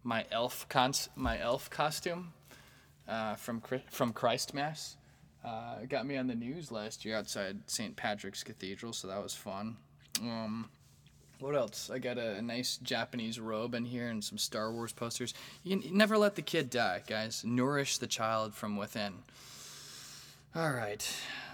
my 0.05 0.25
elf 0.33 0.67
cons- 0.71 1.11
my 1.17 1.39
elf 1.39 1.69
costume 1.69 2.33
uh, 3.07 3.35
from 3.35 3.63
from 3.91 4.15
Christmas. 4.15 4.97
Uh, 5.45 5.77
got 5.89 6.07
me 6.07 6.17
on 6.17 6.27
the 6.29 6.35
news 6.35 6.71
last 6.71 7.05
year 7.05 7.17
outside 7.17 7.59
St. 7.67 7.97
Patrick's 7.97 8.45
Cathedral, 8.45 8.93
so 8.93 9.09
that 9.09 9.23
was 9.23 9.35
fun. 9.35 9.77
Um, 10.21 10.71
what 11.41 11.57
else? 11.57 11.91
I 11.91 11.99
got 11.99 12.19
a, 12.19 12.35
a, 12.35 12.43
nice 12.43 12.77
Japanese 12.77 13.41
robe 13.41 13.75
in 13.75 13.85
here 13.85 14.09
and 14.09 14.23
some 14.23 14.39
Star 14.39 14.73
Wars 14.73 14.93
posters. 14.93 15.35
You, 15.65 15.77
can, 15.77 15.89
you 15.89 15.97
never 15.97 16.17
let 16.17 16.37
the 16.37 16.43
kid 16.43 16.71
die, 16.71 17.03
guys. 17.05 17.43
Nourish 17.45 17.99
the 17.99 18.07
child 18.07 18.55
from 18.55 18.77
within. 18.77 19.15
All 20.55 20.71
right. 20.71 21.05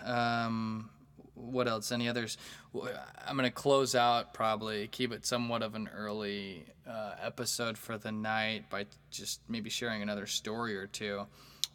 Um, 0.05 0.91
what 1.35 1.69
else? 1.69 1.91
Any 1.91 2.09
others? 2.09 2.37
I'm 2.75 3.37
going 3.37 3.49
to 3.49 3.51
close 3.51 3.95
out 3.95 4.35
probably, 4.35 4.89
keep 4.89 5.13
it 5.13 5.25
somewhat 5.25 5.63
of 5.63 5.75
an 5.75 5.89
early 5.97 6.67
uh, 6.87 7.15
episode 7.23 7.79
for 7.79 7.97
the 7.97 8.13
night 8.13 8.69
by 8.69 8.85
just 9.11 9.41
maybe 9.49 9.71
sharing 9.71 10.03
another 10.03 10.27
story 10.27 10.77
or 10.77 10.87
two. 10.87 11.23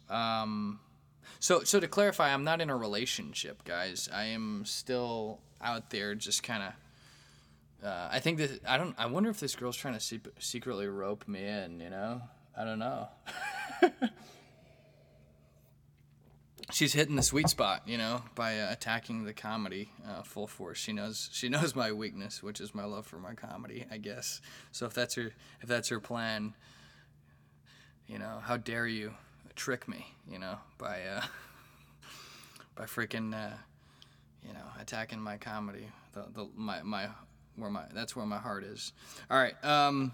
Um, 0.08 0.78
so, 1.40 1.62
so 1.64 1.80
to 1.80 1.88
clarify, 1.88 2.32
I'm 2.32 2.44
not 2.44 2.60
in 2.60 2.70
a 2.70 2.76
relationship, 2.76 3.64
guys. 3.64 4.08
I 4.12 4.24
am 4.26 4.64
still 4.64 5.40
out 5.60 5.90
there, 5.90 6.14
just 6.14 6.42
kind 6.42 6.62
of. 6.62 6.72
Uh, 7.86 8.08
I 8.10 8.18
think 8.20 8.38
that 8.38 8.60
I 8.66 8.78
don't. 8.78 8.94
I 8.98 9.06
wonder 9.06 9.30
if 9.30 9.40
this 9.40 9.54
girl's 9.56 9.76
trying 9.76 9.94
to 9.94 10.00
se- 10.00 10.20
secretly 10.38 10.86
rope 10.86 11.28
me 11.28 11.44
in. 11.44 11.80
You 11.80 11.90
know, 11.90 12.22
I 12.56 12.64
don't 12.64 12.78
know. 12.78 13.08
She's 16.70 16.94
hitting 16.94 17.14
the 17.14 17.22
sweet 17.22 17.50
spot, 17.50 17.82
you 17.86 17.98
know, 17.98 18.22
by 18.34 18.58
uh, 18.58 18.72
attacking 18.72 19.24
the 19.24 19.34
comedy 19.34 19.90
uh, 20.08 20.22
full 20.22 20.46
force. 20.46 20.78
She 20.78 20.94
knows 20.94 21.28
she 21.32 21.48
knows 21.50 21.74
my 21.74 21.92
weakness, 21.92 22.42
which 22.42 22.60
is 22.60 22.74
my 22.74 22.84
love 22.84 23.06
for 23.06 23.18
my 23.18 23.34
comedy, 23.34 23.84
I 23.90 23.98
guess. 23.98 24.40
So 24.72 24.86
if 24.86 24.94
that's 24.94 25.14
her 25.16 25.32
if 25.60 25.68
that's 25.68 25.90
her 25.90 26.00
plan, 26.00 26.54
you 28.06 28.18
know, 28.18 28.40
how 28.42 28.56
dare 28.56 28.86
you? 28.86 29.12
Trick 29.54 29.88
me, 29.88 30.14
you 30.30 30.38
know, 30.38 30.58
by 30.78 31.02
uh, 31.02 31.22
by 32.74 32.84
freaking 32.84 33.34
uh, 33.34 33.56
you 34.46 34.52
know 34.52 34.64
attacking 34.80 35.20
my 35.20 35.36
comedy. 35.36 35.88
The, 36.12 36.24
the 36.32 36.48
my 36.54 36.82
my 36.82 37.08
where 37.56 37.70
my 37.70 37.84
that's 37.92 38.16
where 38.16 38.26
my 38.26 38.38
heart 38.38 38.64
is. 38.64 38.92
All 39.30 39.38
right, 39.38 39.62
um, 39.64 40.12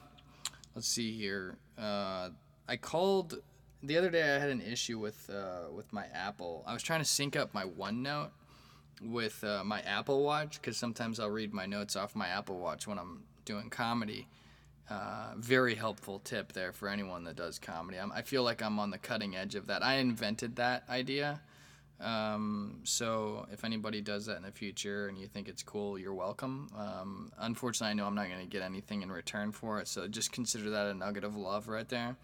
let's 0.74 0.88
see 0.88 1.12
here. 1.12 1.56
Uh, 1.78 2.30
I 2.68 2.76
called 2.76 3.40
the 3.82 3.96
other 3.96 4.10
day. 4.10 4.22
I 4.22 4.38
had 4.38 4.50
an 4.50 4.60
issue 4.60 4.98
with 4.98 5.28
uh, 5.30 5.72
with 5.72 5.92
my 5.92 6.06
Apple. 6.14 6.64
I 6.66 6.72
was 6.72 6.82
trying 6.82 7.00
to 7.00 7.08
sync 7.08 7.36
up 7.36 7.54
my 7.54 7.64
OneNote 7.64 8.30
with 9.02 9.42
uh, 9.44 9.64
my 9.64 9.80
Apple 9.80 10.22
Watch 10.22 10.60
because 10.60 10.76
sometimes 10.76 11.18
I'll 11.18 11.30
read 11.30 11.54
my 11.54 11.66
notes 11.66 11.96
off 11.96 12.14
my 12.14 12.28
Apple 12.28 12.58
Watch 12.58 12.86
when 12.86 12.98
I'm 12.98 13.24
doing 13.44 13.70
comedy 13.70 14.28
uh, 14.90 15.34
very 15.36 15.74
helpful 15.74 16.18
tip 16.18 16.52
there 16.52 16.72
for 16.72 16.88
anyone 16.88 17.24
that 17.24 17.36
does 17.36 17.58
comedy. 17.58 17.98
I'm, 17.98 18.10
i 18.12 18.22
feel 18.22 18.42
like 18.42 18.60
I'm 18.62 18.78
on 18.78 18.90
the 18.90 18.98
cutting 18.98 19.36
edge 19.36 19.54
of 19.54 19.68
that. 19.68 19.84
I 19.84 19.94
invented 19.96 20.56
that 20.56 20.84
idea. 20.88 21.40
Um, 22.00 22.80
so 22.84 23.46
if 23.52 23.64
anybody 23.64 24.00
does 24.00 24.26
that 24.26 24.36
in 24.36 24.42
the 24.42 24.50
future 24.50 25.06
and 25.08 25.18
you 25.18 25.26
think 25.26 25.48
it's 25.48 25.62
cool, 25.62 25.98
you're 25.98 26.14
welcome. 26.14 26.70
Um, 26.76 27.30
unfortunately, 27.38 27.92
I 27.92 27.94
know 27.94 28.06
I'm 28.06 28.14
not 28.14 28.28
going 28.28 28.40
to 28.40 28.46
get 28.46 28.62
anything 28.62 29.02
in 29.02 29.12
return 29.12 29.52
for 29.52 29.80
it. 29.80 29.86
So 29.86 30.08
just 30.08 30.32
consider 30.32 30.70
that 30.70 30.86
a 30.86 30.94
nugget 30.94 31.24
of 31.24 31.36
love 31.36 31.68
right 31.68 31.88
there 31.88 32.16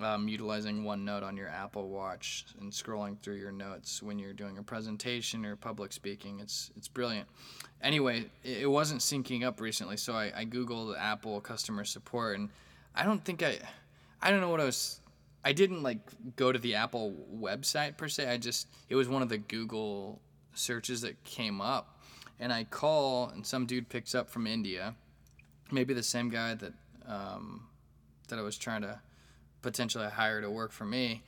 um, 0.00 0.28
utilizing 0.28 0.84
OneNote 0.84 1.22
on 1.22 1.36
your 1.36 1.48
Apple 1.48 1.88
Watch 1.88 2.46
and 2.60 2.70
scrolling 2.70 3.18
through 3.20 3.36
your 3.36 3.50
notes 3.50 4.02
when 4.02 4.18
you're 4.18 4.32
doing 4.32 4.58
a 4.58 4.62
presentation 4.62 5.44
or 5.44 5.56
public 5.56 5.92
speaking. 5.92 6.40
It's 6.40 6.70
it's 6.76 6.88
brilliant. 6.88 7.28
Anyway, 7.82 8.26
it, 8.44 8.62
it 8.62 8.66
wasn't 8.66 9.00
syncing 9.00 9.44
up 9.44 9.60
recently, 9.60 9.96
so 9.96 10.12
I, 10.12 10.32
I 10.36 10.44
googled 10.44 10.96
Apple 10.98 11.40
customer 11.40 11.84
support, 11.84 12.38
and 12.38 12.48
I 12.94 13.04
don't 13.04 13.24
think 13.24 13.42
I, 13.42 13.58
I 14.22 14.30
don't 14.30 14.40
know 14.40 14.50
what 14.50 14.60
I 14.60 14.64
was. 14.64 15.00
I 15.44 15.52
didn't 15.52 15.82
like 15.82 15.98
go 16.36 16.52
to 16.52 16.58
the 16.58 16.74
Apple 16.74 17.14
website 17.34 17.96
per 17.96 18.08
se. 18.08 18.28
I 18.28 18.36
just 18.36 18.68
it 18.88 18.94
was 18.94 19.08
one 19.08 19.22
of 19.22 19.28
the 19.28 19.38
Google 19.38 20.20
searches 20.54 21.00
that 21.00 21.22
came 21.24 21.60
up, 21.60 22.00
and 22.38 22.52
I 22.52 22.64
call, 22.64 23.30
and 23.30 23.44
some 23.44 23.66
dude 23.66 23.88
picks 23.88 24.14
up 24.14 24.30
from 24.30 24.46
India, 24.46 24.94
maybe 25.72 25.92
the 25.94 26.02
same 26.02 26.28
guy 26.28 26.54
that 26.54 26.72
um, 27.06 27.68
that 28.28 28.38
I 28.38 28.42
was 28.42 28.56
trying 28.58 28.82
to 28.82 29.00
potentially 29.62 30.06
hire 30.06 30.40
to 30.40 30.50
work 30.50 30.72
for 30.72 30.84
me, 30.84 31.22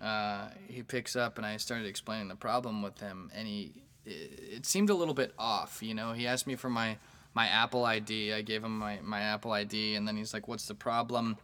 uh, 0.00 0.48
he 0.68 0.82
picks 0.82 1.16
up 1.16 1.38
and 1.38 1.46
I 1.46 1.56
started 1.56 1.86
explaining 1.86 2.28
the 2.28 2.34
problem 2.36 2.82
with 2.82 2.98
him, 3.00 3.30
and 3.34 3.46
he 3.46 3.72
it, 4.04 4.66
seemed 4.66 4.90
a 4.90 4.94
little 4.94 5.14
bit 5.14 5.32
off. 5.38 5.82
You 5.82 5.94
know, 5.94 6.12
he 6.12 6.26
asked 6.26 6.46
me 6.46 6.56
for 6.56 6.68
my 6.68 6.96
my 7.34 7.46
Apple 7.46 7.84
ID. 7.84 8.32
I 8.32 8.42
gave 8.42 8.64
him 8.64 8.78
my 8.78 8.98
my 9.02 9.20
Apple 9.20 9.52
ID, 9.52 9.94
and 9.94 10.06
then 10.06 10.16
he's 10.16 10.34
like, 10.34 10.48
"What's 10.48 10.66
the 10.66 10.74
problem?" 10.74 11.38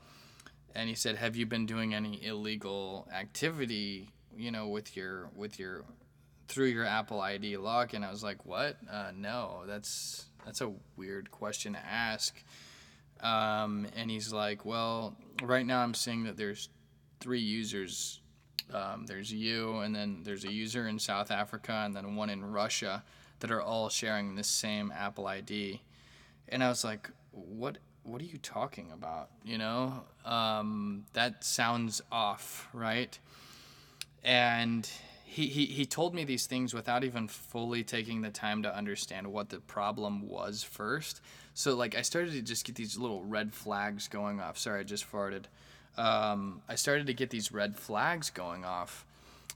And 0.75 0.89
he 0.89 0.95
said, 0.95 1.17
"Have 1.17 1.37
you 1.37 1.47
been 1.47 1.67
doing 1.67 1.95
any 1.95 2.25
illegal 2.25 3.09
activity? 3.13 4.09
You 4.37 4.51
know, 4.51 4.69
with 4.69 4.97
your 4.97 5.31
with 5.35 5.59
your 5.59 5.85
through 6.49 6.67
your 6.67 6.85
Apple 6.85 7.21
ID 7.21 7.55
login?" 7.55 7.95
And 7.95 8.05
I 8.05 8.11
was 8.11 8.23
like, 8.23 8.45
"What? 8.45 8.77
Uh, 8.91 9.13
no, 9.15 9.63
that's 9.67 10.27
that's 10.45 10.61
a 10.61 10.73
weird 10.97 11.31
question 11.31 11.75
to 11.75 11.85
ask." 11.85 12.43
Um, 13.21 13.87
and 13.97 14.11
he's 14.11 14.33
like, 14.33 14.65
well, 14.65 15.17
right 15.43 15.67
now 15.67 15.81
I'm 15.81 15.95
seeing 15.95 16.25
that 16.25 16.37
there's 16.37 16.69
three 17.21 17.41
users. 17.41 18.21
Um, 18.73 19.07
there's 19.07 19.33
you, 19.33 19.79
and 19.79 19.95
then 19.95 20.21
there's 20.25 20.45
a 20.45 20.53
user 20.53 20.89
in 20.89 20.99
South 20.99 21.31
Africa, 21.31 21.83
and 21.85 21.97
then 21.97 22.17
one 22.17 22.31
in 22.31 22.45
Russia 22.45 23.03
that 23.41 23.51
are 23.51 23.63
all 23.63 23.89
sharing 23.89 24.35
the 24.35 24.45
same 24.45 24.93
Apple 24.95 25.27
ID. 25.27 25.81
And 26.49 26.63
I 26.63 26.69
was 26.69 26.85
like, 26.85 27.11
what? 27.33 27.79
What 28.05 28.23
are 28.23 28.27
you 28.27 28.39
talking 28.39 28.91
about? 28.91 29.29
You 29.45 29.59
know, 29.59 30.05
um, 30.25 31.05
that 31.13 31.45
sounds 31.45 32.01
off, 32.11 32.67
right? 32.73 33.19
And 34.25 34.89
he, 35.25 35.47
he, 35.49 35.67
he 35.67 35.85
told 35.85 36.15
me 36.15 36.25
these 36.25 36.47
things 36.47 36.73
without 36.73 37.05
even 37.05 37.29
fully 37.29 37.85
taking 37.85 38.23
the 38.23 38.31
time 38.31 38.63
to 38.63 38.75
understand 38.75 39.27
what 39.27 39.51
the 39.51 39.61
problem 39.61 40.27
was 40.27 40.63
first. 40.63 41.21
So 41.59 41.75
like 41.75 41.97
I 41.97 42.03
started 42.03 42.35
to 42.35 42.43
just 42.43 42.65
get 42.65 42.77
these 42.77 42.97
little 42.97 43.25
red 43.25 43.53
flags 43.53 44.07
going 44.07 44.41
off. 44.41 44.57
Sorry, 44.57 44.79
I 44.79 44.85
just 44.85 45.11
farted. 45.11 45.47
Um, 45.97 46.63
I 46.69 46.77
started 46.77 47.09
to 47.09 47.15
get 47.15 47.31
these 47.31 47.51
red 47.51 47.77
flags 47.77 48.31
going 48.31 48.65
off, 48.65 49.05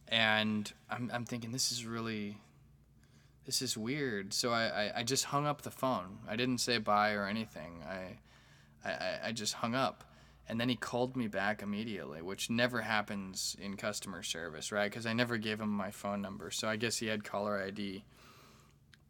and 0.08 0.72
I'm 0.90 1.12
I'm 1.14 1.24
thinking 1.24 1.52
this 1.52 1.70
is 1.70 1.86
really, 1.86 2.38
this 3.46 3.62
is 3.62 3.76
weird. 3.76 4.34
So 4.34 4.50
I, 4.50 4.64
I, 4.64 4.92
I 4.96 5.02
just 5.04 5.26
hung 5.26 5.46
up 5.46 5.62
the 5.62 5.70
phone. 5.70 6.18
I 6.28 6.34
didn't 6.34 6.58
say 6.58 6.78
bye 6.78 7.12
or 7.12 7.28
anything. 7.28 7.84
I, 7.88 8.18
I 8.84 9.28
I 9.28 9.32
just 9.32 9.54
hung 9.54 9.76
up. 9.76 10.02
And 10.48 10.60
then 10.60 10.68
he 10.68 10.74
called 10.74 11.16
me 11.16 11.28
back 11.28 11.62
immediately, 11.62 12.20
which 12.20 12.50
never 12.50 12.80
happens 12.80 13.56
in 13.60 13.76
customer 13.76 14.24
service, 14.24 14.72
right? 14.72 14.90
Because 14.90 15.06
I 15.06 15.12
never 15.12 15.36
gave 15.36 15.60
him 15.60 15.70
my 15.70 15.92
phone 15.92 16.20
number. 16.20 16.50
So 16.50 16.66
I 16.66 16.74
guess 16.74 16.96
he 16.96 17.06
had 17.06 17.22
caller 17.22 17.62
ID 17.62 18.02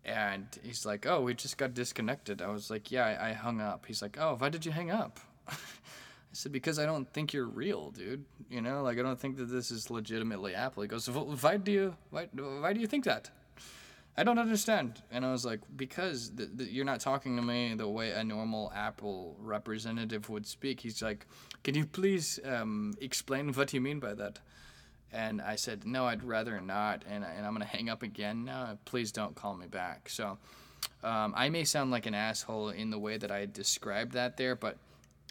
and 0.04 0.46
he's 0.62 0.84
like, 0.84 1.06
"Oh, 1.06 1.20
we 1.20 1.34
just 1.34 1.56
got 1.56 1.74
disconnected." 1.74 2.42
I 2.42 2.48
was 2.48 2.70
like, 2.70 2.90
"Yeah, 2.90 3.04
I, 3.06 3.30
I 3.30 3.32
hung 3.32 3.60
up." 3.60 3.86
He's 3.86 4.02
like, 4.02 4.16
"Oh, 4.18 4.36
why 4.38 4.48
did 4.48 4.64
you 4.66 4.72
hang 4.72 4.90
up?" 4.90 5.20
I 5.48 5.54
said, 6.32 6.52
"Because 6.52 6.78
I 6.78 6.86
don't 6.86 7.10
think 7.12 7.32
you're 7.32 7.46
real, 7.46 7.90
dude. 7.90 8.24
You 8.50 8.60
know, 8.60 8.82
like 8.82 8.98
I 8.98 9.02
don't 9.02 9.18
think 9.18 9.36
that 9.36 9.46
this 9.46 9.70
is 9.70 9.90
legitimately 9.90 10.54
Apple." 10.54 10.82
He 10.82 10.88
goes, 10.88 11.08
"Why 11.08 11.56
do 11.56 11.72
you 11.72 11.96
why 12.10 12.28
why 12.32 12.72
do 12.72 12.80
you 12.80 12.86
think 12.86 13.04
that?" 13.04 13.30
I 14.16 14.24
don't 14.24 14.38
understand. 14.38 15.02
And 15.10 15.24
I 15.24 15.32
was 15.32 15.44
like, 15.44 15.60
because 15.74 16.30
th- 16.36 16.50
th- 16.58 16.70
you're 16.70 16.84
not 16.84 17.00
talking 17.00 17.34
to 17.36 17.42
me 17.42 17.74
the 17.74 17.88
way 17.88 18.10
a 18.10 18.22
normal 18.22 18.70
Apple 18.74 19.36
representative 19.40 20.28
would 20.28 20.46
speak. 20.46 20.80
He's 20.80 21.00
like, 21.00 21.26
can 21.64 21.74
you 21.74 21.86
please 21.86 22.38
um, 22.44 22.92
explain 23.00 23.52
what 23.54 23.72
you 23.72 23.80
mean 23.80 24.00
by 24.00 24.12
that? 24.14 24.40
And 25.12 25.42
I 25.42 25.56
said, 25.56 25.84
no, 25.86 26.06
I'd 26.06 26.24
rather 26.24 26.60
not. 26.60 27.04
And, 27.08 27.22
and 27.24 27.44
I'm 27.46 27.52
going 27.54 27.66
to 27.66 27.76
hang 27.76 27.90
up 27.90 28.02
again 28.02 28.44
now. 28.44 28.78
Please 28.86 29.12
don't 29.12 29.34
call 29.34 29.54
me 29.54 29.66
back. 29.66 30.08
So 30.08 30.38
Um, 31.04 31.34
I 31.36 31.48
may 31.48 31.64
sound 31.64 31.90
like 31.90 32.06
an 32.06 32.14
asshole 32.14 32.70
in 32.70 32.90
the 32.90 32.98
way 32.98 33.18
that 33.18 33.30
I 33.30 33.46
described 33.46 34.12
that 34.12 34.36
there, 34.36 34.54
but 34.56 34.78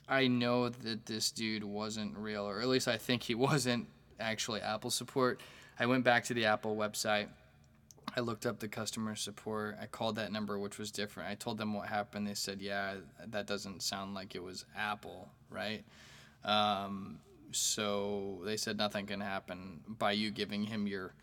I 0.08 0.28
know 0.28 0.70
that 0.70 1.06
this 1.06 1.32
dude 1.32 1.64
wasn't 1.64 2.18
real, 2.18 2.44
or 2.44 2.60
at 2.62 2.68
least 2.68 2.88
I 2.88 2.98
think 2.98 3.24
he 3.24 3.36
wasn't 3.50 3.88
actually 4.20 4.62
Apple 4.62 4.92
support. 4.92 5.40
I 5.80 5.86
went 5.88 6.04
back 6.04 6.26
to 6.26 6.34
the 6.34 6.46
Apple 6.46 6.76
website. 6.76 7.28
I 8.16 8.20
looked 8.20 8.46
up 8.46 8.60
the 8.60 8.68
customer 8.68 9.16
support. 9.16 9.78
I 9.82 9.86
called 9.86 10.18
that 10.18 10.32
number, 10.34 10.60
which 10.60 10.78
was 10.78 10.92
different. 10.92 11.30
I 11.30 11.36
told 11.36 11.58
them 11.58 11.74
what 11.74 11.88
happened. 11.88 12.28
They 12.28 12.34
said, 12.34 12.62
"Yeah, 12.62 12.96
that 13.28 13.48
doesn't 13.48 13.82
sound 13.82 14.14
like 14.14 14.36
it 14.36 14.44
was 14.44 14.66
Apple, 14.78 15.30
right?" 15.50 15.86
Um, 16.44 17.20
so 17.52 18.42
they 18.44 18.58
said 18.58 18.78
nothing 18.78 19.06
can 19.06 19.22
happen 19.22 19.82
by 19.88 20.12
you 20.12 20.32
giving 20.32 20.64
him 20.64 20.88
your, 20.88 21.14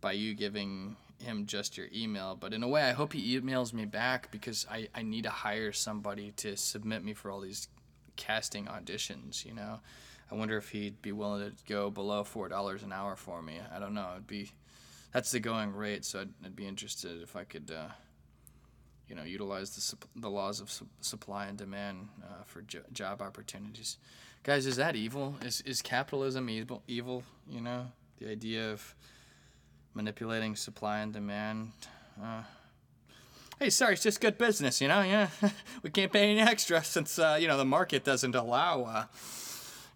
by 0.00 0.12
you 0.12 0.34
giving 0.34 0.96
him 1.18 1.46
just 1.46 1.76
your 1.76 1.88
email. 1.94 2.36
But 2.38 2.52
in 2.52 2.62
a 2.62 2.68
way, 2.68 2.82
I 2.82 2.92
hope 2.92 3.12
he 3.12 3.38
emails 3.38 3.72
me 3.72 3.84
back 3.84 4.30
because 4.30 4.66
I, 4.70 4.88
I 4.94 5.02
need 5.02 5.24
to 5.24 5.30
hire 5.30 5.72
somebody 5.72 6.32
to 6.36 6.56
submit 6.56 7.04
me 7.04 7.14
for 7.14 7.30
all 7.30 7.40
these 7.40 7.68
casting 8.16 8.66
auditions. 8.66 9.44
You 9.44 9.54
know, 9.54 9.80
I 10.30 10.34
wonder 10.34 10.56
if 10.56 10.70
he'd 10.70 11.02
be 11.02 11.12
willing 11.12 11.50
to 11.50 11.56
go 11.68 11.90
below 11.90 12.24
four 12.24 12.48
dollars 12.48 12.82
an 12.82 12.92
hour 12.92 13.16
for 13.16 13.42
me. 13.42 13.60
I 13.74 13.78
don't 13.78 13.94
know. 13.94 14.08
It'd 14.12 14.26
be 14.26 14.52
that's 15.12 15.30
the 15.30 15.40
going 15.40 15.72
rate. 15.72 16.04
So 16.04 16.20
I'd, 16.20 16.30
I'd 16.44 16.56
be 16.56 16.66
interested 16.66 17.22
if 17.22 17.36
I 17.36 17.44
could. 17.44 17.70
Uh, 17.70 17.88
you 19.08 19.14
know, 19.14 19.22
utilize 19.22 19.70
the, 19.70 20.20
the 20.20 20.28
laws 20.28 20.60
of 20.60 20.70
su- 20.70 20.86
supply 21.00 21.46
and 21.46 21.56
demand 21.56 22.08
uh, 22.22 22.42
for 22.44 22.60
jo- 22.62 22.82
job 22.92 23.22
opportunities. 23.22 23.96
Guys, 24.42 24.66
is 24.66 24.76
that 24.76 24.96
evil? 24.96 25.36
Is, 25.42 25.60
is 25.62 25.82
capitalism 25.82 26.48
evil? 26.48 26.82
Evil? 26.86 27.22
You 27.50 27.60
know, 27.60 27.86
the 28.18 28.30
idea 28.30 28.72
of 28.72 28.94
manipulating 29.94 30.56
supply 30.56 31.00
and 31.00 31.12
demand. 31.12 31.72
Uh, 32.22 32.42
hey, 33.58 33.70
sorry, 33.70 33.94
it's 33.94 34.02
just 34.02 34.20
good 34.20 34.38
business, 34.38 34.80
you 34.80 34.88
know. 34.88 35.02
Yeah, 35.02 35.28
we 35.82 35.90
can't 35.90 36.12
pay 36.12 36.30
any 36.30 36.40
extra 36.40 36.82
since 36.84 37.18
uh, 37.18 37.36
you 37.40 37.48
know 37.48 37.58
the 37.58 37.64
market 37.64 38.04
doesn't 38.04 38.34
allow. 38.34 38.84
Uh, 38.84 39.04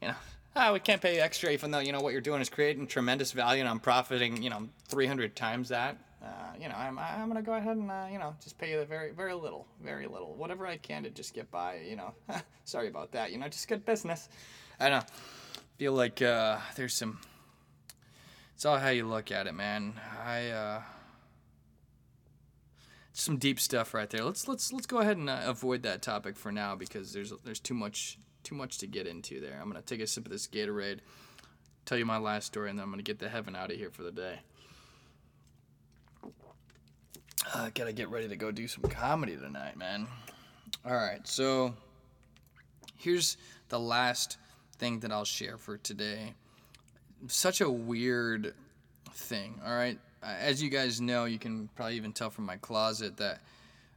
you 0.00 0.08
know, 0.08 0.14
ah, 0.56 0.72
we 0.72 0.80
can't 0.80 1.00
pay 1.00 1.18
extra 1.20 1.50
even 1.50 1.70
though 1.70 1.78
you 1.78 1.92
know 1.92 2.00
what 2.00 2.12
you're 2.12 2.20
doing 2.20 2.40
is 2.40 2.48
creating 2.48 2.86
tremendous 2.86 3.32
value 3.32 3.60
and 3.60 3.68
I'm 3.68 3.80
profiting, 3.80 4.42
you 4.42 4.50
know, 4.50 4.68
300 4.88 5.34
times 5.36 5.68
that. 5.68 5.96
Uh, 6.22 6.52
you 6.60 6.68
know, 6.68 6.74
I'm, 6.76 6.98
I'm 6.98 7.26
gonna 7.26 7.42
go 7.42 7.54
ahead 7.54 7.76
and 7.76 7.90
uh, 7.90 8.06
you 8.10 8.18
know 8.18 8.34
just 8.40 8.56
pay 8.56 8.70
you 8.70 8.78
the 8.78 8.84
very 8.84 9.10
very 9.10 9.34
little, 9.34 9.66
very 9.82 10.06
little, 10.06 10.34
whatever 10.36 10.66
I 10.66 10.76
can 10.76 11.02
to 11.02 11.10
just 11.10 11.34
get 11.34 11.50
by. 11.50 11.80
You 11.88 11.96
know, 11.96 12.14
sorry 12.64 12.88
about 12.88 13.12
that. 13.12 13.32
You 13.32 13.38
know, 13.38 13.48
just 13.48 13.66
good 13.66 13.84
business. 13.84 14.28
I 14.78 14.88
don't 14.88 15.00
know. 15.00 15.06
Feel 15.78 15.92
like 15.94 16.22
uh, 16.22 16.58
there's 16.76 16.94
some. 16.94 17.18
It's 18.54 18.64
all 18.64 18.78
how 18.78 18.90
you 18.90 19.06
look 19.06 19.32
at 19.32 19.48
it, 19.48 19.54
man. 19.54 19.94
I 20.24 20.50
uh, 20.50 20.82
some 23.12 23.36
deep 23.36 23.58
stuff 23.58 23.92
right 23.92 24.08
there. 24.08 24.24
Let's 24.24 24.46
let's 24.46 24.72
let's 24.72 24.86
go 24.86 24.98
ahead 24.98 25.16
and 25.16 25.28
uh, 25.28 25.40
avoid 25.44 25.82
that 25.82 26.02
topic 26.02 26.36
for 26.36 26.52
now 26.52 26.76
because 26.76 27.12
there's 27.12 27.32
there's 27.44 27.60
too 27.60 27.74
much 27.74 28.18
too 28.42 28.54
much 28.54 28.78
to 28.78 28.86
get 28.86 29.06
into 29.06 29.40
there. 29.40 29.58
I'm 29.60 29.68
gonna 29.68 29.82
take 29.82 30.00
a 30.00 30.06
sip 30.06 30.26
of 30.26 30.32
this 30.32 30.46
Gatorade, 30.46 31.00
tell 31.84 31.98
you 31.98 32.06
my 32.06 32.18
last 32.18 32.46
story, 32.46 32.70
and 32.70 32.78
then 32.78 32.84
I'm 32.84 32.90
gonna 32.90 33.02
get 33.02 33.18
the 33.18 33.28
heaven 33.28 33.56
out 33.56 33.70
of 33.70 33.76
here 33.76 33.90
for 33.90 34.02
the 34.02 34.12
day. 34.12 34.40
I 37.54 37.66
uh, 37.66 37.70
gotta 37.74 37.92
get 37.92 38.08
ready 38.08 38.28
to 38.28 38.36
go 38.36 38.50
do 38.50 38.66
some 38.68 38.84
comedy 38.84 39.36
tonight, 39.36 39.76
man. 39.76 40.06
All 40.86 40.94
right, 40.94 41.26
so 41.26 41.74
here's 42.96 43.36
the 43.68 43.78
last 43.78 44.38
thing 44.78 45.00
that 45.00 45.12
I'll 45.12 45.24
share 45.24 45.58
for 45.58 45.76
today. 45.76 46.34
Such 47.26 47.60
a 47.60 47.70
weird 47.70 48.54
thing, 49.12 49.60
all 49.64 49.74
right? 49.74 49.98
As 50.22 50.62
you 50.62 50.70
guys 50.70 51.00
know, 51.00 51.24
you 51.24 51.38
can 51.38 51.68
probably 51.74 51.96
even 51.96 52.12
tell 52.12 52.30
from 52.30 52.46
my 52.46 52.56
closet 52.56 53.16
that 53.18 53.40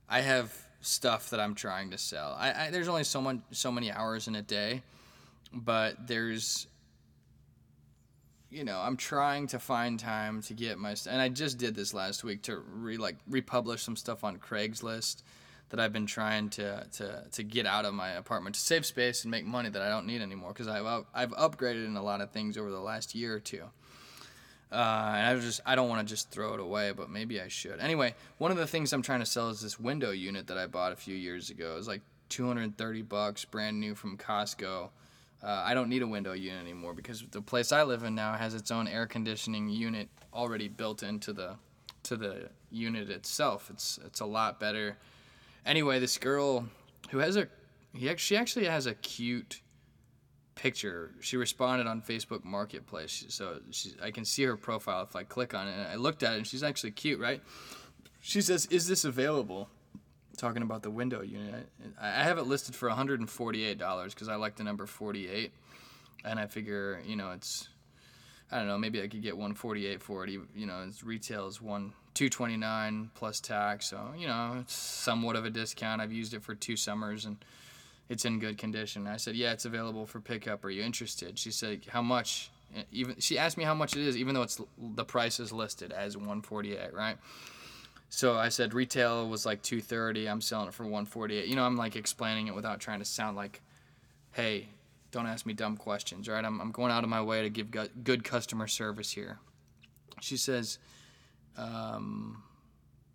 I 0.10 0.22
have 0.22 0.54
stuff 0.82 1.30
that 1.30 1.40
I'm 1.40 1.56
trying 1.56 1.92
to 1.92 1.98
sell. 1.98 2.36
I, 2.38 2.66
I 2.66 2.70
there's 2.72 2.88
only 2.88 3.04
so 3.04 3.22
much, 3.22 3.38
so 3.52 3.72
many 3.72 3.92
hours 3.92 4.28
in 4.28 4.36
a 4.36 4.42
day, 4.42 4.82
but 5.54 6.08
there's 6.08 6.68
you 8.56 8.64
know, 8.64 8.80
I'm 8.80 8.96
trying 8.96 9.48
to 9.48 9.60
find 9.60 10.00
time 10.00 10.42
to 10.44 10.54
get 10.54 10.78
my 10.78 10.96
and 11.10 11.22
I 11.22 11.28
just 11.28 11.58
did 11.58 11.76
this 11.76 11.94
last 11.94 12.24
week 12.24 12.44
to 12.44 12.58
re 12.58 12.96
like 12.98 13.18
republish 13.28 13.84
some 13.84 13.98
stuff 13.98 14.24
on 14.24 14.38
Craigslist 14.38 15.24
that 15.70 15.80
I've 15.80 15.92
been 15.92 16.06
trying 16.06 16.50
to 16.52 16.88
to 16.94 17.26
to 17.30 17.44
get 17.44 17.66
out 17.66 17.84
of 17.84 17.94
my 17.94 18.12
apartment 18.12 18.56
to 18.56 18.62
save 18.62 18.86
space 18.86 19.26
and 19.26 19.32
make 19.32 19.46
money 19.46 19.68
that 19.70 19.82
I 19.82 19.90
don't 19.90 20.08
need 20.08 20.22
anymore 20.22 20.54
because 20.54 20.70
I've 20.70 21.06
I've 21.14 21.32
upgraded 21.32 21.86
in 21.86 21.98
a 21.98 22.02
lot 22.02 22.22
of 22.22 22.32
things 22.32 22.58
over 22.58 22.72
the 22.72 22.80
last 22.80 23.14
year 23.14 23.36
or 23.36 23.42
two. 23.42 23.64
Uh, 24.72 25.14
and 25.16 25.28
I 25.28 25.40
just 25.42 25.60
I 25.66 25.76
don't 25.76 25.90
want 25.90 26.08
to 26.08 26.12
just 26.12 26.32
throw 26.32 26.54
it 26.54 26.62
away, 26.62 26.94
but 26.94 27.10
maybe 27.10 27.42
I 27.42 27.50
should. 27.50 27.80
Anyway, 27.82 28.16
one 28.38 28.52
of 28.52 28.58
the 28.58 28.68
things 28.68 28.94
I'm 28.94 29.02
trying 29.02 29.20
to 29.20 29.26
sell 29.26 29.50
is 29.50 29.60
this 29.60 29.78
window 29.78 30.12
unit 30.12 30.48
that 30.48 30.58
I 30.58 30.68
bought 30.68 30.94
a 30.94 30.96
few 30.96 31.16
years 31.16 31.50
ago. 31.50 31.74
It 31.74 31.76
was 31.76 31.88
like 31.90 32.02
230 32.30 33.02
bucks, 33.02 33.44
brand 33.44 33.82
new 33.82 33.96
from 33.96 34.18
Costco. 34.18 34.90
Uh, 35.46 35.62
I 35.64 35.76
don't 35.76 35.90
need 35.90 36.02
a 36.02 36.08
window 36.08 36.34
unit 36.34 36.60
anymore 36.60 36.96
because 36.96 37.24
the 37.30 37.42
place 37.42 37.72
I 37.72 37.84
live 37.84 38.02
in 38.02 38.16
now 38.16 38.34
has 38.34 38.56
its 38.56 38.72
own 38.72 38.88
air 38.88 39.06
conditioning 39.06 39.70
unit 39.70 40.10
already 40.34 40.68
built 40.68 41.04
into 41.04 41.34
the 41.34 41.56
to 42.04 42.18
the 42.18 42.50
unit 42.72 43.12
itself. 43.12 43.70
It's 43.70 44.00
it's 44.04 44.22
a 44.22 44.26
lot 44.26 44.60
better. 44.60 44.98
Anyway, 45.64 46.00
this 46.00 46.18
girl 46.18 46.66
who 47.12 47.20
has 47.20 47.36
a 47.36 47.48
he 47.94 48.12
she 48.18 48.36
actually 48.36 48.66
has 48.66 48.88
a 48.88 48.96
cute 48.96 49.62
picture. 50.56 51.12
She 51.20 51.38
responded 51.38 51.86
on 51.86 52.02
Facebook 52.02 52.44
Marketplace, 52.44 53.26
so 53.30 53.60
she, 53.70 53.94
I 54.02 54.10
can 54.10 54.26
see 54.26 54.44
her 54.46 54.58
profile 54.58 55.04
if 55.04 55.16
I 55.16 55.24
click 55.24 55.54
on 55.54 55.68
it. 55.68 55.74
And 55.74 55.88
I 55.88 55.96
looked 55.96 56.24
at 56.24 56.34
it, 56.34 56.38
and 56.38 56.48
she's 56.48 56.64
actually 56.64 56.92
cute, 56.92 57.20
right? 57.20 57.44
She 58.20 58.42
says, 58.42 58.66
"Is 58.72 58.88
this 58.88 59.06
available?" 59.06 59.70
Talking 60.36 60.62
about 60.62 60.84
the 60.84 60.90
window 60.90 61.22
unit. 61.22 61.68
I, 62.00 62.24
have 62.24 62.38
it 62.38 62.44
listed 62.44 62.76
for 62.76 62.90
$148 62.90 64.06
because 64.10 64.28
I 64.28 64.36
like 64.36 64.56
the 64.56 64.64
number 64.64 64.86
48, 64.86 65.52
and 66.24 66.40
I 66.40 66.48
figure 66.48 67.02
you 67.06 67.16
know 67.16 67.32
it's 67.32 67.70
I 68.52 68.60
don't 68.60 68.68
know 68.68 68.78
maybe 68.78 69.02
I 69.02 69.08
could 69.08 69.22
get 69.22 69.36
148 69.36 70.02
for 70.02 70.24
it. 70.26 70.32
You 70.32 70.66
know, 70.66 70.84
its 70.88 71.04
retail 71.04 71.48
is 71.48 71.62
one 71.62 71.94
229 72.14 73.12
plus 73.16 73.40
tax, 73.40 73.88
so 73.88 74.14
you 74.18 74.28
know 74.28 74.58
it's 74.62 74.74
somewhat 74.74 75.36
of 75.36 75.46
a 75.46 75.50
discount. 75.50 76.02
I've 76.02 76.14
used 76.14 76.34
it 76.34 76.44
for 76.44 76.56
two 76.56 76.78
summers 76.78 77.26
and 77.26 77.38
it's 78.10 78.26
in 78.26 78.40
good 78.40 78.58
condition. 78.58 79.08
I 79.08 79.18
said, 79.18 79.36
yeah, 79.36 79.52
it's 79.52 79.66
available 79.66 80.06
for 80.06 80.20
pickup. 80.20 80.64
Are 80.64 80.70
you 80.70 80.84
interested? 80.84 81.40
She 81.40 81.52
said, 81.52 81.82
how 81.90 82.02
much? 82.02 82.52
Even 82.92 83.20
she 83.20 83.38
asked 83.38 83.58
me 83.58 83.64
how 83.64 83.74
much 83.74 83.96
it 83.96 84.02
is, 84.02 84.18
even 84.18 84.36
though 84.36 84.42
it's 84.42 84.60
the 84.78 85.06
price 85.06 85.40
is 85.40 85.54
listed 85.54 85.92
as 85.94 86.18
148, 86.18 86.94
right? 86.94 87.18
So 88.10 88.38
I 88.38 88.50
said 88.50 88.74
retail 88.74 89.28
was 89.28 89.46
like 89.46 89.62
230. 89.62 90.28
I'm 90.28 90.42
selling 90.42 90.68
it 90.68 90.74
for 90.74 90.84
148. 90.84 91.48
You 91.48 91.56
know, 91.56 91.66
I'm 91.66 91.76
like 91.76 91.96
explaining 91.96 92.48
it 92.48 92.56
without 92.56 92.80
trying 92.80 93.00
to 93.00 93.06
sound 93.06 93.36
like, 93.36 93.62
hey, 94.32 94.70
don't 95.12 95.28
ask 95.28 95.46
me 95.46 95.54
dumb 95.54 95.78
questions, 95.78 96.28
right? 96.28 96.44
I'm, 96.44 96.60
I'm 96.60 96.72
going 96.72 96.92
out 96.92 97.04
of 97.04 97.10
my 97.10 97.22
way 97.22 97.42
to 97.42 97.50
give 97.50 97.72
good 98.04 98.24
customer 98.24 98.68
service 98.68 99.12
here. 99.12 99.40
She 100.22 100.38
says, 100.38 100.78
um, 101.58 102.44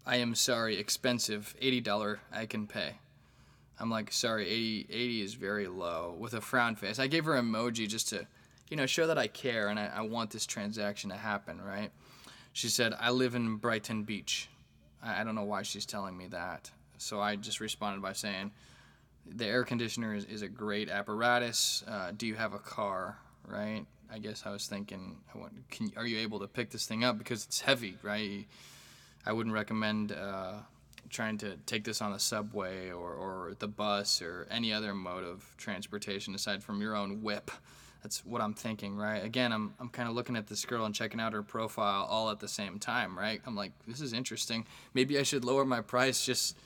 I 0.06 0.16
am 0.16 0.34
sorry, 0.34 0.78
expensive. 0.78 1.54
$80 1.62 2.18
I 2.32 2.46
can 2.46 2.66
pay. 2.66 2.94
I'm 3.78 3.90
like, 3.90 4.12
sorry, 4.12 4.46
80, 4.46 4.86
80 4.90 5.22
is 5.22 5.34
very 5.34 5.66
low 5.66 6.14
with 6.18 6.34
a 6.34 6.40
frown 6.40 6.76
face. 6.76 6.98
I 6.98 7.06
gave 7.06 7.24
her 7.24 7.32
emoji 7.32 7.88
just 7.88 8.08
to, 8.10 8.26
you 8.68 8.76
know, 8.76 8.86
show 8.86 9.06
that 9.06 9.18
I 9.18 9.26
care 9.26 9.68
and 9.68 9.78
I, 9.78 9.90
I 9.96 10.00
want 10.02 10.30
this 10.30 10.44
transaction 10.44 11.10
to 11.10 11.16
happen, 11.16 11.60
right? 11.60 11.90
She 12.52 12.68
said, 12.68 12.94
I 12.98 13.10
live 13.10 13.34
in 13.34 13.56
Brighton 13.56 14.02
Beach. 14.02 14.48
I 15.02 15.24
don't 15.24 15.34
know 15.34 15.44
why 15.44 15.62
she's 15.62 15.86
telling 15.86 16.16
me 16.16 16.28
that. 16.28 16.70
So 16.98 17.20
I 17.20 17.36
just 17.36 17.60
responded 17.60 18.02
by 18.02 18.12
saying, 18.12 18.52
the 19.26 19.46
air 19.46 19.64
conditioner 19.64 20.14
is, 20.14 20.24
is 20.26 20.42
a 20.42 20.48
great 20.48 20.88
apparatus. 20.88 21.84
Uh, 21.86 22.12
do 22.16 22.26
you 22.26 22.34
have 22.34 22.52
a 22.52 22.58
car? 22.58 23.18
Right? 23.46 23.84
I 24.12 24.18
guess 24.18 24.42
I 24.44 24.50
was 24.50 24.66
thinking, 24.66 25.18
can, 25.70 25.92
are 25.96 26.06
you 26.06 26.18
able 26.18 26.40
to 26.40 26.48
pick 26.48 26.70
this 26.70 26.86
thing 26.86 27.04
up 27.04 27.16
because 27.16 27.44
it's 27.44 27.60
heavy, 27.60 27.96
right? 28.02 28.46
I 29.24 29.32
wouldn't 29.32 29.54
recommend 29.54 30.12
uh, 30.12 30.54
trying 31.10 31.38
to 31.38 31.56
take 31.66 31.84
this 31.84 32.02
on 32.02 32.12
the 32.12 32.18
subway 32.18 32.90
or, 32.90 33.12
or 33.12 33.54
the 33.58 33.68
bus 33.68 34.20
or 34.20 34.46
any 34.50 34.72
other 34.72 34.94
mode 34.94 35.24
of 35.24 35.54
transportation 35.58 36.34
aside 36.34 36.62
from 36.62 36.80
your 36.80 36.96
own 36.96 37.22
whip 37.22 37.50
that's 38.02 38.24
what 38.24 38.40
I'm 38.40 38.54
thinking, 38.54 38.96
right? 38.96 39.22
Again, 39.22 39.52
I'm, 39.52 39.74
I'm 39.78 39.88
kind 39.88 40.08
of 40.08 40.14
looking 40.14 40.36
at 40.36 40.46
this 40.46 40.64
girl 40.64 40.84
and 40.84 40.94
checking 40.94 41.20
out 41.20 41.32
her 41.32 41.42
profile 41.42 42.06
all 42.08 42.30
at 42.30 42.40
the 42.40 42.48
same 42.48 42.78
time, 42.78 43.18
right? 43.18 43.40
I'm 43.46 43.54
like, 43.54 43.72
this 43.86 44.00
is 44.00 44.12
interesting. 44.12 44.66
Maybe 44.94 45.18
I 45.18 45.22
should 45.22 45.44
lower 45.44 45.64
my 45.64 45.80
price. 45.80 46.24
Just 46.24 46.56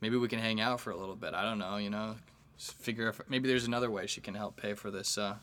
maybe 0.00 0.16
we 0.16 0.28
can 0.28 0.38
hang 0.38 0.60
out 0.60 0.80
for 0.80 0.90
a 0.90 0.96
little 0.96 1.16
bit. 1.16 1.34
I 1.34 1.42
don't 1.42 1.58
know, 1.58 1.76
you 1.78 1.90
know, 1.90 2.16
just 2.58 2.74
figure 2.74 3.08
if 3.08 3.20
maybe 3.28 3.48
there's 3.48 3.66
another 3.66 3.90
way 3.90 4.06
she 4.06 4.20
can 4.20 4.34
help 4.34 4.56
pay 4.56 4.74
for 4.74 4.90
this 4.90 5.18
uh, 5.18 5.36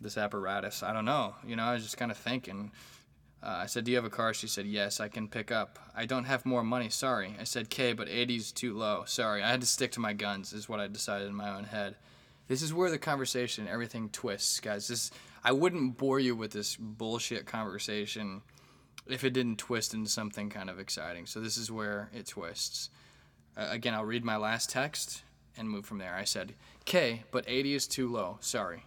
this 0.00 0.16
apparatus. 0.16 0.82
I 0.82 0.92
don't 0.92 1.04
know. 1.04 1.34
You 1.46 1.56
know, 1.56 1.64
I 1.64 1.74
was 1.74 1.82
just 1.82 1.96
kind 1.96 2.10
of 2.10 2.16
thinking. 2.16 2.70
Uh, 3.42 3.58
I 3.62 3.66
said, 3.66 3.84
"Do 3.84 3.90
you 3.90 3.96
have 3.96 4.06
a 4.06 4.10
car?" 4.10 4.32
She 4.32 4.46
said, 4.46 4.66
"Yes, 4.66 5.00
I 5.00 5.08
can 5.08 5.28
pick 5.28 5.52
up." 5.52 5.78
I 5.94 6.06
don't 6.06 6.24
have 6.24 6.46
more 6.46 6.62
money. 6.62 6.88
Sorry. 6.88 7.34
I 7.38 7.44
said, 7.44 7.68
"K, 7.68 7.92
but 7.92 8.08
80's 8.08 8.52
too 8.52 8.74
low." 8.74 9.04
Sorry. 9.06 9.42
I 9.42 9.50
had 9.50 9.60
to 9.60 9.66
stick 9.66 9.92
to 9.92 10.00
my 10.00 10.12
guns. 10.12 10.52
Is 10.52 10.68
what 10.68 10.80
I 10.80 10.88
decided 10.88 11.28
in 11.28 11.34
my 11.34 11.54
own 11.54 11.64
head. 11.64 11.96
This 12.46 12.62
is 12.62 12.74
where 12.74 12.90
the 12.90 12.98
conversation, 12.98 13.66
everything 13.68 14.10
twists, 14.10 14.60
guys. 14.60 14.88
This 14.88 15.10
I 15.42 15.52
wouldn't 15.52 15.98
bore 15.98 16.20
you 16.20 16.36
with 16.36 16.52
this 16.52 16.76
bullshit 16.76 17.46
conversation 17.46 18.42
if 19.06 19.24
it 19.24 19.34
didn't 19.34 19.58
twist 19.58 19.92
into 19.94 20.10
something 20.10 20.48
kind 20.50 20.70
of 20.70 20.78
exciting. 20.78 21.26
So 21.26 21.40
this 21.40 21.56
is 21.56 21.70
where 21.70 22.10
it 22.14 22.26
twists. 22.26 22.90
Uh, 23.56 23.68
again, 23.70 23.94
I'll 23.94 24.04
read 24.04 24.24
my 24.24 24.36
last 24.36 24.70
text 24.70 25.22
and 25.56 25.68
move 25.68 25.86
from 25.86 25.98
there. 25.98 26.14
I 26.14 26.24
said, 26.24 26.54
"K, 26.84 27.24
but 27.30 27.44
80 27.46 27.74
is 27.74 27.86
too 27.86 28.08
low. 28.08 28.38
Sorry." 28.40 28.84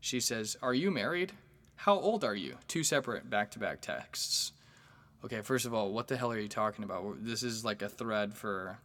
She 0.00 0.20
says, 0.20 0.56
"Are 0.62 0.74
you 0.74 0.90
married? 0.90 1.32
How 1.76 1.98
old 1.98 2.24
are 2.24 2.34
you?" 2.34 2.58
Two 2.68 2.84
separate 2.84 3.28
back-to-back 3.28 3.80
texts. 3.80 4.52
Okay, 5.24 5.42
first 5.42 5.66
of 5.66 5.74
all, 5.74 5.92
what 5.92 6.06
the 6.06 6.16
hell 6.16 6.30
are 6.32 6.38
you 6.38 6.48
talking 6.48 6.84
about? 6.84 7.24
This 7.24 7.42
is 7.42 7.64
like 7.64 7.82
a 7.82 7.88
thread 7.88 8.34
for 8.34 8.78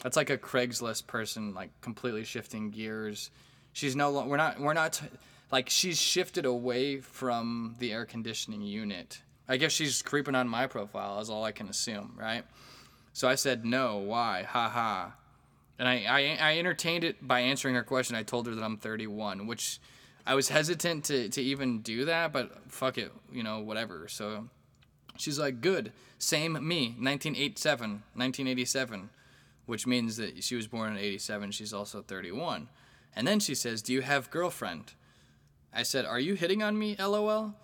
that's 0.00 0.16
like 0.16 0.30
a 0.30 0.38
Craigslist 0.38 1.06
person 1.06 1.54
like 1.54 1.70
completely 1.80 2.24
shifting 2.24 2.70
gears. 2.70 3.30
She's 3.72 3.94
no 3.94 4.10
longer 4.10 4.30
we're 4.30 4.36
not 4.36 4.60
we're 4.60 4.74
not 4.74 5.00
like 5.52 5.68
she's 5.68 6.00
shifted 6.00 6.44
away 6.44 7.00
from 7.00 7.76
the 7.78 7.92
air 7.92 8.04
conditioning 8.04 8.62
unit. 8.62 9.22
I 9.48 9.56
guess 9.56 9.72
she's 9.72 10.02
creeping 10.02 10.34
on 10.34 10.48
my 10.48 10.66
profile 10.66 11.20
is 11.20 11.28
all 11.28 11.44
I 11.44 11.52
can 11.52 11.68
assume, 11.68 12.14
right? 12.16 12.44
So 13.12 13.28
I 13.28 13.34
said 13.34 13.64
no, 13.64 13.98
why? 13.98 14.44
Ha 14.44 14.68
ha. 14.68 15.12
And 15.78 15.88
I, 15.88 16.04
I, 16.08 16.38
I 16.40 16.58
entertained 16.58 17.04
it 17.04 17.26
by 17.26 17.40
answering 17.40 17.74
her 17.74 17.82
question. 17.82 18.14
I 18.14 18.22
told 18.22 18.46
her 18.46 18.54
that 18.54 18.62
I'm 18.62 18.76
31, 18.76 19.46
which 19.46 19.80
I 20.26 20.34
was 20.34 20.48
hesitant 20.50 21.04
to, 21.06 21.30
to 21.30 21.40
even 21.40 21.80
do 21.80 22.04
that, 22.04 22.32
but 22.32 22.70
fuck 22.70 22.98
it, 22.98 23.10
you 23.32 23.42
know, 23.42 23.60
whatever. 23.60 24.06
So 24.06 24.48
she's 25.16 25.38
like, 25.38 25.62
good, 25.62 25.92
same 26.18 26.52
me, 26.52 26.94
1987, 26.98 27.90
1987, 28.14 29.08
which 29.70 29.86
means 29.86 30.16
that 30.16 30.42
she 30.42 30.56
was 30.56 30.66
born 30.66 30.92
in 30.92 30.98
87. 30.98 31.52
She's 31.52 31.72
also 31.72 32.02
31. 32.02 32.68
And 33.14 33.26
then 33.26 33.38
she 33.38 33.54
says, 33.54 33.82
do 33.82 33.92
you 33.92 34.02
have 34.02 34.30
girlfriend? 34.30 34.94
I 35.72 35.84
said, 35.84 36.04
are 36.04 36.18
you 36.18 36.34
hitting 36.34 36.60
on 36.60 36.76
me, 36.76 36.96
lol? 36.98 37.54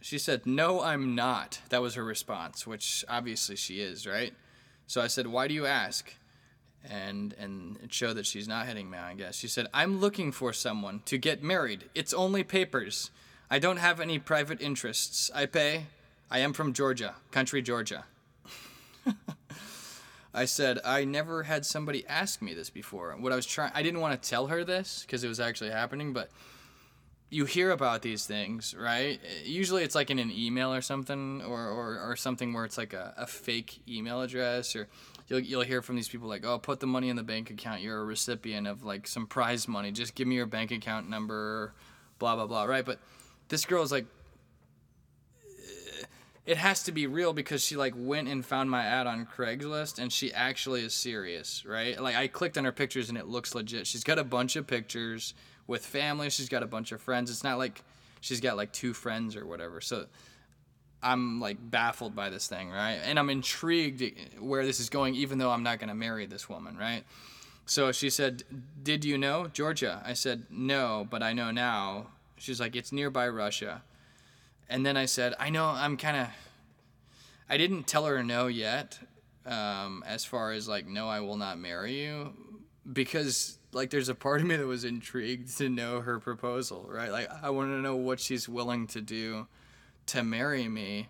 She 0.00 0.18
said, 0.18 0.46
no, 0.46 0.82
I'm 0.82 1.14
not. 1.14 1.60
That 1.70 1.80
was 1.80 1.94
her 1.94 2.04
response, 2.04 2.66
which 2.66 3.02
obviously 3.08 3.56
she 3.56 3.80
is, 3.80 4.06
right? 4.06 4.34
So 4.86 5.00
I 5.00 5.06
said, 5.06 5.26
why 5.26 5.48
do 5.48 5.54
you 5.54 5.64
ask? 5.64 6.14
and 6.88 7.34
and 7.40 7.76
it 7.82 7.92
showed 7.92 8.14
that 8.14 8.26
she's 8.26 8.46
not 8.46 8.66
hitting 8.66 8.88
me. 8.88 8.98
I 8.98 9.14
guess 9.14 9.36
she 9.36 9.48
said, 9.48 9.66
"I'm 9.74 9.98
looking 10.00 10.32
for 10.32 10.52
someone 10.52 11.02
to 11.06 11.18
get 11.18 11.42
married. 11.42 11.84
It's 11.94 12.14
only 12.14 12.44
papers. 12.44 13.10
I 13.50 13.58
don't 13.58 13.78
have 13.78 14.00
any 14.00 14.18
private 14.18 14.60
interests. 14.60 15.28
I 15.34 15.46
pay. 15.46 15.86
I 16.30 16.38
am 16.38 16.52
from 16.52 16.72
Georgia, 16.72 17.16
country 17.30 17.62
Georgia." 17.62 18.04
I 20.42 20.46
said, 20.46 20.78
"I 20.84 21.04
never 21.04 21.42
had 21.42 21.66
somebody 21.66 22.06
ask 22.06 22.40
me 22.40 22.54
this 22.54 22.70
before. 22.70 23.14
What 23.18 23.32
I 23.32 23.36
was 23.36 23.46
trying, 23.46 23.72
I 23.74 23.82
didn't 23.82 24.00
want 24.00 24.20
to 24.20 24.28
tell 24.28 24.46
her 24.46 24.64
this 24.64 25.02
because 25.02 25.24
it 25.24 25.28
was 25.28 25.40
actually 25.40 25.70
happening, 25.70 26.12
but." 26.12 26.30
You 27.30 27.44
hear 27.44 27.72
about 27.72 28.00
these 28.00 28.24
things, 28.24 28.74
right? 28.74 29.20
Usually 29.44 29.82
it's 29.84 29.94
like 29.94 30.08
in 30.08 30.18
an 30.18 30.32
email 30.32 30.72
or 30.72 30.80
something, 30.80 31.42
or, 31.42 31.60
or, 31.68 32.00
or 32.00 32.16
something 32.16 32.54
where 32.54 32.64
it's 32.64 32.78
like 32.78 32.94
a, 32.94 33.12
a 33.18 33.26
fake 33.26 33.80
email 33.86 34.22
address, 34.22 34.74
or 34.74 34.88
you'll 35.28 35.40
you'll 35.40 35.68
hear 35.72 35.82
from 35.82 35.96
these 35.96 36.08
people 36.08 36.26
like, 36.26 36.46
"Oh, 36.46 36.58
put 36.58 36.80
the 36.80 36.86
money 36.86 37.10
in 37.10 37.16
the 37.16 37.22
bank 37.22 37.50
account. 37.50 37.82
You're 37.82 38.00
a 38.00 38.04
recipient 38.04 38.66
of 38.66 38.82
like 38.82 39.06
some 39.06 39.26
prize 39.26 39.68
money. 39.68 39.92
Just 39.92 40.14
give 40.14 40.26
me 40.26 40.36
your 40.36 40.46
bank 40.46 40.70
account 40.70 41.10
number." 41.10 41.74
Blah 42.18 42.36
blah 42.36 42.46
blah. 42.46 42.64
Right? 42.64 42.86
But 42.90 42.98
this 43.48 43.66
girl 43.66 43.82
is 43.82 43.92
like, 43.92 44.06
it 46.48 46.56
has 46.56 46.82
to 46.84 46.92
be 46.92 47.06
real 47.06 47.34
because 47.34 47.62
she 47.62 47.76
like 47.76 47.92
went 47.94 48.26
and 48.26 48.42
found 48.42 48.70
my 48.70 48.82
ad 48.82 49.06
on 49.06 49.26
Craigslist 49.26 49.98
and 49.98 50.10
she 50.10 50.32
actually 50.32 50.82
is 50.82 50.94
serious, 50.94 51.66
right? 51.66 52.00
Like 52.00 52.16
I 52.16 52.26
clicked 52.26 52.56
on 52.56 52.64
her 52.64 52.72
pictures 52.72 53.10
and 53.10 53.18
it 53.18 53.26
looks 53.26 53.54
legit. 53.54 53.86
She's 53.86 54.02
got 54.02 54.18
a 54.18 54.24
bunch 54.24 54.56
of 54.56 54.66
pictures 54.66 55.34
with 55.66 55.84
family. 55.84 56.30
She's 56.30 56.48
got 56.48 56.62
a 56.62 56.66
bunch 56.66 56.90
of 56.90 57.02
friends. 57.02 57.30
It's 57.30 57.44
not 57.44 57.58
like 57.58 57.82
she's 58.22 58.40
got 58.40 58.56
like 58.56 58.72
two 58.72 58.94
friends 58.94 59.36
or 59.36 59.44
whatever. 59.44 59.82
So 59.82 60.06
I'm 61.02 61.38
like 61.38 61.58
baffled 61.60 62.16
by 62.16 62.30
this 62.30 62.48
thing, 62.48 62.70
right? 62.70 62.98
And 63.04 63.18
I'm 63.18 63.28
intrigued 63.28 64.02
where 64.40 64.64
this 64.64 64.80
is 64.80 64.88
going, 64.88 65.16
even 65.16 65.36
though 65.36 65.50
I'm 65.50 65.62
not 65.62 65.78
going 65.78 65.90
to 65.90 65.94
marry 65.94 66.24
this 66.24 66.48
woman, 66.48 66.78
right? 66.78 67.04
So 67.66 67.92
she 67.92 68.08
said, 68.08 68.44
Did 68.82 69.04
you 69.04 69.18
know 69.18 69.48
Georgia? 69.48 70.02
I 70.02 70.14
said, 70.14 70.44
No, 70.48 71.06
but 71.10 71.22
I 71.22 71.34
know 71.34 71.50
now. 71.50 72.06
She's 72.38 72.58
like, 72.58 72.74
It's 72.74 72.90
nearby 72.90 73.28
Russia. 73.28 73.82
And 74.68 74.84
then 74.84 74.96
I 74.96 75.06
said, 75.06 75.34
I 75.38 75.50
know, 75.50 75.66
I'm 75.66 75.96
kind 75.96 76.16
of. 76.16 76.28
I 77.48 77.56
didn't 77.56 77.86
tell 77.86 78.04
her 78.04 78.22
no 78.22 78.46
yet, 78.46 78.98
um, 79.46 80.04
as 80.06 80.24
far 80.24 80.52
as 80.52 80.68
like, 80.68 80.86
no, 80.86 81.08
I 81.08 81.20
will 81.20 81.38
not 81.38 81.58
marry 81.58 82.02
you, 82.02 82.34
because 82.92 83.58
like 83.72 83.90
there's 83.90 84.08
a 84.08 84.14
part 84.14 84.40
of 84.40 84.46
me 84.46 84.56
that 84.56 84.66
was 84.66 84.84
intrigued 84.84 85.56
to 85.58 85.68
know 85.68 86.00
her 86.00 86.18
proposal, 86.18 86.86
right? 86.90 87.10
Like 87.10 87.28
I 87.42 87.50
want 87.50 87.70
to 87.70 87.80
know 87.80 87.96
what 87.96 88.20
she's 88.20 88.48
willing 88.48 88.86
to 88.88 89.00
do 89.00 89.46
to 90.06 90.22
marry 90.22 90.68
me. 90.68 91.08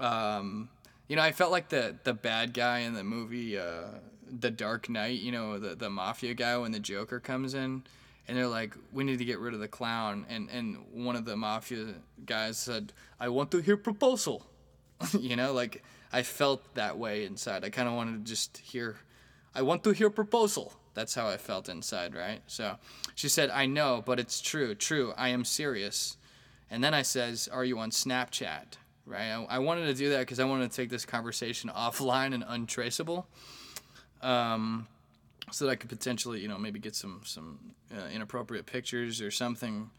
Um, 0.00 0.70
you 1.08 1.16
know, 1.16 1.22
I 1.22 1.32
felt 1.32 1.50
like 1.50 1.68
the 1.68 1.96
the 2.04 2.14
bad 2.14 2.54
guy 2.54 2.80
in 2.80 2.94
the 2.94 3.04
movie 3.04 3.58
uh, 3.58 3.88
The 4.30 4.50
Dark 4.50 4.88
Knight. 4.88 5.20
You 5.20 5.32
know, 5.32 5.58
the 5.58 5.74
the 5.74 5.90
mafia 5.90 6.32
guy 6.34 6.56
when 6.56 6.72
the 6.72 6.80
Joker 6.80 7.20
comes 7.20 7.52
in, 7.52 7.84
and 8.28 8.36
they're 8.36 8.46
like, 8.46 8.74
"We 8.92 9.04
need 9.04 9.18
to 9.18 9.24
get 9.24 9.38
rid 9.38 9.54
of 9.54 9.60
the 9.60 9.68
clown." 9.68 10.26
And 10.28 10.48
and 10.50 10.78
one 10.92 11.16
of 11.16 11.24
the 11.24 11.36
mafia 11.36 11.94
guys 12.24 12.58
said, 12.58 12.92
"I 13.20 13.28
want 13.28 13.50
to 13.52 13.58
hear 13.58 13.76
proposal." 13.76 14.46
you 15.18 15.36
know, 15.36 15.52
like 15.52 15.82
I 16.12 16.22
felt 16.22 16.74
that 16.74 16.98
way 16.98 17.24
inside. 17.24 17.64
I 17.64 17.70
kind 17.70 17.88
of 17.88 17.94
wanted 17.94 18.24
to 18.24 18.30
just 18.30 18.58
hear, 18.58 18.96
"I 19.54 19.62
want 19.62 19.84
to 19.84 19.90
hear 19.90 20.10
proposal." 20.10 20.72
That's 20.94 21.14
how 21.14 21.28
I 21.28 21.36
felt 21.36 21.68
inside, 21.68 22.14
right? 22.14 22.40
So 22.46 22.76
she 23.14 23.28
said, 23.28 23.50
I 23.50 23.66
know, 23.66 24.02
but 24.04 24.20
it's 24.20 24.40
true. 24.40 24.74
True. 24.74 25.14
I 25.16 25.28
am 25.28 25.44
serious. 25.44 26.16
And 26.70 26.82
then 26.82 26.94
I 26.94 27.02
says, 27.02 27.48
Are 27.48 27.64
you 27.64 27.78
on 27.78 27.90
Snapchat? 27.90 28.76
Right? 29.06 29.30
I, 29.30 29.44
I 29.48 29.58
wanted 29.58 29.86
to 29.86 29.94
do 29.94 30.10
that 30.10 30.20
because 30.20 30.38
I 30.38 30.44
wanted 30.44 30.70
to 30.70 30.76
take 30.76 30.90
this 30.90 31.06
conversation 31.06 31.70
offline 31.76 32.34
and 32.34 32.44
untraceable. 32.46 33.26
Um, 34.20 34.86
so 35.50 35.64
that 35.64 35.70
I 35.72 35.76
could 35.76 35.90
potentially, 35.90 36.40
you 36.40 36.48
know, 36.48 36.58
maybe 36.58 36.78
get 36.78 36.94
some 36.94 37.22
some 37.24 37.74
uh, 37.94 38.08
inappropriate 38.12 38.66
pictures 38.66 39.20
or 39.20 39.30
something 39.30 39.90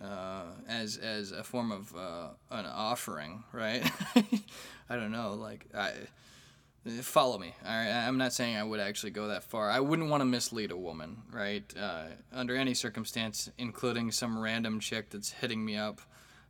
uh, 0.00 0.44
as 0.68 0.96
as 0.96 1.32
a 1.32 1.44
form 1.44 1.72
of 1.72 1.94
uh, 1.94 2.28
an 2.50 2.66
offering, 2.66 3.44
right? 3.52 3.88
I 4.90 4.96
don't 4.96 5.12
know, 5.12 5.34
like 5.34 5.66
I 5.74 5.92
follow 7.02 7.38
me. 7.38 7.54
I'm 7.64 8.16
not 8.16 8.32
saying 8.32 8.56
I 8.56 8.62
would 8.62 8.80
actually 8.80 9.10
go 9.10 9.28
that 9.28 9.44
far. 9.44 9.70
I 9.70 9.80
wouldn't 9.80 10.08
want 10.08 10.22
to 10.22 10.24
mislead 10.24 10.70
a 10.70 10.76
woman, 10.76 11.18
right? 11.30 11.64
Uh, 11.78 12.04
under 12.32 12.56
any 12.56 12.74
circumstance, 12.74 13.50
including 13.58 14.10
some 14.12 14.38
random 14.38 14.80
chick 14.80 15.10
that's 15.10 15.30
hitting 15.30 15.64
me 15.64 15.76
up 15.76 16.00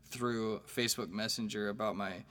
through 0.04 0.60
Facebook 0.72 1.10
Messenger 1.10 1.68
about 1.68 1.96
my 1.96 2.24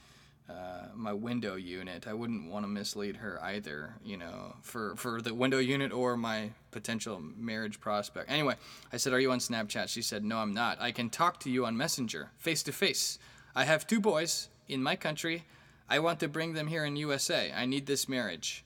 uh, 0.50 0.88
my 0.96 1.14
window 1.14 1.56
unit. 1.56 2.08
I 2.08 2.14
wouldn't 2.14 2.50
want 2.50 2.64
to 2.64 2.68
mislead 2.68 3.18
her 3.18 3.40
either, 3.44 3.96
you 4.04 4.18
know, 4.18 4.56
for 4.62 4.96
for 4.96 5.22
the 5.22 5.34
window 5.34 5.60
unit 5.60 5.92
or 5.92 6.16
my 6.18 6.52
potential 6.72 7.22
marriage 7.38 7.80
prospect. 7.80 8.32
Anyway, 8.32 8.56
I 8.92 8.98
said, 8.98 9.14
"Are 9.14 9.20
you 9.20 9.32
on 9.32 9.40
Snapchat?" 9.40 9.90
She 9.90 10.02
said, 10.02 10.24
"No, 10.24 10.38
I'm 10.38 10.54
not. 10.54 10.80
I 10.80 10.92
can 10.92 11.10
talk 11.10 11.40
to 11.42 11.50
you 11.50 11.66
on 11.66 11.76
Messenger, 11.76 12.32
face 12.38 12.64
to 12.64 12.72
face. 12.72 13.20
I 13.56 13.66
have 13.66 13.88
two 13.88 14.00
boys 14.00 14.50
in 14.68 14.82
my 14.82 14.96
country." 14.96 15.46
I 15.90 16.00
want 16.00 16.20
to 16.20 16.28
bring 16.28 16.54
them 16.54 16.68
here 16.68 16.84
in 16.84 16.98
USA. 16.98 17.52
I 17.56 17.66
need 17.66 17.86
this 17.86 18.10
marriage. 18.10 18.66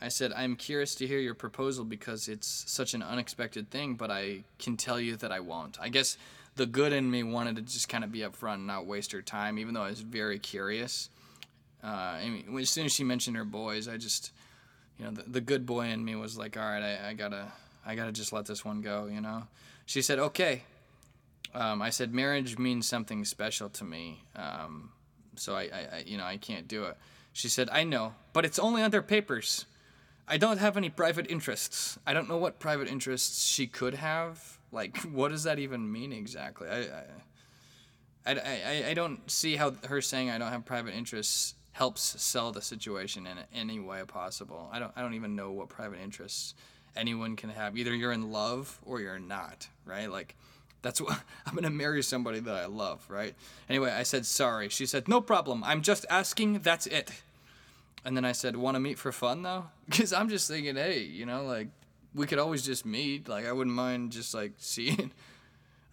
I 0.00 0.08
said, 0.08 0.32
I'm 0.32 0.56
curious 0.56 0.94
to 0.96 1.06
hear 1.06 1.18
your 1.18 1.34
proposal 1.34 1.84
because 1.84 2.26
it's 2.26 2.64
such 2.66 2.94
an 2.94 3.02
unexpected 3.02 3.70
thing, 3.70 3.94
but 3.94 4.10
I 4.10 4.44
can 4.58 4.76
tell 4.76 4.98
you 4.98 5.16
that 5.16 5.30
I 5.30 5.40
won't. 5.40 5.78
I 5.80 5.90
guess 5.90 6.16
the 6.60 6.66
good 6.66 6.92
in 6.92 7.10
me 7.10 7.22
wanted 7.22 7.56
to 7.56 7.62
just 7.62 7.88
kind 7.88 8.04
of 8.04 8.12
be 8.12 8.18
upfront 8.18 8.56
and 8.56 8.66
not 8.66 8.84
waste 8.84 9.12
her 9.12 9.22
time, 9.22 9.58
even 9.58 9.72
though 9.72 9.80
I 9.80 9.88
was 9.88 10.02
very 10.02 10.38
curious. 10.38 11.08
Uh, 11.82 11.86
I 11.86 12.28
mean, 12.28 12.58
as 12.58 12.68
soon 12.68 12.84
as 12.84 12.92
she 12.92 13.02
mentioned 13.02 13.34
her 13.38 13.46
boys, 13.46 13.88
I 13.88 13.96
just, 13.96 14.30
you 14.98 15.06
know, 15.06 15.10
the, 15.10 15.22
the 15.22 15.40
good 15.40 15.64
boy 15.64 15.86
in 15.86 16.04
me 16.04 16.16
was 16.16 16.36
like, 16.36 16.58
all 16.58 16.62
right, 16.62 16.82
I, 16.82 17.08
I 17.08 17.12
gotta, 17.14 17.50
I 17.86 17.94
gotta 17.94 18.12
just 18.12 18.30
let 18.34 18.44
this 18.44 18.62
one 18.62 18.82
go, 18.82 19.06
you 19.06 19.22
know. 19.22 19.44
She 19.86 20.02
said, 20.02 20.18
okay. 20.18 20.64
Um, 21.54 21.80
I 21.80 21.88
said, 21.88 22.12
marriage 22.12 22.58
means 22.58 22.86
something 22.86 23.24
special 23.24 23.70
to 23.70 23.84
me. 23.84 24.22
Um, 24.36 24.90
so 25.36 25.54
I, 25.54 25.62
I, 25.62 25.88
I, 25.92 26.04
you 26.04 26.18
know, 26.18 26.24
I 26.24 26.36
can't 26.36 26.68
do 26.68 26.84
it. 26.84 26.98
She 27.32 27.48
said, 27.48 27.70
I 27.72 27.84
know, 27.84 28.12
but 28.34 28.44
it's 28.44 28.58
only 28.58 28.82
under 28.82 29.00
papers. 29.00 29.64
I 30.28 30.36
don't 30.36 30.58
have 30.58 30.76
any 30.76 30.90
private 30.90 31.30
interests. 31.30 31.98
I 32.06 32.12
don't 32.12 32.28
know 32.28 32.36
what 32.36 32.58
private 32.60 32.86
interests 32.86 33.46
she 33.46 33.66
could 33.66 33.94
have. 33.94 34.58
Like, 34.72 34.96
what 35.12 35.30
does 35.30 35.44
that 35.44 35.58
even 35.58 35.90
mean 35.90 36.12
exactly? 36.12 36.68
I, 36.68 36.80
I, 38.26 38.34
I, 38.34 38.84
I 38.88 38.94
don't 38.94 39.30
see 39.30 39.56
how 39.56 39.72
her 39.86 40.00
saying 40.00 40.30
I 40.30 40.38
don't 40.38 40.50
have 40.50 40.64
private 40.64 40.94
interests 40.94 41.54
helps 41.72 42.20
sell 42.20 42.52
the 42.52 42.62
situation 42.62 43.26
in 43.26 43.38
any 43.54 43.80
way 43.80 44.02
possible. 44.06 44.68
I 44.72 44.78
don't, 44.78 44.92
I 44.96 45.02
don't 45.02 45.14
even 45.14 45.36
know 45.36 45.52
what 45.52 45.68
private 45.68 46.00
interests 46.00 46.54
anyone 46.96 47.36
can 47.36 47.50
have. 47.50 47.76
Either 47.76 47.94
you're 47.94 48.12
in 48.12 48.32
love 48.32 48.78
or 48.84 49.00
you're 49.00 49.18
not, 49.18 49.68
right? 49.84 50.10
Like, 50.10 50.34
that's 50.82 51.00
what 51.00 51.20
I'm 51.46 51.54
gonna 51.54 51.70
marry 51.70 52.02
somebody 52.02 52.40
that 52.40 52.54
I 52.54 52.66
love, 52.66 53.04
right? 53.08 53.34
Anyway, 53.68 53.90
I 53.90 54.02
said 54.02 54.26
sorry. 54.26 54.68
She 54.68 54.86
said 54.86 55.08
no 55.08 55.20
problem. 55.20 55.62
I'm 55.64 55.82
just 55.82 56.06
asking. 56.10 56.60
That's 56.60 56.86
it. 56.86 57.10
And 58.04 58.16
then 58.16 58.24
I 58.24 58.32
said, 58.32 58.56
want 58.56 58.76
to 58.76 58.80
meet 58.80 58.98
for 58.98 59.12
fun 59.12 59.42
though? 59.42 59.66
Because 59.90 60.12
I'm 60.12 60.28
just 60.28 60.48
thinking, 60.48 60.76
hey, 60.76 61.00
you 61.00 61.26
know, 61.26 61.44
like 61.44 61.68
we 62.14 62.26
could 62.26 62.38
always 62.38 62.64
just 62.64 62.84
meet. 62.84 63.28
Like 63.28 63.46
I 63.46 63.52
wouldn't 63.52 63.74
mind 63.74 64.12
just 64.12 64.34
like 64.34 64.52
seeing. 64.58 65.12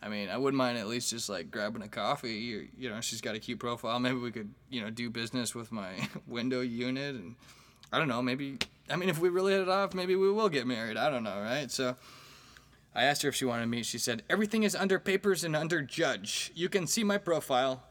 I 0.01 0.09
mean, 0.09 0.29
I 0.29 0.37
wouldn't 0.37 0.57
mind 0.57 0.77
at 0.77 0.87
least 0.87 1.09
just 1.09 1.27
like 1.27 1.49
grabbing 1.49 1.81
a 1.81 1.87
coffee. 1.87 2.33
You, 2.33 2.67
you 2.77 2.89
know, 2.89 3.01
she's 3.01 3.19
got 3.19 3.35
a 3.35 3.39
cute 3.39 3.59
profile. 3.59 3.99
Maybe 3.99 4.17
we 4.17 4.31
could, 4.31 4.53
you 4.69 4.81
know, 4.81 4.91
do 4.91 5.09
business 5.09 5.55
with 5.55 5.71
my 5.71 6.07
window 6.27 6.61
unit, 6.61 7.15
and 7.15 7.35
I 7.91 7.97
don't 7.97 8.07
know. 8.07 8.21
Maybe 8.21 8.59
I 8.89 8.95
mean, 8.95 9.09
if 9.09 9.19
we 9.19 9.29
really 9.29 9.53
hit 9.53 9.61
it 9.61 9.69
off, 9.69 9.93
maybe 9.93 10.15
we 10.15 10.31
will 10.31 10.49
get 10.49 10.67
married. 10.67 10.97
I 10.97 11.09
don't 11.09 11.23
know, 11.23 11.39
right? 11.39 11.69
So. 11.71 11.95
I 12.95 13.03
asked 13.03 13.21
her 13.21 13.29
if 13.29 13.35
she 13.35 13.45
wanted 13.45 13.61
to 13.61 13.67
meet. 13.67 13.85
She 13.85 13.99
said, 13.99 14.23
Everything 14.27 14.63
is 14.63 14.75
under 14.75 14.97
papers 14.97 15.43
and 15.43 15.55
under 15.55 15.83
judge. 15.83 16.51
You 16.55 16.67
can 16.67 16.87
see 16.87 17.03
my 17.03 17.19
profile. 17.19 17.83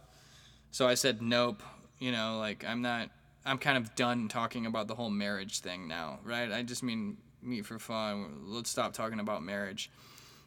So 0.72 0.88
I 0.88 0.94
said, 0.94 1.22
Nope. 1.22 1.62
You 2.00 2.10
know, 2.10 2.38
like, 2.38 2.64
I'm 2.66 2.82
not, 2.82 3.10
I'm 3.44 3.58
kind 3.58 3.78
of 3.78 3.94
done 3.94 4.26
talking 4.26 4.66
about 4.66 4.88
the 4.88 4.96
whole 4.96 5.08
marriage 5.08 5.60
thing 5.60 5.86
now, 5.86 6.18
right? 6.24 6.50
I 6.50 6.62
just 6.62 6.82
mean 6.82 7.18
meet 7.46 7.66
for 7.66 7.78
fun. 7.78 8.42
Let's 8.46 8.70
stop 8.70 8.92
talking 8.92 9.20
about 9.20 9.42
marriage. 9.42 9.90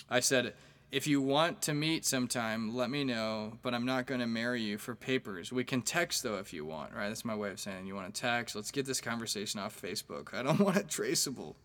I 0.09 0.19
said, 0.19 0.53
if 0.91 1.05
you 1.05 1.21
want 1.21 1.61
to 1.63 1.73
meet 1.73 2.03
sometime, 2.03 2.75
let 2.75 2.89
me 2.89 3.03
know, 3.03 3.53
but 3.61 3.75
I'm 3.75 3.85
not 3.85 4.07
going 4.07 4.21
to 4.21 4.27
marry 4.27 4.61
you 4.61 4.77
for 4.79 4.95
papers. 4.95 5.51
We 5.51 5.63
can 5.63 5.81
text 5.83 6.23
though 6.23 6.37
if 6.37 6.51
you 6.51 6.65
want, 6.65 6.93
right? 6.93 7.09
That's 7.09 7.25
my 7.25 7.35
way 7.35 7.51
of 7.51 7.59
saying 7.59 7.85
you 7.85 7.95
want 7.95 8.13
to 8.13 8.21
text. 8.21 8.55
Let's 8.55 8.71
get 8.71 8.85
this 8.85 8.99
conversation 8.99 9.59
off 9.59 9.79
Facebook. 9.79 10.33
I 10.33 10.41
don't 10.41 10.59
want 10.59 10.77
it 10.77 10.89
traceable. 10.89 11.55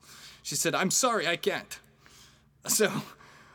She 0.43 0.57
said, 0.57 0.75
I'm 0.75 0.91
sorry, 0.91 1.27
I 1.27 1.37
can't. 1.37 1.79
So 2.67 2.91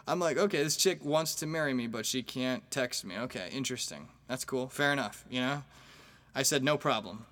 I'm 0.08 0.20
like, 0.20 0.38
okay, 0.38 0.62
this 0.62 0.78
chick 0.78 1.04
wants 1.04 1.34
to 1.36 1.48
marry 1.48 1.74
me, 1.74 1.88
but 1.88 2.06
she 2.06 2.22
can't 2.22 2.70
text 2.70 3.04
me. 3.04 3.18
Okay, 3.18 3.50
interesting. 3.52 4.08
That's 4.28 4.46
cool. 4.46 4.70
Fair 4.70 4.94
enough, 4.94 5.26
you 5.32 5.40
know? 5.40 5.64
I 6.36 6.44
said, 6.44 6.64
no 6.64 6.78
problem. 6.78 7.26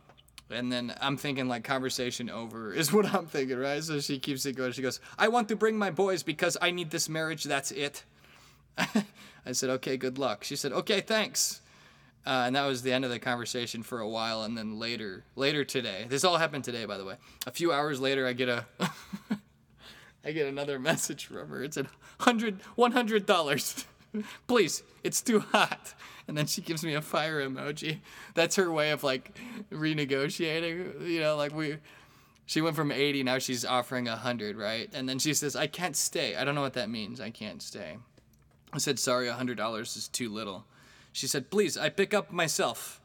And 0.50 0.72
then 0.72 0.94
I'm 1.02 1.18
thinking 1.18 1.48
like 1.48 1.64
conversation 1.64 2.30
over 2.30 2.74
is 2.74 2.92
what 2.94 3.14
I'm 3.14 3.26
thinking, 3.26 3.58
right? 3.58 3.84
So 3.84 4.00
she 4.00 4.20
keeps 4.20 4.46
it 4.46 4.54
going. 4.54 4.72
She 4.72 4.82
goes, 4.82 5.00
I 5.18 5.28
want 5.28 5.50
to 5.50 5.56
bring 5.56 5.78
my 5.78 5.92
boys 5.92 6.24
because 6.24 6.58
I 6.62 6.72
need 6.72 6.92
this 6.92 7.10
marriage. 7.10 7.44
That's 7.44 7.72
it. 7.72 8.04
I 8.78 9.52
said, 9.54 9.70
okay, 9.72 9.98
good 9.98 10.18
luck. 10.18 10.44
She 10.44 10.56
said, 10.56 10.72
okay, 10.72 11.02
thanks. 11.02 11.62
Uh, 12.26 12.44
and 12.46 12.56
that 12.58 12.66
was 12.66 12.82
the 12.82 12.92
end 12.92 13.06
of 13.06 13.12
the 13.12 13.20
conversation 13.20 13.84
for 13.84 14.02
a 14.02 14.08
while. 14.08 14.44
And 14.44 14.58
then 14.58 14.78
later, 14.78 15.24
later 15.36 15.64
today, 15.64 16.06
this 16.10 16.26
all 16.26 16.38
happened 16.38 16.66
today, 16.66 16.84
by 16.84 16.98
the 16.98 17.06
way. 17.06 17.16
A 17.46 17.52
few 17.52 17.72
hours 17.72 18.02
later, 18.02 18.28
I 18.28 18.34
get 18.34 18.50
a, 18.50 18.66
I 20.26 20.32
get 20.34 20.48
another 20.48 20.78
message 20.78 21.26
from 21.26 21.48
her. 21.48 21.64
It's 21.64 21.78
a 21.78 21.86
hundred, 22.20 22.60
one 22.76 22.92
hundred 22.92 23.26
dollars. 23.26 23.86
Please, 24.48 24.84
it's 25.04 25.22
too 25.22 25.40
hot. 25.40 25.94
And 26.28 26.38
then 26.38 26.46
she 26.46 26.62
gives 26.62 26.84
me 26.84 26.94
a 26.94 27.02
fire 27.02 27.42
emoji. 27.42 28.00
That's 28.34 28.58
her 28.58 28.72
way 28.72 28.92
of 28.92 29.04
like 29.04 29.38
renegotiating. 29.72 31.08
You 31.08 31.22
know, 31.22 31.38
like 31.38 31.54
we, 31.54 31.78
she 32.46 32.62
went 32.62 32.76
from 32.76 32.92
80, 32.92 33.24
now 33.24 33.40
she's 33.40 33.66
offering 33.66 34.06
100, 34.06 34.58
right? 34.58 34.90
And 34.94 35.08
then 35.08 35.20
she 35.20 35.34
says, 35.34 35.56
I 35.56 35.68
can't 35.68 35.96
stay. 35.96 36.36
I 36.36 36.44
don't 36.44 36.56
know 36.56 36.62
what 36.62 36.74
that 36.74 36.90
means. 36.90 37.22
I 37.22 37.30
can't 37.30 37.62
stay. 37.62 37.98
I 38.74 38.78
said, 38.78 39.00
sorry, 39.00 39.28
$100 39.28 39.82
is 39.98 40.08
too 40.08 40.30
little. 40.30 40.66
She 41.14 41.28
said, 41.28 41.50
please, 41.50 41.78
I 41.78 41.90
pick 41.90 42.14
up 42.14 42.32
myself. 42.32 43.02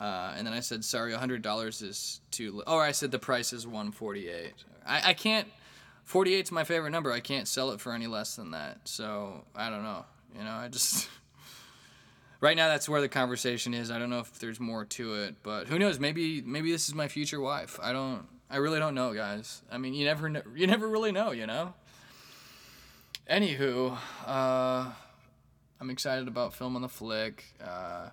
Uh, 0.00 0.34
and 0.36 0.46
then 0.46 0.54
I 0.54 0.60
said, 0.60 0.84
sorry, 0.84 1.12
$100 1.12 1.82
is 1.82 2.20
too 2.30 2.50
little. 2.50 2.64
Oh, 2.66 2.78
I 2.78 2.92
said 2.92 3.10
the 3.10 3.18
price 3.18 3.52
is 3.52 3.66
148 3.66 4.52
I, 4.86 5.10
I 5.10 5.14
can't, 5.14 5.48
48 6.04 6.46
is 6.46 6.52
my 6.52 6.64
favorite 6.64 6.90
number. 6.90 7.12
I 7.12 7.20
can't 7.20 7.48
sell 7.48 7.70
it 7.70 7.80
for 7.80 7.92
any 7.92 8.06
less 8.06 8.36
than 8.36 8.50
that. 8.50 8.80
So 8.84 9.44
I 9.54 9.70
don't 9.70 9.82
know. 9.82 10.04
You 10.36 10.44
know, 10.44 10.52
I 10.52 10.68
just. 10.68 11.08
right 12.40 12.56
now, 12.56 12.68
that's 12.68 12.88
where 12.88 13.00
the 13.00 13.08
conversation 13.08 13.74
is. 13.74 13.90
I 13.90 13.98
don't 13.98 14.10
know 14.10 14.20
if 14.20 14.38
there's 14.38 14.60
more 14.60 14.84
to 14.84 15.14
it, 15.22 15.36
but 15.42 15.66
who 15.66 15.78
knows? 15.78 15.98
Maybe 15.98 16.42
maybe 16.42 16.70
this 16.70 16.88
is 16.88 16.94
my 16.94 17.08
future 17.08 17.40
wife. 17.40 17.78
I 17.82 17.92
don't. 17.92 18.26
I 18.50 18.56
really 18.58 18.78
don't 18.78 18.94
know, 18.94 19.14
guys. 19.14 19.62
I 19.70 19.78
mean, 19.78 19.94
you 19.94 20.04
never 20.04 20.28
you 20.54 20.66
never 20.66 20.88
really 20.88 21.12
know, 21.12 21.32
you 21.32 21.46
know. 21.46 21.74
Anywho, 23.30 23.96
uh, 24.26 24.90
I'm 25.80 25.90
excited 25.90 26.28
about 26.28 26.52
filming 26.52 26.82
the 26.82 26.88
flick. 26.88 27.44
Uh, 27.62 28.10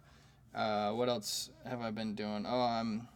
uh, 0.55 0.91
what 0.91 1.09
else 1.09 1.49
have 1.65 1.81
I 1.81 1.91
been 1.91 2.15
doing? 2.15 2.45
Oh, 2.47 2.61
I'm. 2.61 3.07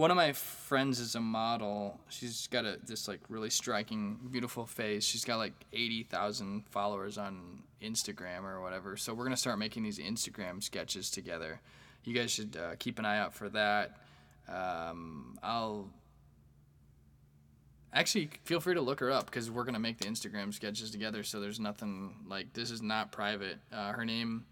One 0.00 0.10
of 0.10 0.16
my 0.16 0.32
friends 0.32 0.98
is 0.98 1.14
a 1.14 1.20
model. 1.20 2.00
She's 2.08 2.46
got 2.46 2.64
a 2.64 2.78
this 2.82 3.06
like 3.06 3.20
really 3.28 3.50
striking, 3.50 4.18
beautiful 4.30 4.64
face. 4.64 5.04
She's 5.04 5.26
got 5.26 5.36
like 5.36 5.52
eighty 5.74 6.04
thousand 6.04 6.64
followers 6.70 7.18
on 7.18 7.64
Instagram 7.82 8.44
or 8.44 8.62
whatever. 8.62 8.96
So 8.96 9.12
we're 9.12 9.24
gonna 9.24 9.36
start 9.36 9.58
making 9.58 9.82
these 9.82 9.98
Instagram 9.98 10.62
sketches 10.62 11.10
together. 11.10 11.60
You 12.04 12.14
guys 12.14 12.30
should 12.30 12.56
uh, 12.56 12.76
keep 12.78 12.98
an 12.98 13.04
eye 13.04 13.18
out 13.18 13.34
for 13.34 13.50
that. 13.50 13.98
Um, 14.48 15.38
I'll 15.42 15.90
actually 17.92 18.30
feel 18.44 18.60
free 18.60 18.76
to 18.76 18.80
look 18.80 19.00
her 19.00 19.10
up 19.10 19.26
because 19.26 19.50
we're 19.50 19.64
gonna 19.64 19.78
make 19.78 19.98
the 19.98 20.06
Instagram 20.06 20.54
sketches 20.54 20.90
together. 20.90 21.22
So 21.22 21.40
there's 21.40 21.60
nothing 21.60 22.14
like 22.26 22.54
this 22.54 22.70
is 22.70 22.80
not 22.80 23.12
private. 23.12 23.58
Uh, 23.70 23.92
her 23.92 24.06
name 24.06 24.46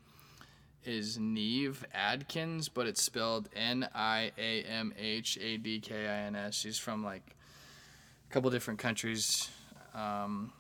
is 0.85 1.19
Neve 1.19 1.85
Adkins, 1.93 2.69
but 2.69 2.87
it's 2.87 3.03
spelled 3.03 3.49
N 3.55 3.89
I 3.95 4.33
A 4.39 4.63
M 4.63 4.93
H 4.99 5.39
A 5.41 5.57
D 5.57 5.81
K 5.81 6.07
I 6.07 6.27
N 6.27 6.37
S. 6.37 6.55
She's 6.55 6.79
from 6.79 7.05
like 7.05 7.37
a 8.29 8.33
couple 8.33 8.51
different 8.51 8.79
countries. 8.79 9.51
Um, 9.95 10.53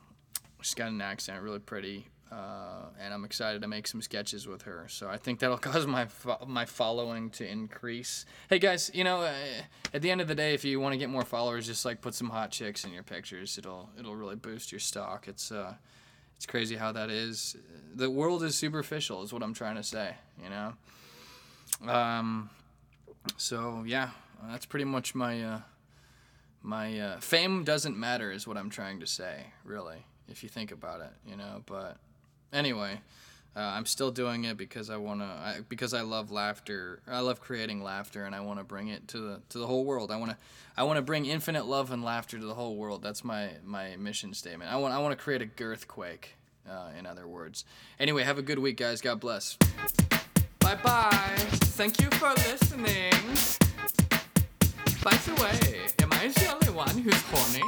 she's 0.60 0.74
got 0.74 0.88
an 0.88 1.00
accent, 1.00 1.42
really 1.42 1.58
pretty. 1.58 2.06
Uh, 2.30 2.82
and 3.00 3.14
I'm 3.14 3.24
excited 3.24 3.62
to 3.62 3.68
make 3.68 3.86
some 3.86 4.02
sketches 4.02 4.46
with 4.46 4.62
her. 4.62 4.84
So 4.88 5.08
I 5.08 5.16
think 5.16 5.38
that'll 5.38 5.56
cause 5.58 5.86
my 5.86 6.06
fo- 6.06 6.44
my 6.46 6.66
following 6.66 7.30
to 7.30 7.46
increase. 7.46 8.26
Hey 8.50 8.58
guys, 8.58 8.90
you 8.92 9.04
know, 9.04 9.22
uh, 9.22 9.32
at 9.94 10.02
the 10.02 10.10
end 10.10 10.20
of 10.20 10.28
the 10.28 10.34
day, 10.34 10.52
if 10.52 10.64
you 10.64 10.78
want 10.78 10.92
to 10.92 10.98
get 10.98 11.08
more 11.08 11.24
followers, 11.24 11.66
just 11.66 11.84
like 11.84 12.02
put 12.02 12.14
some 12.14 12.28
hot 12.28 12.50
chicks 12.50 12.84
in 12.84 12.92
your 12.92 13.02
pictures. 13.02 13.56
It'll 13.56 13.88
it'll 13.98 14.16
really 14.16 14.36
boost 14.36 14.72
your 14.72 14.78
stock. 14.78 15.26
It's 15.26 15.50
uh, 15.50 15.74
it's 16.39 16.47
crazy 16.47 16.76
how 16.76 16.93
that 16.93 17.11
is. 17.11 17.57
The 17.97 18.09
world 18.09 18.45
is 18.45 18.57
superficial, 18.57 19.24
is 19.24 19.32
what 19.32 19.43
I'm 19.43 19.55
trying 19.55 19.74
to 19.74 19.82
say. 19.82 20.14
You 20.41 20.51
know. 20.51 21.93
Um. 21.93 22.49
So 23.36 23.82
yeah, 23.84 24.11
that's 24.49 24.64
pretty 24.64 24.84
much 24.84 25.16
my 25.16 25.43
uh, 25.43 25.61
my 26.62 26.99
uh, 26.99 27.18
fame 27.18 27.64
doesn't 27.64 27.99
matter, 27.99 28.30
is 28.30 28.47
what 28.47 28.57
I'm 28.57 28.70
trying 28.70 29.01
to 29.01 29.07
say. 29.07 29.47
Really, 29.64 30.05
if 30.28 30.45
you 30.45 30.49
think 30.49 30.70
about 30.70 31.01
it, 31.01 31.11
you 31.26 31.36
know. 31.36 31.64
But 31.66 31.97
anyway, 32.53 33.01
uh, 33.59 33.72
I'm 33.74 33.86
still 33.86 34.12
doing 34.12 34.44
it 34.44 34.56
because 34.56 34.88
I 34.88 34.98
want 34.98 35.18
to, 35.20 35.64
because 35.68 35.92
I 35.92 36.02
love 36.02 36.30
laughter. 36.30 37.00
I 37.09 37.18
love 37.18 37.40
creating 37.40 37.82
laughter, 37.82 38.22
and 38.22 38.32
I 38.32 38.38
want 38.38 38.61
to 38.61 38.64
bring 38.64 38.86
it 38.86 39.09
to 39.09 39.18
the 39.18 39.40
to 39.48 39.59
the 39.59 39.66
whole 39.66 39.84
world. 39.84 40.12
I 40.12 40.16
want 40.16 40.30
to, 40.30 40.36
I 40.76 40.84
want 40.84 40.98
to 40.98 41.02
bring 41.02 41.26
infinite 41.26 41.66
love 41.66 41.90
and 41.90 42.04
laughter 42.04 42.38
to 42.38 42.46
the 42.46 42.54
whole 42.54 42.76
world. 42.76 43.02
That's 43.02 43.24
my 43.24 43.50
my 43.64 43.96
mission 43.96 44.32
statement. 44.32 44.70
I 44.70 44.76
want 44.76 44.94
I 44.94 44.98
want 44.98 45.18
to 45.18 45.22
create 45.22 45.42
a 45.42 45.46
girthquake, 45.46 46.36
uh, 46.70 46.90
in 46.96 47.04
other 47.04 47.26
words. 47.26 47.64
Anyway, 47.98 48.22
have 48.22 48.38
a 48.38 48.42
good 48.42 48.61
week, 48.61 48.76
guys. 48.76 49.00
God 49.00 49.18
bless. 49.18 49.56
Bye 50.61 50.76
bye. 50.76 51.34
Thank 51.74 52.00
you 52.00 52.11
for 52.12 52.28
listening. 52.28 53.12
By 55.02 55.16
the 55.16 55.34
way, 55.42 55.88
am 55.98 56.12
I 56.12 56.28
the 56.28 56.52
only 56.54 56.70
one 56.70 56.96
who's 56.98 57.20
horny? 57.32 57.64